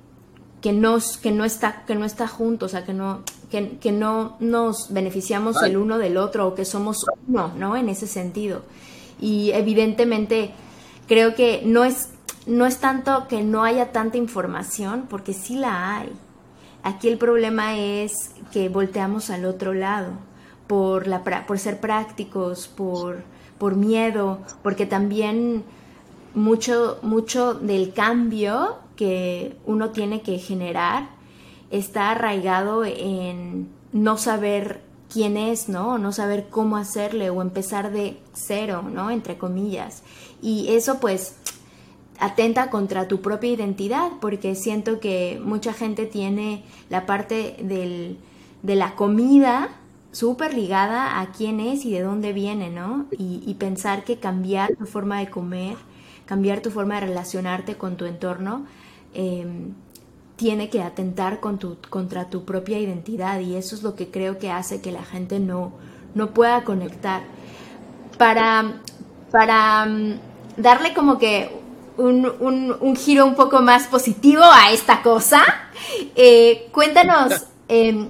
que, 0.61 0.73
nos, 0.73 1.17
que, 1.17 1.31
no, 1.31 1.45
está, 1.45 1.85
que 1.87 1.95
no 1.95 2.05
está 2.05 2.27
junto, 2.27 2.67
o 2.67 2.69
sea, 2.69 2.85
que 2.85 2.93
no, 2.93 3.23
que, 3.51 3.93
no 3.93 4.37
nos 4.41 4.93
beneficiamos 4.93 5.63
el 5.63 5.77
uno 5.77 5.99
del 5.99 6.17
otro 6.17 6.49
o 6.49 6.55
que 6.57 6.65
somos 6.65 7.07
uno, 7.29 7.55
¿no? 7.57 7.77
En 7.77 7.89
ese 7.89 8.09
sentido. 8.09 8.63
Y 9.21 9.53
evidentemente 9.53 10.51
creo 11.07 11.35
que 11.35 11.63
no 11.65 11.85
es, 11.85 12.11
no 12.47 12.67
es 12.67 12.79
tanto 12.79 13.27
que 13.29 13.43
no 13.43 13.65
haya 13.65 13.93
tanta 13.93 14.17
información, 14.17 15.07
porque 15.09 15.33
sí 15.33 15.57
la 15.57 15.99
hay. 15.99 16.13
Aquí 16.83 17.09
el 17.09 17.19
problema 17.19 17.77
es 17.77 18.13
que 18.53 18.69
volteamos 18.69 19.29
al 19.31 19.45
otro 19.45 19.75
lado 19.75 20.13
por, 20.67 21.07
la, 21.07 21.23
por 21.47 21.59
ser 21.59 21.81
prácticos, 21.81 22.69
por, 22.69 23.23
por 23.59 23.77
miedo, 23.77 24.41
porque 24.63 24.87
también 24.87 25.65
mucho, 26.35 26.99
mucho 27.03 27.55
del 27.55 27.93
cambio 27.93 28.79
que 28.97 29.57
uno 29.67 29.91
tiene 29.91 30.23
que 30.23 30.39
generar 30.39 31.09
está 31.71 32.11
arraigado 32.11 32.85
en 32.85 33.69
no 33.93 34.17
saber 34.17 34.83
quién 35.13 35.37
es, 35.37 35.69
¿no? 35.69 35.99
No 35.99 36.13
saber 36.13 36.49
cómo 36.49 36.77
hacerle 36.77 37.31
o 37.31 37.43
empezar 37.43 37.93
de 37.93 38.19
cero, 38.33 38.83
¿no? 38.83 39.11
Entre 39.11 39.39
comillas. 39.39 40.03
Y 40.41 40.69
eso 40.69 41.01
pues 41.01 41.37
atenta 42.19 42.71
contra 42.71 43.09
tu 43.09 43.21
propia 43.21 43.51
identidad, 43.51 44.13
porque 44.21 44.55
siento 44.55 45.01
que 45.01 45.41
mucha 45.43 45.73
gente 45.73 46.07
tiene 46.07 46.65
la 46.89 47.07
parte 47.07 47.57
del, 47.63 48.19
de 48.63 48.75
la 48.77 48.95
comida 48.95 49.71
súper 50.13 50.55
ligada 50.55 51.21
a 51.21 51.33
quién 51.33 51.61
es 51.61 51.85
y 51.85 51.93
de 51.93 52.03
dónde 52.03 52.33
viene, 52.33 52.71
¿no? 52.71 53.07
Y, 53.11 53.43
y 53.47 53.55
pensar 53.55 54.05
que 54.05 54.19
cambiar 54.19 54.75
tu 54.77 54.87
forma 54.87 55.19
de 55.21 55.31
comer 55.31 55.77
cambiar 56.31 56.61
tu 56.61 56.71
forma 56.71 56.95
de 56.95 57.09
relacionarte 57.09 57.75
con 57.75 57.97
tu 57.97 58.05
entorno, 58.05 58.65
em, 59.15 59.75
tiene 60.41 60.71
que 60.71 60.81
atentar 60.83 61.39
con 61.39 61.59
tu, 61.59 61.77
contra 61.91 62.31
tu 62.31 62.47
propia 62.47 62.79
identidad 62.79 63.41
y 63.41 63.57
eso 63.57 63.75
es 63.75 63.83
lo 63.83 63.95
que 63.95 64.11
creo 64.11 64.39
que 64.39 64.51
hace 64.51 64.81
que 64.81 64.91
la 64.91 65.05
gente 65.05 65.39
no, 65.39 65.73
no 66.15 66.31
pueda 66.31 66.65
conectar. 66.65 67.21
Para, 68.17 68.81
para 69.31 69.85
mm, 69.85 70.15
darle 70.57 70.95
como 70.95 71.19
que 71.19 71.55
un, 71.99 72.97
giro 72.97 73.27
un 73.27 73.35
poco 73.35 73.61
más 73.61 73.87
positivo 73.89 74.43
a 74.43 74.73
esta 74.73 75.03
cosa, 75.03 75.43
eh, 76.17 76.71
cuéntanos 76.73 77.45
em, 77.69 78.09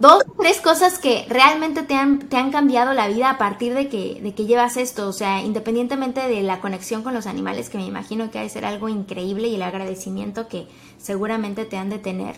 dos, 0.00 0.22
tres 0.40 0.62
cosas 0.62 0.98
que 0.98 1.26
realmente 1.28 1.82
te 1.82 1.94
han, 1.94 2.20
te 2.20 2.38
han 2.38 2.52
cambiado 2.52 2.94
la 2.94 3.06
vida 3.08 3.28
a 3.28 3.36
partir 3.36 3.74
de 3.74 3.90
que, 3.90 4.18
de 4.22 4.34
que 4.34 4.46
llevas 4.46 4.78
esto, 4.78 5.08
o 5.08 5.12
sea, 5.12 5.42
independientemente 5.42 6.26
de 6.26 6.42
la 6.42 6.60
conexión 6.60 7.02
con 7.02 7.12
los 7.12 7.26
animales, 7.26 7.68
que 7.68 7.76
me 7.76 7.84
imagino 7.84 8.30
que 8.30 8.38
ha 8.38 8.42
de 8.42 8.48
ser 8.48 8.64
algo 8.64 8.88
increíble 8.88 9.48
y 9.48 9.56
el 9.56 9.62
agradecimiento 9.62 10.48
que 10.48 10.68
seguramente 11.06 11.64
te 11.64 11.76
han 11.76 11.88
de 11.88 11.98
tener. 11.98 12.34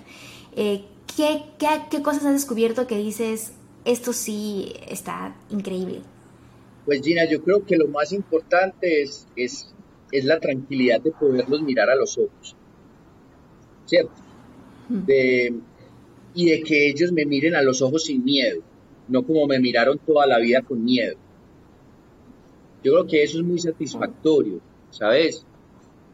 Eh, 0.54 0.84
¿qué, 1.16 1.44
qué, 1.58 2.02
cosas 2.02 2.26
has 2.26 2.34
descubierto 2.34 2.86
que 2.86 2.98
dices, 2.98 3.52
esto 3.86 4.12
sí 4.12 4.74
está 4.86 5.34
increíble? 5.50 6.02
Pues 6.84 7.00
Gina, 7.02 7.24
yo 7.24 7.42
creo 7.42 7.64
que 7.64 7.76
lo 7.76 7.88
más 7.88 8.12
importante 8.12 9.02
es, 9.02 9.26
es, 9.36 9.74
es 10.12 10.24
la 10.24 10.38
tranquilidad 10.38 11.00
de 11.00 11.12
poderlos 11.12 11.62
mirar 11.62 11.88
a 11.88 11.96
los 11.96 12.18
ojos, 12.18 12.54
¿cierto? 13.86 14.12
De, 14.88 15.54
y 16.34 16.50
de 16.50 16.62
que 16.62 16.88
ellos 16.88 17.10
me 17.12 17.24
miren 17.24 17.54
a 17.54 17.62
los 17.62 17.80
ojos 17.82 18.04
sin 18.04 18.24
miedo, 18.24 18.62
no 19.08 19.22
como 19.26 19.46
me 19.46 19.58
miraron 19.58 19.98
toda 19.98 20.26
la 20.26 20.38
vida 20.38 20.62
con 20.62 20.84
miedo. 20.84 21.16
Yo 22.84 22.92
creo 22.92 23.06
que 23.06 23.22
eso 23.22 23.38
es 23.38 23.44
muy 23.44 23.58
satisfactorio, 23.58 24.60
¿sabes? 24.90 25.44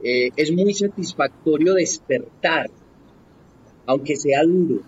Eh, 0.06 0.30
es 0.36 0.52
muy 0.52 0.74
satisfactorio 0.74 1.72
despertar, 1.72 2.70
aunque 3.86 4.16
sea 4.16 4.42
duro, 4.42 4.82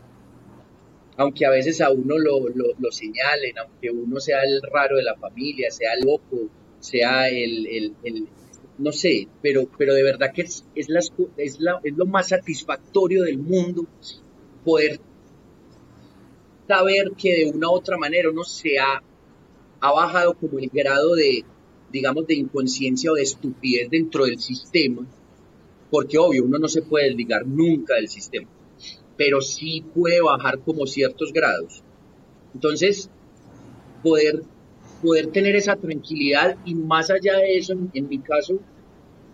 aunque 1.17 1.47
a 1.47 1.51
veces 1.51 1.81
a 1.81 1.91
uno 1.91 2.19
lo, 2.19 2.51
lo, 2.51 2.93
señalen, 2.93 3.57
aunque 3.59 3.91
uno 3.91 4.21
sea 4.21 4.43
el 4.45 4.61
raro 4.71 4.97
de 4.97 5.05
la 5.05 5.17
familia, 5.17 5.71
sea 5.71 5.93
loco, 6.05 6.51
sea 6.81 7.31
el, 7.31 7.67
el, 7.67 7.95
el 8.05 8.29
no 8.77 8.93
sé, 8.93 9.27
pero, 9.41 9.67
pero 9.79 9.95
de 9.95 10.03
verdad 10.03 10.33
que 10.35 10.43
es, 10.43 10.67
es, 10.75 10.89
es, 11.39 11.61
la, 11.61 11.81
es 11.83 11.97
lo 11.97 12.05
más 12.05 12.29
satisfactorio 12.29 13.23
del 13.23 13.39
mundo 13.39 13.87
poder 14.67 15.01
saber 16.69 17.13
que 17.17 17.37
de 17.37 17.51
una 17.53 17.71
u 17.71 17.73
otra 17.73 17.97
manera 17.97 18.29
uno 18.29 18.45
se 18.45 18.79
ha, 18.79 19.03
ha 19.81 19.93
bajado 19.93 20.35
como 20.35 20.59
el 20.59 20.69
grado 20.69 21.15
de, 21.15 21.43
digamos, 21.93 22.27
de 22.27 22.35
inconsciencia 22.35 23.13
o 23.13 23.15
de 23.15 23.23
estupidez 23.23 23.91
dentro 23.91 24.25
del 24.25 24.39
sistema, 24.39 25.07
porque 25.91 26.19
obvio, 26.19 26.45
uno 26.45 26.59
no 26.59 26.69
se 26.69 26.83
puede 26.83 27.07
desligar 27.07 27.47
nunca 27.47 27.95
del 27.95 28.09
sistema, 28.09 28.49
pero 29.17 29.41
sí 29.41 29.85
puede 29.95 30.21
bajar 30.21 30.59
como 30.61 30.87
ciertos 30.87 31.33
grados. 31.33 31.83
Entonces, 32.55 33.11
poder, 34.03 34.43
poder 35.03 35.29
tener 35.29 35.57
esa 35.57 35.77
tranquilidad 35.77 36.57
y 36.65 36.75
más 36.75 37.11
allá 37.11 37.37
de 37.39 37.59
eso, 37.59 37.75
en, 37.93 38.09
mi 38.09 38.19
caso 38.19 38.59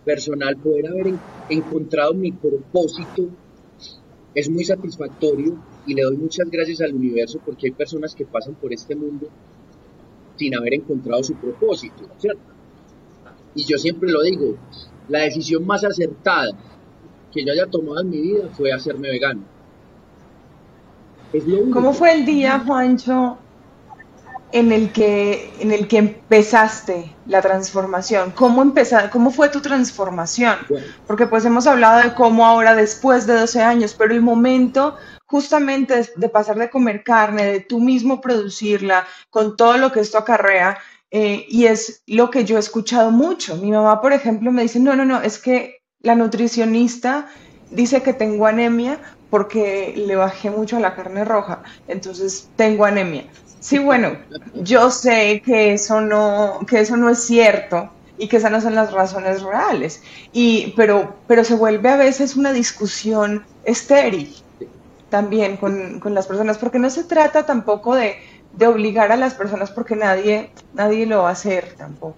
personal, 0.05 0.57
poder 0.57 0.87
haber 0.87 1.13
encontrado 1.49 2.13
mi 2.13 2.31
propósito 2.31 3.29
es 4.35 4.49
muy 4.49 4.65
satisfactorio 4.65 5.57
y 5.85 5.93
le 5.93 6.03
doy 6.03 6.17
muchas 6.17 6.49
gracias 6.49 6.81
al 6.81 6.95
universo 6.95 7.39
porque 7.45 7.67
hay 7.67 7.71
personas 7.71 8.15
que 8.15 8.25
pasan 8.25 8.55
por 8.55 8.73
este 8.73 8.95
mundo 8.95 9.29
sin 10.35 10.55
haber 10.55 10.75
encontrado 10.75 11.23
su 11.23 11.35
propósito, 11.35 12.07
¿cierto? 12.17 12.41
Y 13.55 13.65
yo 13.65 13.77
siempre 13.77 14.09
lo 14.09 14.21
digo, 14.23 14.55
la 15.09 15.19
decisión 15.19 15.65
más 15.65 15.83
acertada 15.83 16.51
que 17.31 17.45
yo 17.45 17.51
haya 17.51 17.67
tomado 17.67 18.01
en 18.01 18.09
mi 18.09 18.21
vida 18.21 18.49
fue 18.53 18.71
hacerme 18.71 19.09
vegano. 19.09 19.41
¿Cómo 21.71 21.93
fue 21.93 22.13
el 22.13 22.25
día, 22.25 22.59
Juancho, 22.59 23.37
en 24.51 24.71
el 24.71 24.91
que, 24.91 25.51
en 25.59 25.71
el 25.71 25.87
que 25.87 25.97
empezaste 25.97 27.11
la 27.25 27.41
transformación? 27.41 28.31
¿Cómo, 28.31 28.61
empezar, 28.61 29.09
¿Cómo 29.09 29.31
fue 29.31 29.49
tu 29.49 29.59
transformación? 29.59 30.57
Porque 31.07 31.25
pues 31.25 31.43
hemos 31.45 31.65
hablado 31.65 32.03
de 32.03 32.13
cómo 32.13 32.45
ahora 32.45 32.75
después 32.75 33.25
de 33.25 33.33
12 33.33 33.61
años, 33.63 33.95
pero 33.97 34.13
el 34.13 34.21
momento 34.21 34.95
justamente 35.33 35.93
de 36.23 36.29
pasar 36.29 36.57
de 36.57 36.69
comer 36.75 37.03
carne, 37.03 37.43
de 37.53 37.59
tú 37.69 37.79
mismo 37.79 38.21
producirla, 38.21 38.97
con 39.35 39.45
todo 39.57 39.75
lo 39.77 39.91
que 39.91 40.01
esto 40.01 40.17
acarrea, 40.19 40.77
Eh, 41.15 41.45
y 41.57 41.65
es 41.73 42.01
lo 42.07 42.25
que 42.31 42.43
yo 42.43 42.55
he 42.57 42.59
escuchado 42.59 43.11
mucho. 43.11 43.55
Mi 43.57 43.69
mamá, 43.71 44.01
por 44.01 44.13
ejemplo, 44.13 44.51
me 44.51 44.63
dice, 44.63 44.79
no, 44.79 44.95
no, 44.95 45.05
no, 45.05 45.21
es 45.21 45.37
que 45.37 45.55
la 46.01 46.15
nutricionista 46.15 47.27
dice 47.69 48.01
que 48.01 48.13
tengo 48.13 48.45
anemia 48.47 48.93
porque 49.29 49.93
le 49.95 50.15
bajé 50.15 50.49
mucho 50.49 50.77
a 50.77 50.79
la 50.85 50.95
carne 50.95 51.23
roja, 51.25 51.61
entonces 51.87 52.51
tengo 52.55 52.85
anemia. 52.85 53.25
Sí, 53.59 53.77
bueno, 53.79 54.09
yo 54.53 54.89
sé 54.89 55.41
que 55.45 55.73
eso 55.73 56.01
no, 56.01 56.59
que 56.67 56.79
eso 56.81 56.97
no 56.97 57.09
es 57.09 57.19
cierto 57.25 57.77
y 58.17 58.27
que 58.27 58.37
esas 58.37 58.51
no 58.51 58.61
son 58.61 58.75
las 58.75 58.91
razones 58.91 59.41
reales. 59.41 60.01
Y, 60.31 60.73
pero, 60.75 61.23
pero 61.27 61.43
se 61.43 61.55
vuelve 61.55 61.89
a 61.89 61.97
veces 61.97 62.35
una 62.35 62.51
discusión 62.53 63.45
estéril 63.63 64.42
también 65.13 65.57
con, 65.57 65.99
con 65.99 66.15
las 66.15 66.25
personas, 66.25 66.57
porque 66.57 66.79
no 66.79 66.89
se 66.89 67.03
trata 67.03 67.45
tampoco 67.45 67.93
de, 67.93 68.15
de, 68.57 68.65
obligar 68.65 69.11
a 69.11 69.15
las 69.15 69.35
personas 69.35 69.69
porque 69.69 69.95
nadie, 69.95 70.49
nadie 70.73 71.05
lo 71.05 71.19
va 71.19 71.29
a 71.29 71.33
hacer 71.33 71.75
tampoco. 71.77 72.15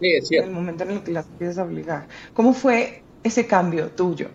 Sí, 0.00 0.14
es 0.14 0.28
cierto. 0.28 0.48
En 0.48 0.54
el 0.54 0.58
momento 0.58 0.84
en 0.84 0.92
el 0.92 1.02
que 1.02 1.12
las 1.12 1.26
empiezas 1.26 1.58
a 1.58 1.64
obligar. 1.64 2.06
¿Cómo 2.32 2.54
fue 2.54 3.02
ese 3.22 3.46
cambio 3.46 3.90
tuyo? 3.90 4.28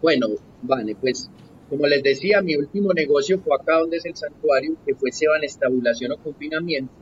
Bueno, 0.00 0.28
vale, 0.62 0.96
pues 0.98 1.28
como 1.68 1.86
les 1.86 2.02
decía, 2.02 2.40
mi 2.40 2.56
último 2.56 2.94
negocio 2.94 3.38
fue 3.38 3.54
acá 3.54 3.80
donde 3.80 3.98
es 3.98 4.06
el 4.06 4.16
santuario, 4.16 4.74
que 4.86 4.94
fue 4.94 5.12
Seban 5.12 5.44
Estabulación 5.44 6.12
o 6.12 6.16
Confinamiento, 6.16 6.94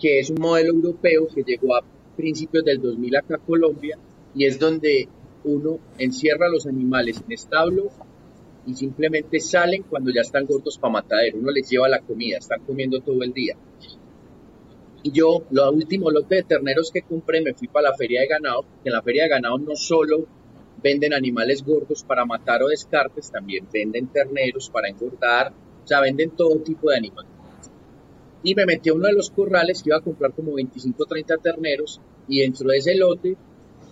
que 0.00 0.20
es 0.20 0.30
un 0.30 0.40
modelo 0.40 0.72
europeo 0.72 1.28
que 1.28 1.42
llegó 1.42 1.76
a 1.76 1.84
principios 2.16 2.64
del 2.64 2.80
2000 2.80 3.16
acá 3.16 3.34
a 3.34 3.38
Colombia 3.38 3.98
y 4.34 4.46
es 4.46 4.58
donde 4.58 5.08
uno 5.44 5.78
encierra 5.98 6.46
a 6.46 6.50
los 6.50 6.66
animales 6.66 7.20
en 7.22 7.32
establo 7.32 7.90
y 8.70 8.74
simplemente 8.74 9.40
salen 9.40 9.82
cuando 9.82 10.12
ya 10.12 10.20
están 10.20 10.46
gordos 10.46 10.78
para 10.78 10.92
matadero. 10.92 11.38
Uno 11.38 11.50
les 11.50 11.68
lleva 11.68 11.88
la 11.88 12.00
comida, 12.00 12.38
están 12.38 12.60
comiendo 12.60 13.00
todo 13.00 13.20
el 13.22 13.32
día. 13.32 13.56
Y 15.02 15.10
yo, 15.10 15.44
lo 15.50 15.72
último 15.72 16.08
lote 16.08 16.36
de 16.36 16.42
terneros 16.44 16.92
que 16.92 17.02
compré, 17.02 17.40
me 17.40 17.52
fui 17.54 17.66
para 17.66 17.90
la 17.90 17.96
feria 17.96 18.20
de 18.20 18.28
ganado. 18.28 18.64
En 18.84 18.92
la 18.92 19.02
feria 19.02 19.24
de 19.24 19.30
ganado 19.30 19.58
no 19.58 19.74
solo 19.74 20.24
venden 20.80 21.12
animales 21.14 21.64
gordos 21.64 22.04
para 22.04 22.24
matar 22.24 22.62
o 22.62 22.68
descartes, 22.68 23.30
también 23.30 23.66
venden 23.72 24.06
terneros 24.06 24.70
para 24.70 24.88
engordar, 24.88 25.52
o 25.82 25.86
sea, 25.86 26.00
venden 26.00 26.30
todo 26.30 26.60
tipo 26.60 26.90
de 26.90 26.96
animales. 26.96 27.30
Y 28.44 28.54
me 28.54 28.66
metí 28.66 28.90
a 28.90 28.94
uno 28.94 29.08
de 29.08 29.14
los 29.14 29.30
corrales 29.30 29.82
que 29.82 29.90
iba 29.90 29.98
a 29.98 30.00
comprar 30.00 30.32
como 30.32 30.54
25 30.54 31.02
o 31.02 31.06
30 31.06 31.36
terneros 31.38 32.00
y 32.28 32.40
dentro 32.40 32.70
de 32.70 32.78
ese 32.78 32.94
lote 32.94 33.36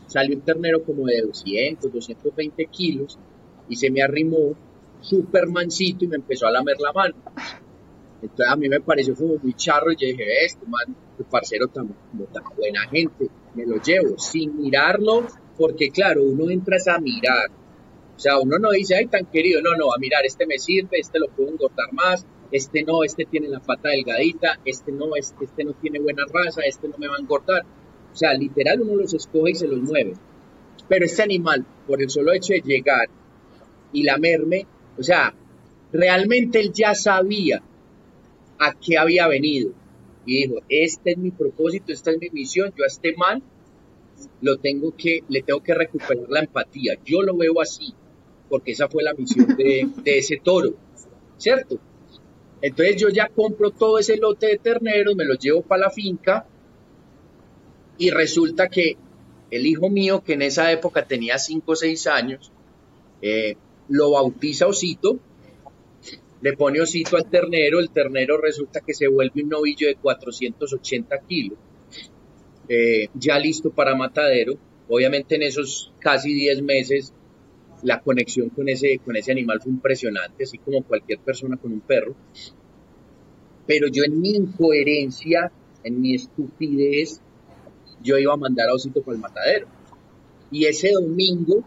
salió 0.07 0.37
un 0.37 0.43
ternero 0.43 0.85
como 0.85 1.05
de 1.07 1.20
200, 1.20 1.93
220 1.93 2.66
kilos 2.66 3.18
y 3.68 3.76
se 3.76 3.91
me 3.91 4.03
arrimó 4.03 4.55
súper 5.01 5.47
mansito 5.49 6.05
y 6.05 6.09
me 6.09 6.17
empezó 6.17 6.47
a 6.47 6.51
lamer 6.51 6.77
la 6.81 6.93
mano. 6.93 7.15
Entonces 8.21 8.49
a 8.49 8.57
mí 8.57 8.69
me 8.69 8.81
pareció 8.81 9.15
como 9.15 9.37
muy 9.37 9.55
charro 9.55 9.93
y 9.93 9.97
yo 9.97 10.07
dije, 10.09 10.45
este 10.45 10.67
man, 10.67 10.95
tu 11.17 11.25
parcero 11.25 11.69
tan, 11.69 11.89
tan 12.33 12.45
buena 12.57 12.81
gente, 12.91 13.29
me 13.55 13.65
lo 13.65 13.81
llevo 13.81 14.19
sin 14.19 14.57
mirarlo, 14.57 15.27
porque 15.57 15.91
claro, 15.91 16.25
uno 16.25 16.51
entra 16.51 16.77
a 16.95 16.99
mirar. 16.99 17.51
O 18.17 18.21
sea, 18.21 18.39
uno 18.41 18.59
no 18.59 18.71
dice, 18.73 18.97
ay, 18.97 19.07
tan 19.07 19.27
querido, 19.27 19.63
no, 19.63 19.77
no, 19.77 19.93
a 19.95 19.99
mirar, 19.99 20.25
este 20.25 20.47
me 20.47 20.59
sirve, 20.59 20.99
este 20.99 21.21
lo 21.21 21.29
puedo 21.29 21.51
engordar 21.51 21.93
más, 21.93 22.27
este 22.51 22.83
no, 22.83 23.05
este 23.05 23.25
tiene 23.25 23.49
la 23.49 23.61
pata 23.61 23.91
delgadita, 23.91 24.59
este 24.65 24.91
no, 24.91 25.15
este, 25.15 25.45
este 25.45 25.65
no 25.65 25.75
tiene 25.75 26.01
buena 26.01 26.25
raza, 26.33 26.63
este 26.63 26.89
no 26.89 26.99
me 26.99 27.07
va 27.07 27.15
a 27.15 27.21
engordar. 27.21 27.63
O 28.13 28.17
sea, 28.17 28.35
literal 28.35 28.81
uno 28.81 28.97
los 28.97 29.15
escoge 29.15 29.53
y 29.53 29.55
se 29.55 29.69
los 29.69 29.81
mueve. 29.81 30.15
Pero 30.89 31.05
este 31.05 31.23
animal, 31.23 31.65
por 31.87 32.03
el 32.03 32.11
solo 32.11 32.33
hecho 32.33 32.55
de 32.55 32.61
llegar 32.61 33.09
y 33.93 34.03
lamerme, 34.03 34.67
o 34.99 35.03
sea, 35.03 35.35
realmente 35.93 36.61
él 36.61 36.73
ya 36.73 36.95
sabía 36.95 37.63
a 38.59 38.75
qué 38.75 38.99
había 38.99 39.29
venido. 39.29 39.73
Y 40.27 40.43
dijo, 40.43 40.61
este 40.69 41.13
es 41.13 41.19
mi 41.19 41.31
propósito, 41.31 41.93
esta 41.93 42.11
es 42.11 42.19
mi 42.21 42.29
misión, 42.31 42.73
yo 42.77 42.85
a 42.85 42.89
este 42.89 43.15
mal 43.17 43.43
lo 44.41 44.59
tengo 44.59 44.95
que, 44.97 45.21
le 45.29 45.43
tengo 45.43 45.63
que 45.63 45.75
recuperar 45.75 46.29
la 46.29 46.41
empatía. 46.41 46.99
Yo 47.05 47.23
lo 47.23 47.37
veo 47.37 47.61
así, 47.61 47.95
porque 48.49 48.73
esa 48.73 48.89
fue 48.89 49.03
la 49.03 49.15
misión 49.15 49.57
de, 49.57 49.89
ese 50.05 50.39
toro, 50.43 50.75
¿cierto? 51.37 51.79
Entonces 52.61 52.97
yo 53.01 53.09
ya 53.09 53.29
compro 53.29 53.71
todo 53.71 53.99
ese 53.99 54.17
lote 54.17 54.49
de 54.49 54.59
terneros, 54.59 55.15
me 55.15 55.25
los 55.25 55.39
llevo 55.39 55.63
para 55.63 55.83
la 55.83 55.91
finca 55.91 56.45
y 57.97 58.11
resulta 58.11 58.69
que 58.69 58.97
el 59.51 59.67
hijo 59.67 59.89
mío, 59.89 60.23
que 60.25 60.35
en 60.35 60.43
esa 60.43 60.71
época 60.73 61.07
tenía 61.07 61.39
5 61.39 61.73
o 61.73 61.77
6 61.77 62.07
años, 62.09 62.53
eh, 63.23 63.57
lo 63.89 64.12
bautiza 64.12 64.66
Osito, 64.66 65.18
le 66.41 66.53
pone 66.57 66.80
Osito 66.80 67.16
al 67.16 67.28
ternero, 67.28 67.80
el 67.80 67.91
ternero 67.91 68.41
resulta 68.41 68.80
que 68.80 68.95
se 68.95 69.09
vuelve 69.09 69.43
un 69.43 69.49
novillo 69.49 69.89
de 69.89 69.97
480 69.97 71.18
kilos, 71.26 71.59
eh, 72.68 73.09
ya 73.14 73.39
listo 73.39 73.70
para 73.70 73.95
matadero. 73.95 74.55
Obviamente 74.89 75.34
en 75.34 75.43
esos 75.43 75.93
casi 75.99 76.32
10 76.32 76.62
meses 76.62 77.12
la 77.82 78.01
conexión 78.01 78.49
con 78.51 78.68
ese, 78.68 78.99
con 79.05 79.16
ese 79.16 79.32
animal 79.32 79.61
fue 79.61 79.72
impresionante, 79.72 80.45
así 80.45 80.59
como 80.59 80.82
cualquier 80.82 81.18
persona 81.20 81.57
con 81.57 81.72
un 81.72 81.80
perro. 81.80 82.14
Pero 83.66 83.89
yo 83.89 84.05
en 84.05 84.20
mi 84.20 84.30
incoherencia, 84.30 85.53
en 85.84 86.01
mi 86.01 86.14
estupidez, 86.14 87.20
yo 88.03 88.18
iba 88.18 88.32
a 88.32 88.36
mandar 88.36 88.68
a 88.68 88.74
Osito 88.74 89.03
para 89.03 89.16
el 89.16 89.20
matadero. 89.20 89.66
Y 90.51 90.64
ese 90.64 90.93
domingo 90.93 91.64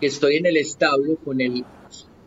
que 0.00 0.06
estoy 0.06 0.36
en 0.36 0.46
el 0.46 0.56
establo 0.56 1.16
con 1.16 1.40
el, 1.40 1.64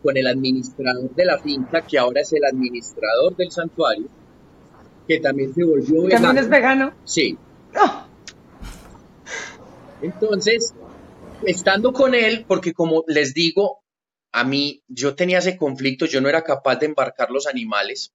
con 0.02 0.16
el 0.16 0.26
administrador 0.26 1.14
de 1.14 1.24
la 1.24 1.38
finca, 1.38 1.82
que 1.82 1.98
ahora 1.98 2.20
es 2.20 2.32
el 2.32 2.44
administrador 2.44 3.36
del 3.36 3.50
santuario, 3.50 4.08
que 5.08 5.20
también 5.20 5.52
se 5.54 5.64
volvió 5.64 6.02
vegano. 6.02 6.26
¿También 6.26 6.44
es 6.44 6.50
vegano? 6.50 6.94
Sí. 7.04 7.36
Entonces, 10.00 10.74
estando 11.46 11.92
con 11.92 12.14
él, 12.14 12.44
porque 12.46 12.72
como 12.72 13.04
les 13.08 13.34
digo, 13.34 13.82
a 14.32 14.44
mí 14.44 14.82
yo 14.88 15.14
tenía 15.14 15.38
ese 15.38 15.56
conflicto, 15.56 16.06
yo 16.06 16.20
no 16.20 16.28
era 16.28 16.42
capaz 16.42 16.76
de 16.76 16.86
embarcar 16.86 17.30
los 17.30 17.46
animales. 17.46 18.12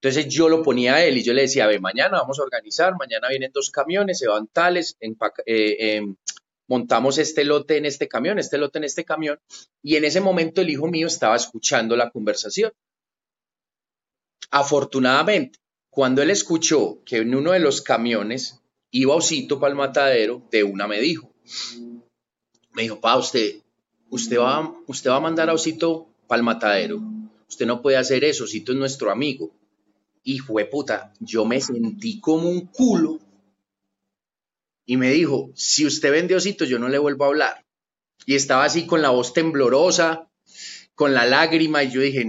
Entonces 0.00 0.26
yo 0.28 0.48
lo 0.48 0.62
ponía 0.62 0.96
a 0.96 1.04
él 1.04 1.16
y 1.16 1.22
yo 1.22 1.32
le 1.32 1.42
decía, 1.42 1.66
ve, 1.66 1.80
mañana 1.80 2.18
vamos 2.18 2.38
a 2.38 2.42
organizar, 2.42 2.94
mañana 2.98 3.28
vienen 3.28 3.50
dos 3.54 3.70
camiones, 3.70 4.18
se 4.18 4.28
van 4.28 4.48
tales, 4.48 4.98
eh, 5.00 5.76
em, 5.78 6.16
montamos 6.66 7.18
este 7.18 7.44
lote 7.44 7.76
en 7.76 7.86
este 7.86 8.08
camión, 8.08 8.38
este 8.38 8.58
lote 8.58 8.78
en 8.78 8.84
este 8.84 9.04
camión, 9.04 9.38
y 9.82 9.96
en 9.96 10.04
ese 10.04 10.20
momento 10.20 10.60
el 10.60 10.70
hijo 10.70 10.86
mío 10.88 11.06
estaba 11.06 11.36
escuchando 11.36 11.96
la 11.96 12.10
conversación. 12.10 12.72
Afortunadamente, 14.50 15.58
cuando 15.90 16.22
él 16.22 16.30
escuchó 16.30 17.02
que 17.04 17.18
en 17.18 17.34
uno 17.34 17.52
de 17.52 17.60
los 17.60 17.82
camiones 17.82 18.60
iba 18.90 19.14
Osito 19.14 19.58
para 19.58 19.70
el 19.70 19.76
matadero, 19.76 20.42
de 20.50 20.64
una 20.64 20.86
me 20.86 21.00
dijo, 21.00 21.32
me 22.72 22.82
dijo, 22.82 23.00
pa, 23.00 23.16
usted, 23.16 23.56
usted 24.10 24.38
va, 24.38 24.74
usted 24.86 25.10
va 25.10 25.16
a 25.16 25.20
mandar 25.20 25.50
a 25.50 25.54
Osito 25.54 26.08
para 26.26 26.38
el 26.38 26.44
matadero, 26.44 27.00
usted 27.48 27.66
no 27.66 27.82
puede 27.82 27.96
hacer 27.96 28.24
eso, 28.24 28.44
Osito 28.44 28.72
es 28.72 28.78
nuestro 28.78 29.10
amigo. 29.10 29.52
Hijo 30.26 30.54
de 30.54 30.64
puta, 30.64 31.12
yo 31.20 31.44
me 31.44 31.60
sentí 31.60 32.18
como 32.18 32.48
un 32.48 32.66
culo 32.68 33.18
y 34.86 34.96
me 34.96 35.10
dijo, 35.10 35.50
si 35.54 35.86
usted 35.86 36.10
vende 36.10 36.34
osito, 36.34 36.64
yo 36.64 36.78
no 36.78 36.88
le 36.88 36.98
vuelvo 36.98 37.24
a 37.24 37.28
hablar. 37.28 37.64
Y 38.26 38.34
estaba 38.34 38.64
así 38.64 38.86
con 38.86 39.02
la 39.02 39.10
voz 39.10 39.32
temblorosa, 39.32 40.30
con 40.94 41.14
la 41.14 41.26
lágrima, 41.26 41.82
y 41.82 41.90
yo 41.90 42.00
dije, 42.00 42.24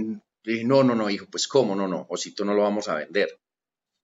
no, 0.64 0.82
no, 0.82 0.94
no, 0.94 1.10
hijo, 1.10 1.26
pues 1.30 1.48
cómo, 1.48 1.74
no, 1.74 1.86
no, 1.86 2.06
osito 2.08 2.44
no 2.44 2.54
lo 2.54 2.62
vamos 2.62 2.88
a 2.88 2.94
vender. 2.94 3.38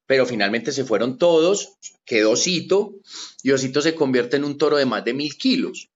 Pero 0.06 0.26
finalmente 0.26 0.72
se 0.72 0.84
fueron 0.84 1.16
todos, 1.16 1.76
quedó 2.04 2.32
osito, 2.32 2.94
y 3.42 3.52
osito 3.52 3.80
se 3.80 3.94
convierte 3.94 4.36
en 4.36 4.44
un 4.44 4.58
toro 4.58 4.76
de 4.76 4.86
más 4.86 5.04
de 5.04 5.14
mil 5.14 5.36
kilos. 5.36 5.88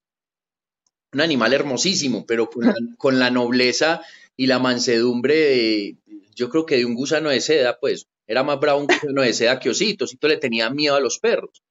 Un 1.12 1.20
animal 1.20 1.52
hermosísimo, 1.52 2.26
pero 2.26 2.48
con 2.48 2.66
la, 2.66 2.74
con 2.98 3.18
la 3.18 3.30
nobleza 3.30 4.02
y 4.36 4.46
la 4.46 4.58
mansedumbre 4.58 5.34
de, 5.34 5.96
yo 6.34 6.48
creo 6.48 6.66
que 6.66 6.76
de 6.76 6.84
un 6.84 6.94
gusano 6.94 7.30
de 7.30 7.40
seda, 7.40 7.78
pues 7.78 8.06
era 8.26 8.42
más 8.42 8.58
bravo 8.60 8.80
un 8.80 8.86
gusano 8.86 9.22
de 9.22 9.32
seda 9.32 9.58
que 9.58 9.70
osito, 9.70 10.04
osito 10.04 10.28
le 10.28 10.36
tenía 10.36 10.70
miedo 10.70 10.94
a 10.94 11.00
los 11.00 11.18
perros 11.18 11.62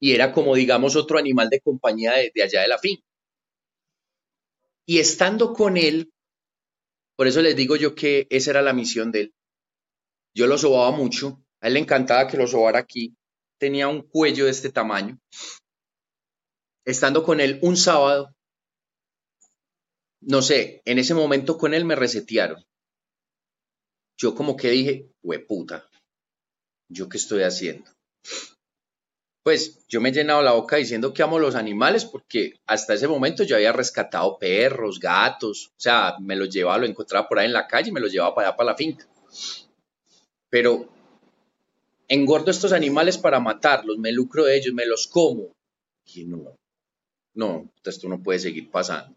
y 0.00 0.12
era 0.12 0.32
como, 0.32 0.54
digamos, 0.54 0.96
otro 0.96 1.18
animal 1.18 1.48
de 1.48 1.60
compañía 1.60 2.12
de, 2.12 2.42
allá 2.42 2.62
de 2.62 2.68
la 2.68 2.78
fin. 2.78 3.02
Y 4.86 5.00
estando 5.00 5.52
con 5.52 5.76
él, 5.76 6.12
por 7.16 7.26
eso 7.26 7.42
les 7.42 7.56
digo 7.56 7.76
yo 7.76 7.94
que 7.94 8.26
esa 8.30 8.50
era 8.50 8.62
la 8.62 8.72
misión 8.72 9.10
de 9.10 9.20
él. 9.22 9.34
Yo 10.34 10.46
lo 10.46 10.56
sobaba 10.56 10.96
mucho, 10.96 11.42
a 11.60 11.66
él 11.66 11.74
le 11.74 11.80
encantaba 11.80 12.28
que 12.28 12.36
lo 12.36 12.46
sobara 12.46 12.78
aquí, 12.78 13.16
tenía 13.58 13.88
un 13.88 14.02
cuello 14.02 14.44
de 14.44 14.52
este 14.52 14.70
tamaño. 14.70 15.18
Estando 16.86 17.24
con 17.24 17.40
él 17.40 17.58
un 17.62 17.76
sábado, 17.76 18.34
no 20.20 20.42
sé, 20.42 20.80
en 20.84 20.98
ese 20.98 21.14
momento 21.14 21.58
con 21.58 21.74
él 21.74 21.84
me 21.84 21.96
resetearon. 21.96 22.64
Yo 24.16 24.34
como 24.34 24.56
que 24.56 24.70
dije, 24.70 25.10
puta, 25.46 25.88
¿yo 26.88 27.08
qué 27.08 27.18
estoy 27.18 27.42
haciendo? 27.42 27.90
Pues 29.48 29.78
yo 29.88 30.02
me 30.02 30.10
he 30.10 30.12
llenado 30.12 30.42
la 30.42 30.52
boca 30.52 30.76
diciendo 30.76 31.14
que 31.14 31.22
amo 31.22 31.38
los 31.38 31.54
animales 31.54 32.04
porque 32.04 32.60
hasta 32.66 32.92
ese 32.92 33.08
momento 33.08 33.44
yo 33.44 33.56
había 33.56 33.72
rescatado 33.72 34.38
perros, 34.38 35.00
gatos, 35.00 35.68
o 35.68 35.80
sea, 35.80 36.16
me 36.20 36.36
los 36.36 36.50
llevaba, 36.50 36.76
lo 36.76 36.84
encontraba 36.84 37.26
por 37.26 37.38
ahí 37.38 37.46
en 37.46 37.54
la 37.54 37.66
calle 37.66 37.88
y 37.88 37.92
me 37.92 38.00
los 38.00 38.12
llevaba 38.12 38.34
para 38.34 38.48
allá 38.48 38.56
para 38.58 38.72
la 38.72 38.76
finca. 38.76 39.08
Pero 40.50 40.92
engordo 42.08 42.50
estos 42.50 42.74
animales 42.74 43.16
para 43.16 43.40
matarlos, 43.40 43.96
me 43.96 44.12
lucro 44.12 44.44
de 44.44 44.54
ellos, 44.54 44.74
me 44.74 44.84
los 44.84 45.06
como. 45.06 45.50
Y 46.14 46.26
no, 46.26 46.54
no, 47.32 47.70
esto 47.82 48.06
no 48.06 48.22
puede 48.22 48.40
seguir 48.40 48.70
pasando. 48.70 49.16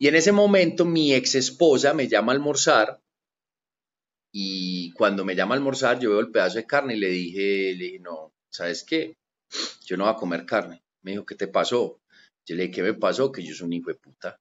Y 0.00 0.08
en 0.08 0.16
ese 0.16 0.32
momento 0.32 0.84
mi 0.84 1.14
ex 1.14 1.36
esposa 1.36 1.94
me 1.94 2.08
llama 2.08 2.32
a 2.32 2.34
almorzar 2.34 2.98
y 4.32 4.90
cuando 4.94 5.24
me 5.24 5.36
llama 5.36 5.54
a 5.54 5.58
almorzar 5.58 6.00
yo 6.00 6.10
veo 6.10 6.18
el 6.18 6.32
pedazo 6.32 6.56
de 6.56 6.66
carne 6.66 6.96
y 6.96 6.98
le 6.98 7.08
dije, 7.08 7.76
le 7.76 7.84
dije, 7.84 8.00
no, 8.00 8.32
¿sabes 8.50 8.82
qué? 8.82 9.14
Yo 9.84 9.96
no 9.96 10.04
voy 10.04 10.12
a 10.12 10.16
comer 10.16 10.46
carne. 10.46 10.82
Me 11.02 11.12
dijo, 11.12 11.24
¿qué 11.24 11.34
te 11.34 11.48
pasó? 11.48 12.00
Yo 12.46 12.56
le 12.56 12.64
dije, 12.64 12.74
¿qué 12.76 12.82
me 12.82 12.94
pasó? 12.94 13.32
Que 13.32 13.42
yo 13.42 13.54
soy 13.54 13.66
un 13.66 13.72
hijo 13.72 13.90
de 13.90 13.96
puta. 13.96 14.40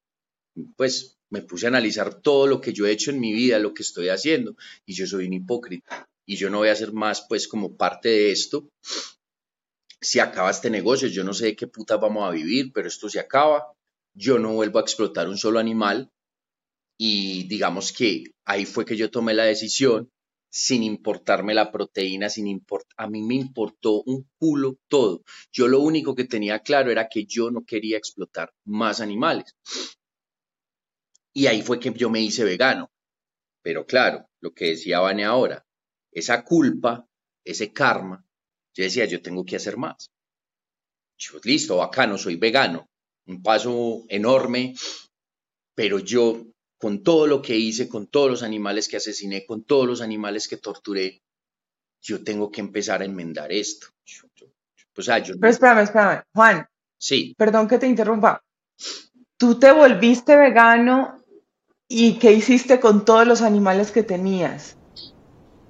Pues 0.76 1.18
me 1.30 1.42
puse 1.42 1.66
a 1.66 1.70
analizar 1.70 2.22
todo 2.22 2.48
lo 2.48 2.62
que 2.62 2.74
yo 2.74 2.86
he 2.86 2.92
hecho 2.92 3.12
en 3.12 3.20
mi 3.20 3.34
vida, 3.34 3.60
lo 3.60 3.74
que 3.74 3.84
estoy 3.84 4.10
haciendo, 4.10 4.56
y 4.86 4.94
yo 4.94 5.06
soy 5.06 5.28
un 5.28 5.34
hipócrita. 5.34 6.08
Y 6.26 6.36
yo 6.36 6.50
no 6.50 6.60
voy 6.60 6.70
a 6.70 6.76
ser 6.76 6.94
más, 6.94 7.26
pues, 7.28 7.48
como 7.48 7.76
parte 7.76 8.10
de 8.10 8.32
esto. 8.32 8.68
Si 10.02 10.20
acaba 10.20 10.52
este 10.52 10.70
negocio, 10.70 11.08
yo 11.08 11.24
no 11.24 11.34
sé 11.34 11.46
de 11.46 11.56
qué 11.56 11.68
puta 11.68 11.98
vamos 11.98 12.28
a 12.28 12.32
vivir, 12.32 12.72
pero 12.74 12.88
esto 12.88 13.10
se 13.10 13.20
acaba 13.20 13.74
yo 14.18 14.40
no 14.40 14.54
vuelvo 14.54 14.80
a 14.80 14.82
explotar 14.82 15.30
un 15.30 15.38
solo 15.38 15.60
animal 15.60 16.12
y 17.00 17.48
digamos 17.48 17.94
que 17.94 18.24
ahí 18.46 18.66
fue 18.66 18.84
que 18.84 18.98
yo 18.98 19.12
tomé 19.12 19.36
la 19.36 19.44
decisión 19.44 20.10
sin 20.50 20.84
importarme 20.84 21.54
la 21.54 21.72
proteína, 21.72 22.30
sin 22.30 22.48
import 22.48 22.88
a 22.98 23.08
mí 23.08 23.22
me 23.22 23.36
importó 23.36 24.02
un 24.04 24.30
culo 24.38 24.78
todo. 24.88 25.24
Yo 25.52 25.68
lo 25.68 25.82
único 25.82 26.16
que 26.16 26.26
tenía 26.26 26.60
claro 26.60 26.92
era 26.92 27.10
que 27.10 27.26
yo 27.26 27.52
no 27.52 27.64
quería 27.66 27.98
explotar 27.98 28.54
más 28.66 29.02
animales. 29.02 29.56
Y 31.34 31.48
ahí 31.48 31.62
fue 31.62 31.80
que 31.80 31.92
yo 31.94 32.10
me 32.10 32.22
hice 32.22 32.44
vegano. 32.44 32.92
Pero 33.62 33.86
claro, 33.86 34.30
lo 34.40 34.54
que 34.54 34.70
decía 34.70 35.00
Vane 35.00 35.26
ahora, 35.26 35.66
esa 36.12 36.44
culpa, 36.44 37.08
ese 37.44 37.74
karma, 37.74 38.26
yo 38.74 38.84
decía, 38.84 39.06
yo 39.06 39.22
tengo 39.22 39.44
que 39.46 39.56
hacer 39.56 39.78
más. 39.78 40.12
Yo, 41.18 41.40
listo, 41.44 41.78
bacano, 41.78 42.18
soy 42.18 42.36
vegano, 42.36 42.90
un 43.26 43.42
paso 43.42 44.06
enorme, 44.08 44.76
pero 45.76 46.00
yo 46.00 46.46
con 46.78 47.04
todo 47.04 47.28
lo 47.28 47.42
que 47.42 47.56
hice, 47.56 47.88
con 47.88 48.08
todos 48.08 48.30
los 48.30 48.44
animales 48.44 48.88
que 48.88 48.98
asesiné, 48.98 49.46
con 49.46 49.64
todos 49.64 49.88
los 49.88 50.02
animales 50.02 50.48
que 50.48 50.58
torturé, 50.58 51.22
yo 52.02 52.24
tengo 52.24 52.52
que 52.52 52.62
empezar 52.62 53.02
a 53.02 53.06
enmendar 53.06 53.52
esto. 53.52 53.88
pero 54.94 55.50
espérame, 55.50 55.80
espérame, 55.80 56.24
Juan. 56.34 56.68
Sí. 56.98 57.36
Perdón 57.38 57.68
que 57.68 57.78
te 57.78 57.88
interrumpa. 57.88 58.44
Tú 59.38 59.60
te 59.60 59.72
volviste 59.72 60.36
vegano 60.36 61.24
y 61.88 62.18
¿qué 62.20 62.32
hiciste 62.34 62.80
con 62.80 63.06
todos 63.06 63.28
los 63.28 63.42
animales 63.42 63.92
que 63.92 64.04
tenías? 64.04 64.78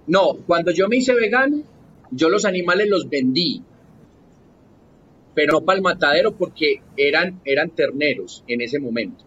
No, 0.07 0.37
cuando 0.45 0.71
yo 0.71 0.87
me 0.87 0.97
hice 0.97 1.13
vegano, 1.13 1.63
yo 2.11 2.29
los 2.29 2.45
animales 2.45 2.87
los 2.87 3.09
vendí 3.09 3.63
pero 5.37 5.53
no 5.53 5.61
para 5.61 5.75
el 5.75 5.83
matadero 5.83 6.31
porque 6.35 6.81
eran, 6.95 7.39
eran 7.45 7.69
terneros 7.69 8.43
en 8.47 8.59
ese 8.59 8.79
momento. 8.79 9.23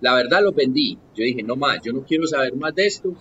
La 0.00 0.14
verdad 0.14 0.42
los 0.42 0.54
vendí. 0.54 0.98
Yo 1.14 1.24
dije, 1.24 1.42
no 1.42 1.56
más, 1.56 1.80
yo 1.82 1.92
no 1.92 2.04
quiero 2.04 2.26
saber 2.26 2.54
más 2.56 2.74
de 2.74 2.86
esto. 2.86 3.14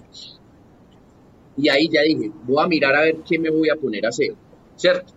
Y 1.57 1.69
ahí 1.69 1.89
ya 1.89 2.01
dije, 2.03 2.31
voy 2.43 2.63
a 2.63 2.67
mirar 2.67 2.95
a 2.95 3.01
ver 3.01 3.17
qué 3.27 3.37
me 3.37 3.49
voy 3.49 3.69
a 3.69 3.75
poner 3.75 4.05
a 4.05 4.09
hacer, 4.09 4.33
¿cierto? 4.77 5.13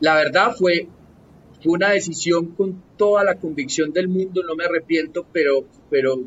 La 0.00 0.14
verdad 0.16 0.54
fue, 0.54 0.88
fue 1.62 1.72
una 1.72 1.90
decisión 1.92 2.48
con 2.48 2.82
toda 2.98 3.24
la 3.24 3.36
convicción 3.36 3.92
del 3.92 4.08
mundo, 4.08 4.42
no 4.42 4.54
me 4.54 4.64
arrepiento, 4.64 5.26
pero, 5.32 5.64
pero 5.88 6.18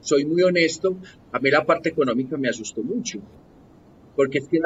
soy 0.00 0.26
muy 0.26 0.42
honesto, 0.42 0.96
a 1.32 1.38
mí 1.38 1.50
la 1.50 1.64
parte 1.64 1.88
económica 1.88 2.36
me 2.36 2.50
asustó 2.50 2.82
mucho, 2.82 3.20
porque 4.14 4.38
es 4.38 4.48
que 4.48 4.58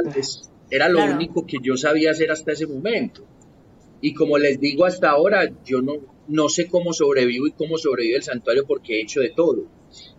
era 0.70 0.88
lo 0.88 1.04
único 1.04 1.46
que 1.46 1.58
yo 1.62 1.76
sabía 1.76 2.10
hacer 2.10 2.32
hasta 2.32 2.52
ese 2.52 2.66
momento. 2.66 3.22
Y 4.00 4.14
como 4.14 4.36
les 4.36 4.58
digo 4.58 4.84
hasta 4.84 5.10
ahora, 5.10 5.48
yo 5.64 5.80
no, 5.80 5.94
no 6.28 6.48
sé 6.48 6.68
cómo 6.68 6.92
sobrevivo 6.92 7.46
y 7.46 7.52
cómo 7.52 7.78
sobrevive 7.78 8.16
el 8.16 8.22
santuario 8.22 8.66
porque 8.66 8.98
he 8.98 9.02
hecho 9.02 9.20
de 9.20 9.30
todo. 9.30 9.66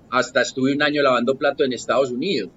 Hasta 0.10 0.42
estuve 0.42 0.74
un 0.74 0.82
año 0.82 1.02
lavando 1.02 1.36
plato 1.36 1.64
en 1.64 1.74
Estados 1.74 2.12
Unidos. 2.12 2.50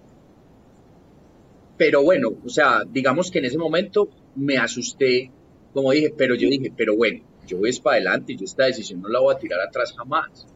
Pero 1.76 2.02
bueno, 2.02 2.36
o 2.44 2.48
sea, 2.48 2.84
digamos 2.86 3.30
que 3.30 3.38
en 3.38 3.46
ese 3.46 3.58
momento 3.58 4.08
me 4.36 4.58
asusté, 4.58 5.30
como 5.72 5.92
dije, 5.92 6.12
pero 6.16 6.34
yo 6.34 6.48
dije, 6.48 6.72
pero 6.76 6.96
bueno, 6.96 7.24
yo 7.46 7.58
voy 7.58 7.72
para 7.82 7.96
adelante 7.96 8.36
yo 8.36 8.44
esta 8.44 8.66
decisión 8.66 9.00
no 9.00 9.08
la 9.08 9.20
voy 9.20 9.34
a 9.34 9.38
tirar 9.38 9.60
atrás 9.60 9.94
jamás. 9.96 10.46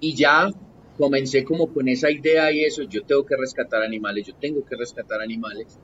Y 0.00 0.14
ya 0.14 0.50
comencé 0.96 1.44
como 1.44 1.72
con 1.72 1.88
esa 1.88 2.10
idea 2.10 2.50
y 2.52 2.64
eso, 2.64 2.82
yo 2.82 3.02
tengo 3.04 3.24
que 3.24 3.36
rescatar 3.36 3.82
animales, 3.82 4.26
yo 4.26 4.34
tengo 4.34 4.64
que 4.64 4.76
rescatar 4.76 5.20
animales, 5.20 5.78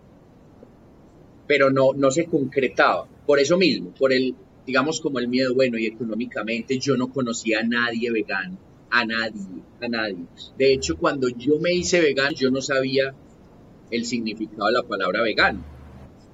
pero 1.46 1.70
no, 1.70 1.92
no 1.94 2.10
se 2.10 2.26
concretaba. 2.26 3.06
Por 3.26 3.38
eso 3.38 3.56
mismo, 3.56 3.94
por 3.94 4.12
el, 4.12 4.34
digamos 4.66 5.00
como 5.00 5.18
el 5.18 5.28
miedo, 5.28 5.54
bueno, 5.54 5.78
y 5.78 5.86
económicamente 5.86 6.78
yo 6.78 6.96
no 6.96 7.12
conocía 7.12 7.60
a 7.60 7.62
nadie 7.64 8.10
vegano, 8.10 8.58
a 8.90 9.04
nadie, 9.04 9.62
a 9.80 9.88
nadie. 9.88 10.24
De 10.58 10.72
hecho, 10.72 10.96
cuando 10.96 11.28
yo 11.28 11.58
me 11.60 11.72
hice 11.72 12.00
vegano, 12.00 12.32
yo 12.34 12.50
no 12.50 12.60
sabía 12.60 13.14
el 13.90 14.04
significado 14.04 14.66
de 14.66 14.72
la 14.72 14.82
palabra 14.82 15.22
vegano. 15.22 15.64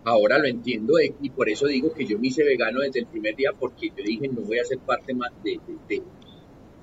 Ahora 0.04 0.38
lo 0.38 0.48
entiendo 0.48 0.94
y 0.98 1.30
por 1.30 1.48
eso 1.48 1.66
digo 1.66 1.92
que 1.92 2.04
yo 2.04 2.18
me 2.18 2.26
hice 2.26 2.42
vegano 2.42 2.80
desde 2.80 3.00
el 3.00 3.06
primer 3.06 3.36
día 3.36 3.52
porque 3.56 3.88
yo 3.96 4.02
dije 4.04 4.26
no 4.26 4.40
voy 4.40 4.58
a 4.58 4.64
ser 4.64 4.80
parte 4.80 5.14
más 5.14 5.30
de, 5.44 5.60
de, 5.88 6.02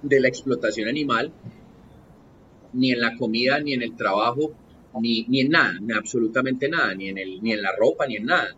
de 0.01 0.19
la 0.21 0.29
explotación 0.29 0.87
animal 0.87 1.33
ni 2.73 2.91
en 2.91 3.01
la 3.01 3.15
comida, 3.17 3.59
ni 3.59 3.73
en 3.73 3.81
el 3.81 3.95
trabajo, 3.95 4.51
ni, 5.01 5.25
ni 5.27 5.41
en 5.41 5.49
nada, 5.49 5.73
ni 5.81 5.93
absolutamente 5.93 6.69
nada, 6.69 6.93
ni 6.95 7.09
en, 7.09 7.17
el, 7.17 7.41
ni 7.41 7.53
en 7.53 7.61
la 7.61 7.71
ropa, 7.75 8.07
ni 8.07 8.17
en 8.17 8.25
nada. 8.25 8.55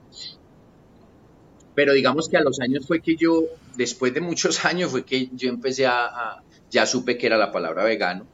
Pero 1.76 1.93
digamos 1.93 2.28
que 2.30 2.38
a 2.38 2.41
los 2.41 2.59
años 2.59 2.86
fue 2.86 3.01
que 3.01 3.15
yo, 3.15 3.43
después 3.76 4.13
de 4.13 4.22
muchos 4.22 4.65
años, 4.65 4.91
fue 4.91 5.05
que 5.05 5.30
yo 5.34 5.49
empecé 5.49 5.86
a, 5.86 6.41
ya 6.69 6.86
supe 6.86 7.17
que 7.17 7.28
era 7.28 7.38
la 7.38 7.51
palabra 7.51 7.84
vegano. 7.84 8.26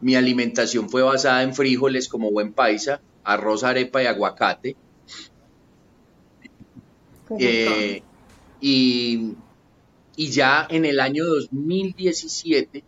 Mi 0.00 0.14
alimentación 0.14 0.88
fue 0.90 1.02
basada 1.02 1.42
en 1.42 1.54
frijoles 1.54 2.08
como 2.08 2.30
buen 2.30 2.52
paisa, 2.52 3.00
arroz, 3.24 3.64
arepa 3.64 4.02
y 4.02 4.06
aguacate. 4.06 4.76
Eh, 7.38 8.02
y, 8.60 9.34
y 10.16 10.30
ya 10.30 10.66
en 10.70 10.84
el 10.84 11.00
año 11.00 11.24
2017 11.24 12.84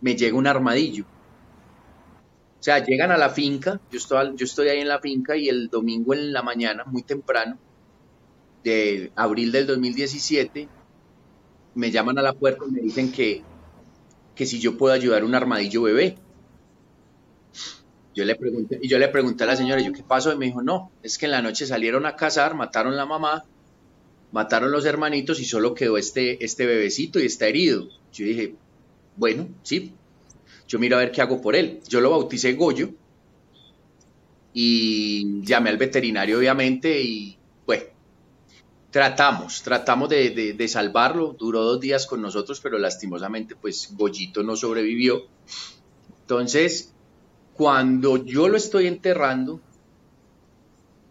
me 0.00 0.16
llega 0.16 0.36
un 0.36 0.46
armadillo. 0.46 1.04
O 2.58 2.62
sea, 2.62 2.84
llegan 2.84 3.12
a 3.12 3.16
la 3.16 3.30
finca, 3.30 3.80
yo 3.90 3.98
estoy, 3.98 4.32
yo 4.36 4.44
estoy 4.44 4.68
ahí 4.68 4.80
en 4.80 4.88
la 4.88 5.00
finca 5.00 5.36
y 5.36 5.48
el 5.48 5.68
domingo 5.68 6.12
en 6.12 6.32
la 6.32 6.42
mañana, 6.42 6.84
muy 6.84 7.02
temprano, 7.02 7.56
de 8.64 9.12
abril 9.16 9.52
del 9.52 9.66
2017, 9.66 10.68
me 11.74 11.90
llaman 11.90 12.18
a 12.18 12.22
la 12.22 12.32
puerta 12.32 12.64
y 12.68 12.72
me 12.72 12.80
dicen 12.80 13.12
que, 13.12 13.42
que 14.34 14.46
si 14.46 14.58
yo 14.58 14.76
puedo 14.76 14.92
ayudar 14.92 15.22
a 15.22 15.24
un 15.26 15.34
armadillo 15.34 15.82
bebé. 15.82 16.16
Yo 18.14 18.24
le 18.24 18.34
pregunté, 18.34 18.80
y 18.82 18.88
yo 18.88 18.98
le 18.98 19.08
pregunté 19.08 19.44
a 19.44 19.46
la 19.46 19.56
señora, 19.56 19.80
¿yo 19.80 19.92
qué 19.92 20.02
pasó? 20.02 20.32
Y 20.32 20.36
me 20.36 20.46
dijo, 20.46 20.60
no, 20.60 20.90
es 21.02 21.18
que 21.18 21.26
en 21.26 21.32
la 21.32 21.42
noche 21.42 21.66
salieron 21.66 22.04
a 22.04 22.16
cazar, 22.16 22.54
mataron 22.56 22.96
la 22.96 23.06
mamá, 23.06 23.44
mataron 24.32 24.72
los 24.72 24.84
hermanitos 24.84 25.40
y 25.40 25.44
solo 25.44 25.74
quedó 25.74 25.96
este, 25.96 26.44
este 26.44 26.66
bebecito 26.66 27.20
y 27.20 27.26
está 27.26 27.46
herido. 27.46 27.88
Yo 28.12 28.24
dije, 28.24 28.56
bueno, 29.16 29.48
sí, 29.62 29.94
yo 30.66 30.78
miro 30.78 30.96
a 30.96 31.00
ver 31.00 31.12
qué 31.12 31.22
hago 31.22 31.40
por 31.40 31.54
él. 31.54 31.80
Yo 31.88 32.00
lo 32.00 32.10
bauticé 32.10 32.54
Goyo 32.54 32.90
y 34.52 35.42
llamé 35.44 35.70
al 35.70 35.76
veterinario, 35.76 36.38
obviamente, 36.38 37.00
y 37.00 37.38
bueno, 37.66 37.84
tratamos, 38.90 39.62
tratamos 39.62 40.08
de, 40.08 40.54
de, 40.56 40.68
salvarlo. 40.68 41.34
Duró 41.38 41.62
dos 41.62 41.80
días 41.80 42.06
con 42.06 42.22
nosotros, 42.22 42.60
pero 42.60 42.78
lastimosamente, 42.78 43.56
pues 43.56 43.94
Goyito 43.96 44.42
no 44.42 44.56
sobrevivió. 44.56 45.22
Entonces, 46.22 46.94
cuando 47.54 48.24
yo 48.24 48.48
lo 48.48 48.56
estoy 48.56 48.86
enterrando, 48.86 49.60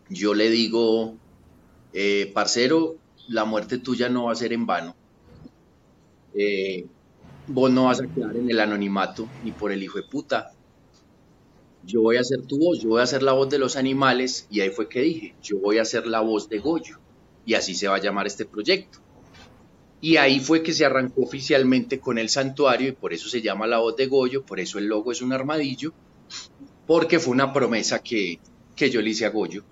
yo 0.09 0.33
le 0.33 0.49
digo, 0.49 1.15
eh, 1.93 2.31
parcero, 2.33 2.95
la 3.27 3.45
muerte 3.45 3.77
tuya 3.77 4.09
no 4.09 4.25
va 4.25 4.31
a 4.31 4.35
ser 4.35 4.53
en 4.53 4.65
vano. 4.65 4.95
Eh, 6.33 6.85
vos 7.47 7.71
no 7.71 7.85
vas 7.85 8.01
a 8.01 8.07
quedar 8.07 8.35
en 8.35 8.49
el 8.49 8.59
anonimato 8.59 9.27
ni 9.43 9.51
por 9.51 9.71
el 9.71 9.83
hijo 9.83 9.97
de 9.97 10.03
puta. 10.03 10.51
Yo 11.83 12.01
voy 12.01 12.17
a 12.17 12.23
ser 12.23 12.41
tu 12.41 12.59
voz, 12.59 12.81
yo 12.81 12.89
voy 12.89 13.01
a 13.01 13.07
ser 13.07 13.23
la 13.23 13.31
voz 13.31 13.49
de 13.49 13.59
los 13.59 13.77
animales 13.77 14.45
y 14.49 14.59
ahí 14.59 14.69
fue 14.69 14.89
que 14.89 15.01
dije, 15.01 15.35
yo 15.41 15.57
voy 15.59 15.77
a 15.77 15.85
ser 15.85 16.05
la 16.05 16.19
voz 16.19 16.49
de 16.49 16.59
Goyo 16.59 16.99
y 17.47 17.53
así 17.53 17.73
se 17.73 17.87
va 17.87 17.95
a 17.95 18.01
llamar 18.01 18.27
este 18.27 18.45
proyecto. 18.45 18.99
Y 20.01 20.17
ahí 20.17 20.39
fue 20.41 20.61
que 20.61 20.73
se 20.73 20.85
arrancó 20.85 21.21
oficialmente 21.21 21.99
con 21.99 22.19
el 22.19 22.29
santuario 22.29 22.89
y 22.89 22.91
por 22.91 23.13
eso 23.13 23.29
se 23.29 23.41
llama 23.41 23.65
la 23.65 23.79
voz 23.79 23.95
de 23.95 24.05
Goyo, 24.05 24.45
por 24.45 24.59
eso 24.59 24.77
el 24.77 24.85
logo 24.85 25.13
es 25.13 25.21
un 25.21 25.31
armadillo, 25.31 25.93
porque 26.85 27.19
fue 27.19 27.33
una 27.33 27.53
promesa 27.53 28.03
que, 28.03 28.39
que 28.75 28.89
yo 28.91 29.01
le 29.01 29.11
hice 29.11 29.25
a 29.25 29.29
Goyo 29.29 29.63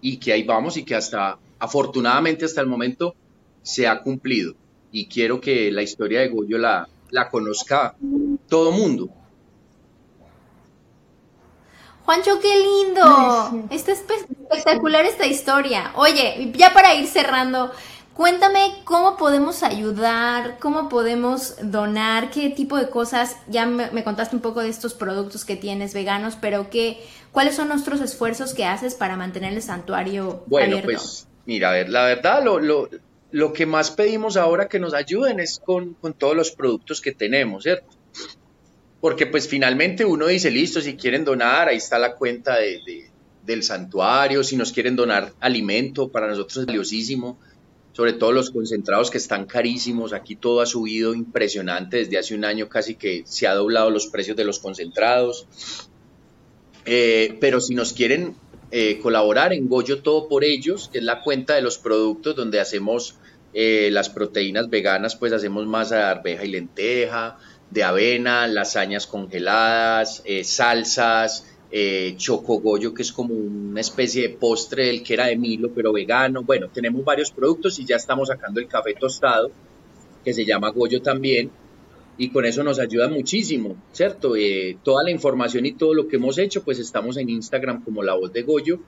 y 0.00 0.18
que 0.18 0.32
ahí 0.32 0.44
vamos 0.44 0.76
y 0.76 0.84
que 0.84 0.94
hasta 0.94 1.38
afortunadamente 1.58 2.44
hasta 2.44 2.60
el 2.60 2.68
momento 2.68 3.16
se 3.62 3.88
ha 3.88 4.00
cumplido 4.00 4.54
y 4.92 5.06
quiero 5.06 5.40
que 5.40 5.72
la 5.72 5.82
historia 5.82 6.20
de 6.20 6.28
Goyo 6.28 6.56
la, 6.56 6.88
la 7.10 7.28
conozca 7.28 7.96
todo 8.48 8.70
mundo. 8.70 9.10
Juancho, 12.04 12.40
qué 12.40 12.58
lindo. 12.58 13.68
Está 13.70 13.92
espectacular 13.92 15.04
esta 15.04 15.26
historia. 15.26 15.92
Oye, 15.94 16.52
ya 16.54 16.72
para 16.74 16.94
ir 16.94 17.06
cerrando, 17.06 17.70
cuéntame 18.12 18.74
cómo 18.84 19.16
podemos 19.16 19.62
ayudar, 19.62 20.58
cómo 20.58 20.88
podemos 20.88 21.56
donar, 21.62 22.30
qué 22.30 22.50
tipo 22.50 22.76
de 22.76 22.90
cosas. 22.90 23.36
Ya 23.48 23.66
me, 23.66 24.02
contaste 24.02 24.34
un 24.34 24.42
poco 24.42 24.60
de 24.60 24.68
estos 24.68 24.94
productos 24.94 25.44
que 25.44 25.56
tienes 25.56 25.94
veganos, 25.94 26.36
pero 26.40 26.70
qué, 26.70 27.00
¿cuáles 27.30 27.54
son 27.54 27.68
nuestros 27.68 28.00
esfuerzos 28.00 28.52
que 28.52 28.64
haces 28.64 28.94
para 28.94 29.16
mantener 29.16 29.52
el 29.52 29.62
santuario 29.62 30.44
bueno, 30.46 30.78
pues 30.82 31.28
mira, 31.46 31.70
a 31.70 31.72
ver, 31.72 31.88
la 31.88 32.04
verdad, 32.04 32.42
lo, 32.42 32.58
lo, 32.58 32.88
lo, 33.30 33.52
que 33.52 33.64
más 33.64 33.92
pedimos 33.92 34.36
ahora 34.36 34.68
que 34.68 34.80
nos 34.80 34.92
ayuden 34.92 35.38
es 35.38 35.60
con, 35.64 35.94
con 35.94 36.14
todos 36.14 36.36
los 36.36 36.50
productos 36.50 37.00
que 37.00 37.12
tenemos, 37.12 37.62
¿cierto? 37.62 38.01
Porque 39.02 39.26
pues 39.26 39.48
finalmente 39.48 40.04
uno 40.04 40.28
dice, 40.28 40.48
listo, 40.52 40.80
si 40.80 40.94
quieren 40.94 41.24
donar, 41.24 41.66
ahí 41.66 41.76
está 41.76 41.98
la 41.98 42.14
cuenta 42.14 42.56
de, 42.58 43.10
del 43.44 43.64
santuario, 43.64 44.44
si 44.44 44.56
nos 44.56 44.70
quieren 44.70 44.94
donar 44.94 45.32
alimento, 45.40 46.08
para 46.08 46.28
nosotros 46.28 46.58
es 46.58 46.66
valiosísimo, 46.66 47.36
sobre 47.94 48.12
todo 48.12 48.30
los 48.30 48.52
concentrados 48.52 49.10
que 49.10 49.18
están 49.18 49.46
carísimos, 49.46 50.12
aquí 50.12 50.36
todo 50.36 50.60
ha 50.60 50.66
subido 50.66 51.16
impresionante, 51.16 51.96
desde 51.96 52.16
hace 52.16 52.36
un 52.36 52.44
año 52.44 52.68
casi 52.68 52.94
que 52.94 53.24
se 53.26 53.48
ha 53.48 53.54
doblado 53.54 53.90
los 53.90 54.06
precios 54.06 54.36
de 54.36 54.44
los 54.44 54.60
concentrados, 54.60 55.48
eh, 56.84 57.36
pero 57.40 57.60
si 57.60 57.74
nos 57.74 57.92
quieren 57.94 58.36
eh, 58.70 59.00
colaborar 59.00 59.52
en 59.52 59.68
Goyo 59.68 60.00
Todo 60.00 60.28
por 60.28 60.44
Ellos, 60.44 60.88
que 60.92 60.98
es 60.98 61.04
la 61.04 61.22
cuenta 61.22 61.56
de 61.56 61.62
los 61.62 61.76
productos 61.76 62.36
donde 62.36 62.60
hacemos 62.60 63.16
eh, 63.52 63.90
las 63.90 64.10
proteínas 64.10 64.70
veganas, 64.70 65.16
pues 65.16 65.32
hacemos 65.32 65.66
masa 65.66 65.96
de 65.96 66.02
arveja 66.04 66.44
y 66.44 66.52
lenteja, 66.52 67.36
de 67.72 67.82
avena, 67.82 68.46
lasañas 68.46 69.06
congeladas, 69.06 70.22
eh, 70.26 70.44
salsas, 70.44 71.46
eh, 71.70 72.14
chocogollo, 72.18 72.92
que 72.92 73.00
es 73.00 73.12
como 73.12 73.34
una 73.34 73.80
especie 73.80 74.22
de 74.22 74.28
postre 74.34 74.86
del 74.86 75.02
que 75.02 75.14
era 75.14 75.26
de 75.26 75.36
Milo, 75.36 75.70
pero 75.74 75.90
vegano. 75.90 76.42
Bueno, 76.42 76.68
tenemos 76.68 77.02
varios 77.02 77.30
productos 77.30 77.78
y 77.78 77.86
ya 77.86 77.96
estamos 77.96 78.28
sacando 78.28 78.60
el 78.60 78.68
café 78.68 78.92
tostado, 78.92 79.50
que 80.22 80.34
se 80.34 80.44
llama 80.44 80.68
Goyo 80.68 81.00
también, 81.00 81.50
y 82.18 82.28
con 82.28 82.44
eso 82.44 82.62
nos 82.62 82.78
ayuda 82.78 83.08
muchísimo, 83.08 83.74
¿cierto? 83.90 84.36
Eh, 84.36 84.76
toda 84.82 85.02
la 85.02 85.10
información 85.10 85.64
y 85.64 85.72
todo 85.72 85.94
lo 85.94 86.08
que 86.08 86.16
hemos 86.16 86.36
hecho, 86.36 86.62
pues 86.62 86.78
estamos 86.78 87.16
en 87.16 87.30
Instagram 87.30 87.82
como 87.82 88.02
La 88.02 88.14
Voz 88.14 88.34
de 88.34 88.42
Goyo. 88.42 88.80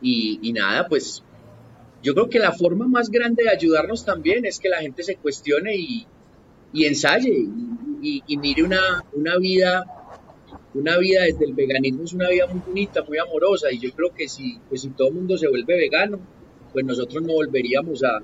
Y, 0.00 0.38
y 0.42 0.54
nada, 0.54 0.88
pues 0.88 1.22
yo 2.02 2.14
creo 2.14 2.30
que 2.30 2.38
la 2.38 2.52
forma 2.52 2.86
más 2.88 3.10
grande 3.10 3.44
de 3.44 3.50
ayudarnos 3.50 4.06
también 4.06 4.46
es 4.46 4.58
que 4.58 4.70
la 4.70 4.78
gente 4.78 5.02
se 5.02 5.16
cuestione 5.16 5.76
y, 5.76 6.06
y 6.74 6.86
ensaye 6.86 7.46
y, 8.02 8.36
mire 8.36 8.62
una, 8.62 9.02
una 9.12 9.38
vida 9.38 9.84
una 10.74 10.98
vida 10.98 11.22
desde 11.22 11.46
el 11.46 11.54
veganismo 11.54 12.02
es 12.02 12.12
una 12.12 12.28
vida 12.28 12.48
muy 12.48 12.60
bonita, 12.66 13.02
muy 13.04 13.16
amorosa 13.16 13.70
y 13.70 13.78
yo 13.78 13.92
creo 13.92 14.12
que 14.12 14.28
si, 14.28 14.58
pues 14.68 14.82
si 14.82 14.90
todo 14.90 15.08
el 15.08 15.14
mundo 15.14 15.38
se 15.38 15.48
vuelve 15.48 15.76
vegano, 15.76 16.18
pues 16.72 16.84
nosotros 16.84 17.22
no 17.22 17.32
volveríamos 17.34 18.02
a, 18.02 18.18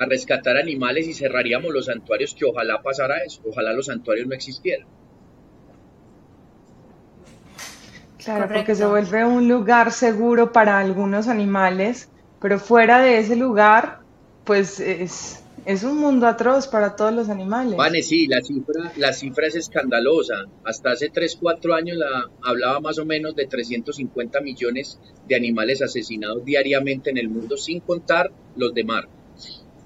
a 0.00 0.06
rescatar 0.06 0.56
animales 0.56 1.06
y 1.06 1.14
cerraríamos 1.14 1.72
los 1.72 1.86
santuarios 1.86 2.34
que 2.34 2.44
ojalá 2.44 2.82
pasara 2.82 3.18
eso, 3.24 3.40
ojalá 3.48 3.72
los 3.72 3.86
santuarios 3.86 4.26
no 4.26 4.34
existieran. 4.34 4.88
Claro, 8.18 8.52
porque 8.52 8.74
se 8.74 8.84
vuelve 8.84 9.24
un 9.24 9.46
lugar 9.46 9.92
seguro 9.92 10.50
para 10.50 10.80
algunos 10.80 11.28
animales, 11.28 12.08
pero 12.40 12.58
fuera 12.58 13.00
de 13.00 13.18
ese 13.18 13.36
lugar, 13.36 14.00
pues 14.44 14.80
es, 14.80 15.43
es 15.66 15.82
un 15.82 15.98
mundo 15.98 16.26
atroz 16.26 16.68
para 16.68 16.94
todos 16.94 17.12
los 17.12 17.28
animales. 17.28 17.76
Vale, 17.76 18.02
sí, 18.02 18.26
la 18.26 18.40
cifra, 18.42 18.92
la 18.96 19.12
cifra 19.12 19.46
es 19.46 19.56
escandalosa. 19.56 20.46
Hasta 20.64 20.92
hace 20.92 21.08
3, 21.08 21.38
4 21.40 21.74
años 21.74 21.96
la, 21.96 22.30
hablaba 22.42 22.80
más 22.80 22.98
o 22.98 23.06
menos 23.06 23.34
de 23.34 23.46
350 23.46 24.40
millones 24.40 24.98
de 25.26 25.36
animales 25.36 25.80
asesinados 25.80 26.44
diariamente 26.44 27.10
en 27.10 27.18
el 27.18 27.28
mundo, 27.28 27.56
sin 27.56 27.80
contar 27.80 28.30
los 28.56 28.74
de 28.74 28.84
mar. 28.84 29.08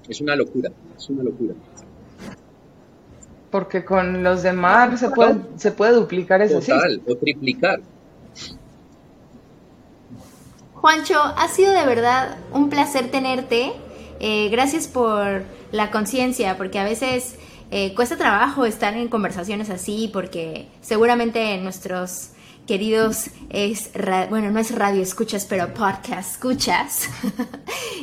Es 0.07 0.19
una 0.21 0.35
locura, 0.35 0.71
es 0.97 1.09
una 1.09 1.23
locura. 1.23 1.53
Porque 3.51 3.85
con 3.85 4.21
los 4.23 4.43
de 4.43 4.53
mar 4.53 4.97
se 4.97 5.09
puede, 5.09 5.37
se 5.55 5.71
puede 5.71 5.93
duplicar 5.93 6.41
eso. 6.41 6.59
Total, 6.59 7.01
o 7.07 7.15
triplicar. 7.15 7.81
Juancho, 10.73 11.19
ha 11.19 11.47
sido 11.47 11.73
de 11.73 11.85
verdad 11.85 12.37
un 12.53 12.69
placer 12.69 13.11
tenerte. 13.11 13.73
Eh, 14.19 14.49
gracias 14.49 14.87
por 14.87 15.43
la 15.71 15.91
conciencia, 15.91 16.57
porque 16.57 16.79
a 16.79 16.83
veces 16.83 17.35
eh, 17.71 17.93
cuesta 17.95 18.17
trabajo 18.17 18.65
estar 18.65 18.95
en 18.95 19.07
conversaciones 19.07 19.69
así, 19.69 20.09
porque 20.11 20.67
seguramente 20.81 21.57
nuestros 21.57 22.31
queridos 22.69 23.31
es 23.49 23.89
bueno 24.29 24.51
no 24.51 24.59
es 24.59 24.75
radio 24.75 25.01
escuchas 25.01 25.47
pero 25.49 25.73
podcast 25.73 26.33
escuchas. 26.33 27.09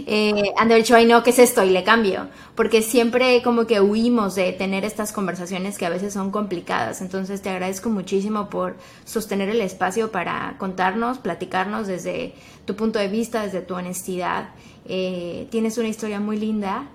Eh, 0.08 0.52
han 0.56 0.70
ay 0.70 1.06
no 1.06 1.22
qué 1.24 1.30
es 1.30 1.38
esto 1.38 1.64
y 1.64 1.70
le 1.70 1.82
cambio 1.82 2.28
porque 2.54 2.82
siempre 2.82 3.42
como 3.42 3.66
que 3.66 3.80
huimos 3.80 4.34
de 4.36 4.52
tener 4.52 4.84
estas 4.84 5.10
conversaciones 5.10 5.78
que 5.78 5.86
a 5.86 5.88
veces 5.88 6.12
son 6.12 6.30
complicadas. 6.30 7.00
Entonces 7.00 7.42
te 7.42 7.48
agradezco 7.48 7.90
muchísimo 7.90 8.48
por 8.48 8.76
sostener 9.04 9.48
el 9.48 9.60
espacio 9.60 10.12
para 10.12 10.56
contarnos 10.58 11.18
platicarnos 11.18 11.88
desde 11.88 12.34
tu 12.66 12.76
punto 12.76 12.98
de 12.98 13.08
vista 13.08 13.42
desde 13.42 13.62
tu 13.62 13.74
honestidad. 13.74 14.50
Eh, 14.84 15.48
tienes 15.50 15.76
una 15.78 15.88
historia 15.88 16.20
muy 16.20 16.38
linda 16.38 16.88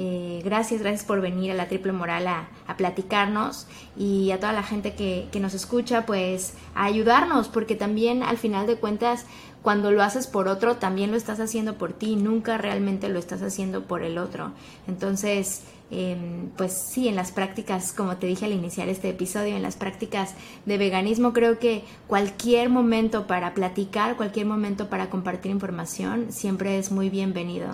eh, 0.00 0.42
gracias, 0.44 0.80
gracias 0.80 1.04
por 1.04 1.20
venir 1.20 1.50
a 1.50 1.54
la 1.54 1.66
Triple 1.66 1.90
Moral 1.90 2.28
a, 2.28 2.48
platicarnos 2.76 3.66
y 3.96 4.30
a 4.30 4.38
toda 4.38 4.52
la 4.52 4.62
gente 4.62 4.94
que, 4.94 5.28
nos 5.40 5.54
escucha, 5.54 6.06
pues 6.06 6.54
a 6.76 6.84
ayudarnos, 6.84 7.48
porque 7.48 7.74
también 7.74 8.22
al 8.22 8.38
final 8.38 8.68
de 8.68 8.76
cuentas, 8.76 9.26
cuando 9.60 9.90
lo 9.90 10.04
haces 10.04 10.28
por 10.28 10.46
otro, 10.46 10.76
también 10.76 11.10
lo 11.10 11.16
estás 11.16 11.40
haciendo 11.40 11.78
por 11.78 11.94
ti, 11.94 12.14
nunca 12.14 12.58
realmente 12.58 13.08
lo 13.08 13.18
estás 13.18 13.42
haciendo 13.42 13.88
por 13.88 14.04
el 14.04 14.18
otro. 14.18 14.52
Entonces, 14.86 15.64
Em, 15.90 16.50
pues 16.50 16.74
sí, 16.90 17.08
en 17.08 17.16
las 17.16 17.32
prácticas, 17.32 17.92
como 17.92 18.16
te 18.18 18.26
dije 18.26 18.44
al 18.44 18.52
iniciar 18.52 18.88
este 18.90 19.08
episodio, 19.08 19.56
en 19.56 19.62
las 19.62 19.76
prácticas 19.76 20.34
de 20.66 20.76
veganismo, 20.76 21.32
creo 21.32 21.58
que 21.58 21.82
cualquier 22.06 22.68
momento 22.68 23.26
para 23.26 23.54
platicar, 23.54 24.16
cualquier 24.16 24.44
momento 24.44 24.90
para 24.90 25.08
compartir 25.08 25.50
información, 25.50 26.26
siempre 26.30 26.78
es 26.78 26.92
muy 26.92 27.08
bienvenido. 27.08 27.70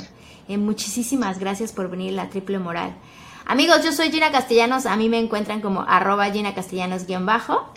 Eh, 0.48 0.58
muchísimas 0.58 1.38
gracias 1.38 1.72
por 1.72 1.90
venir 1.90 2.12
a 2.12 2.24
la 2.24 2.28
Triple 2.30 2.58
Moral. 2.58 2.94
Amigos, 3.46 3.84
yo 3.84 3.92
soy 3.92 4.10
Gina 4.10 4.32
Castellanos, 4.32 4.86
a 4.86 4.96
mí 4.96 5.08
me 5.08 5.18
encuentran 5.18 5.60
como 5.60 5.82
arroba 5.82 6.30
Gina 6.30 6.54
Castellanos-bajo. 6.54 7.72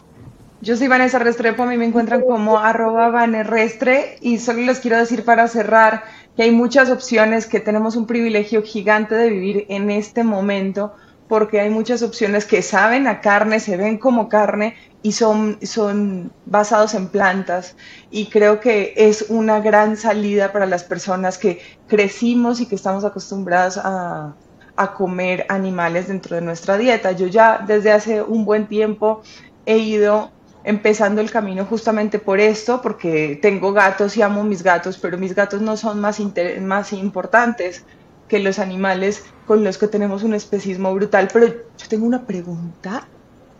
Yo 0.60 0.76
soy 0.76 0.88
Vanessa 0.88 1.20
Restrepo, 1.20 1.64
a 1.64 1.66
mí 1.68 1.78
me 1.78 1.86
encuentran 1.86 2.22
como 2.22 2.58
arroba 2.58 3.10
Vanerrestre 3.10 4.18
y 4.22 4.40
solo 4.40 4.62
les 4.64 4.80
quiero 4.80 4.98
decir 4.98 5.24
para 5.24 5.48
cerrar 5.48 6.04
que 6.36 6.44
hay 6.44 6.52
muchas 6.52 6.90
opciones, 6.90 7.46
que 7.46 7.60
tenemos 7.60 7.96
un 7.96 8.08
privilegio 8.08 8.64
gigante 8.64 9.14
de 9.14 9.30
vivir 9.30 9.66
en 9.70 9.92
este 9.92 10.24
momento, 10.24 10.96
porque 11.28 11.60
hay 11.60 11.70
muchas 11.70 12.04
opciones 12.04 12.46
que 12.46 12.62
saben 12.62 13.08
a 13.08 13.22
carne, 13.22 13.60
se 13.60 13.78
ven 13.78 13.98
como 13.98 14.30
carne 14.30 14.76
y 15.02 15.12
son, 15.12 15.60
son 15.62 16.32
basados 16.46 16.94
en 16.94 17.10
plantas. 17.10 17.76
Y 18.10 18.28
creo 18.28 18.60
que 18.60 18.94
es 18.96 19.26
una 19.30 19.60
gran 19.60 19.98
salida 19.98 20.52
para 20.52 20.66
las 20.66 20.84
personas 20.84 21.38
que 21.38 21.60
crecimos 21.88 22.62
y 22.62 22.66
que 22.66 22.76
estamos 22.76 23.04
acostumbradas 23.04 23.78
a, 23.78 24.36
a 24.78 24.94
comer 24.94 25.46
animales 25.50 26.08
dentro 26.08 26.36
de 26.36 26.42
nuestra 26.42 26.78
dieta. 26.78 27.12
Yo 27.12 27.28
ya 27.28 27.64
desde 27.66 27.92
hace 27.92 28.22
un 28.22 28.46
buen 28.46 28.68
tiempo 28.68 29.22
he 29.66 29.78
ido 29.78 30.32
empezando 30.64 31.22
el 31.22 31.32
camino 31.32 31.66
justamente 31.66 32.20
por 32.20 32.40
esto, 32.40 32.82
porque 32.82 33.40
tengo 33.42 33.72
gatos 33.72 34.18
y 34.18 34.22
amo 34.22 34.44
mis 34.44 34.64
gatos, 34.64 34.98
pero 34.98 35.18
mis 35.18 35.34
gatos 35.34 35.62
no 35.62 35.78
son 35.78 36.00
más, 36.00 36.20
más 36.62 36.94
importantes 36.94 37.86
que 38.28 38.40
los 38.40 38.60
animales 38.60 39.24
con 39.46 39.64
los 39.64 39.78
que 39.78 39.88
tenemos 39.88 40.24
un 40.24 40.34
especismo 40.34 40.94
brutal. 40.94 41.30
Pero 41.32 41.48
yo 41.48 41.88
tengo 41.90 42.06
una 42.06 42.26
pregunta 42.26 43.08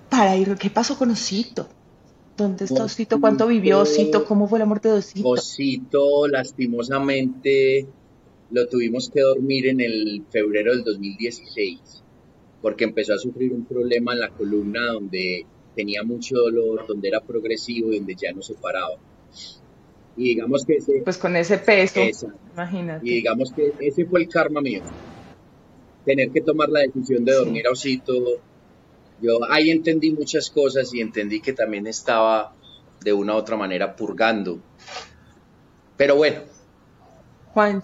para 0.10 0.36
ir, 0.36 0.56
¿qué 0.56 0.70
pasó 0.70 0.98
con 0.98 1.12
Osito? 1.12 1.68
¿Dónde 2.36 2.66
está 2.66 2.84
Osito? 2.84 3.20
¿Cuánto 3.20 3.48
vivió 3.48 3.80
Osito? 3.80 4.26
¿Cómo 4.26 4.48
fue 4.48 4.60
la 4.60 4.66
muerte 4.66 4.90
de 4.90 4.96
Osito? 4.96 5.28
Osito, 5.28 6.28
lastimosamente, 6.28 7.88
lo 8.52 8.68
tuvimos 8.68 9.10
que 9.10 9.22
dormir 9.22 9.68
en 9.68 9.82
el 9.82 10.24
febrero 10.30 10.74
del 10.74 10.84
2016, 10.84 12.04
porque 12.62 12.84
empezó 12.84 13.14
a 13.14 13.18
sufrir 13.18 13.52
un 13.54 13.66
problema 13.66 14.14
en 14.14 14.20
la 14.20 14.30
columna 14.30 14.92
donde 14.92 15.46
tenía 15.76 16.04
mucho 16.04 16.36
dolor, 16.36 16.86
donde 16.88 17.08
era 17.08 17.22
progresivo 17.22 17.92
y 17.92 17.98
donde 17.98 18.16
ya 18.16 18.32
no 18.34 18.42
se 18.42 18.54
paraba. 18.54 18.96
Y 20.18 20.30
digamos 20.30 20.66
que 20.66 20.78
ese... 20.78 21.02
Pues 21.04 21.18
con 21.18 21.36
ese 21.36 21.60
peso, 21.60 22.02
imagínate. 22.54 23.08
Y 23.08 23.14
digamos 23.16 23.54
que 23.54 23.72
ese 23.80 24.06
fue 24.06 24.22
el 24.22 24.30
karma 24.30 24.62
mío. 24.62 24.82
Tener 26.06 26.32
que 26.32 26.42
tomar 26.42 26.70
la 26.70 26.82
decisión 26.82 27.24
de 27.24 27.34
dormir 27.34 27.68
a 27.68 27.72
Osito. 27.72 28.14
Yo 29.22 29.40
ahí 29.50 29.70
entendí 29.70 30.12
muchas 30.12 30.50
cosas 30.50 30.92
y 30.94 31.02
entendí 31.02 31.40
que 31.40 31.54
también 31.54 31.86
estaba 31.86 32.54
de 33.04 33.14
una 33.14 33.36
u 33.36 33.38
otra 33.38 33.58
manera 33.58 33.96
purgando. 33.96 34.60
Pero 35.98 36.16
bueno. 36.16 36.42
Juan, 37.54 37.84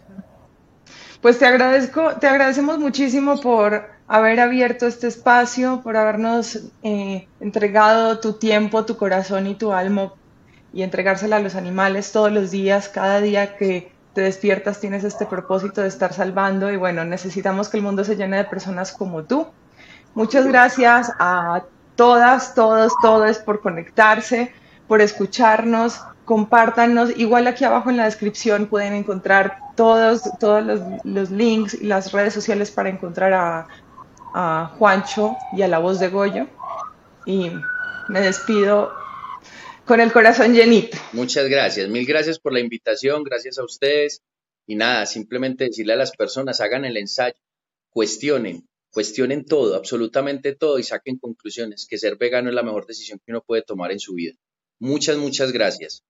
pues 1.22 1.38
te 1.38 1.46
agradezco, 1.46 2.14
te 2.20 2.28
agradecemos 2.28 2.80
muchísimo 2.80 3.40
por 3.40 3.90
haber 4.08 4.40
abierto 4.40 4.88
este 4.88 5.08
espacio, 5.08 5.82
por 5.84 5.98
habernos 5.98 6.60
eh, 6.82 7.28
entregado 7.40 8.20
tu 8.20 8.34
tiempo, 8.34 8.86
tu 8.86 8.98
corazón 8.98 9.48
y 9.48 9.56
tu 9.56 9.72
alma 9.72 10.14
y 10.74 10.82
entregársela 10.82 11.38
a 11.38 11.40
los 11.40 11.56
animales 11.56 12.12
todos 12.12 12.32
los 12.32 12.50
días, 12.50 12.90
cada 12.90 13.22
día 13.22 13.56
que 13.56 13.94
te 14.14 14.22
despiertas 14.22 14.80
tienes 14.80 15.04
este 15.04 15.26
propósito 15.26 15.82
de 15.82 15.88
estar 15.88 16.14
salvando 16.14 16.72
y 16.72 16.78
bueno, 16.78 17.06
necesitamos 17.06 17.70
que 17.70 17.78
el 17.78 17.84
mundo 17.84 18.04
se 18.04 18.16
llene 18.16 18.38
de 18.38 18.44
personas 18.46 18.92
como 18.92 19.24
tú. 19.24 19.48
Muchas 20.16 20.46
gracias 20.46 21.12
a 21.20 21.64
todas, 21.96 22.54
todos, 22.56 22.92
todos 23.02 23.38
por 23.40 23.62
conectarse, 23.62 24.52
por 24.88 25.02
escucharnos, 25.02 26.02
compártanos. 26.26 27.12
Igual 27.18 27.48
aquí 27.48 27.66
abajo 27.66 27.90
en 27.90 27.98
la 27.98 28.06
descripción 28.06 28.68
pueden 28.68 28.94
encontrar 28.94 29.58
todos, 29.76 30.24
todos 30.40 30.64
los, 31.04 31.32
links 31.32 31.74
y 31.74 31.86
las 31.86 32.12
redes 32.12 32.34
sociales 32.34 32.70
para 32.70 32.90
encontrar 32.90 33.34
a, 33.34 33.68
a 34.36 34.72
Juancho 34.78 35.36
y 35.54 35.64
a 35.64 35.68
la 35.68 35.80
voz 35.80 36.00
de 36.00 36.10
Goyo. 36.10 36.48
Y 37.26 37.52
me 38.10 38.22
despido 38.22 38.92
con 39.86 40.00
el 40.00 40.12
corazón 40.12 40.54
llenito. 40.54 40.98
Muchas 41.12 41.50
gracias, 41.50 41.90
mil 41.90 42.06
gracias 42.06 42.40
por 42.40 42.54
la 42.54 42.60
invitación, 42.60 43.24
gracias 43.24 43.58
a 43.58 43.64
ustedes. 43.64 44.22
Y 44.66 44.76
nada, 44.76 45.06
simplemente 45.06 45.66
decirle 45.66 45.94
a 45.94 45.98
las 45.98 46.16
personas, 46.16 46.62
hagan 46.62 46.86
el 46.86 46.96
ensayo, 46.96 47.36
cuestionen, 47.90 48.68
cuestionen 48.92 49.44
todo, 49.44 49.76
absolutamente 49.76 50.56
todo 50.56 50.80
y 50.80 50.84
saquen 50.84 51.18
conclusiones, 51.18 51.86
que 51.86 51.98
ser 51.98 52.16
vegano 52.16 52.50
es 52.50 52.56
la 52.56 52.64
mejor 52.64 52.86
decisión 52.86 53.20
que 53.26 53.34
uno 53.34 53.44
puede 53.46 53.64
tomar 53.64 53.92
en 53.92 54.00
su 54.00 54.14
vida. 54.14 54.36
Muchas, 54.80 55.18
muchas 55.18 55.52
gracias. 55.52 56.04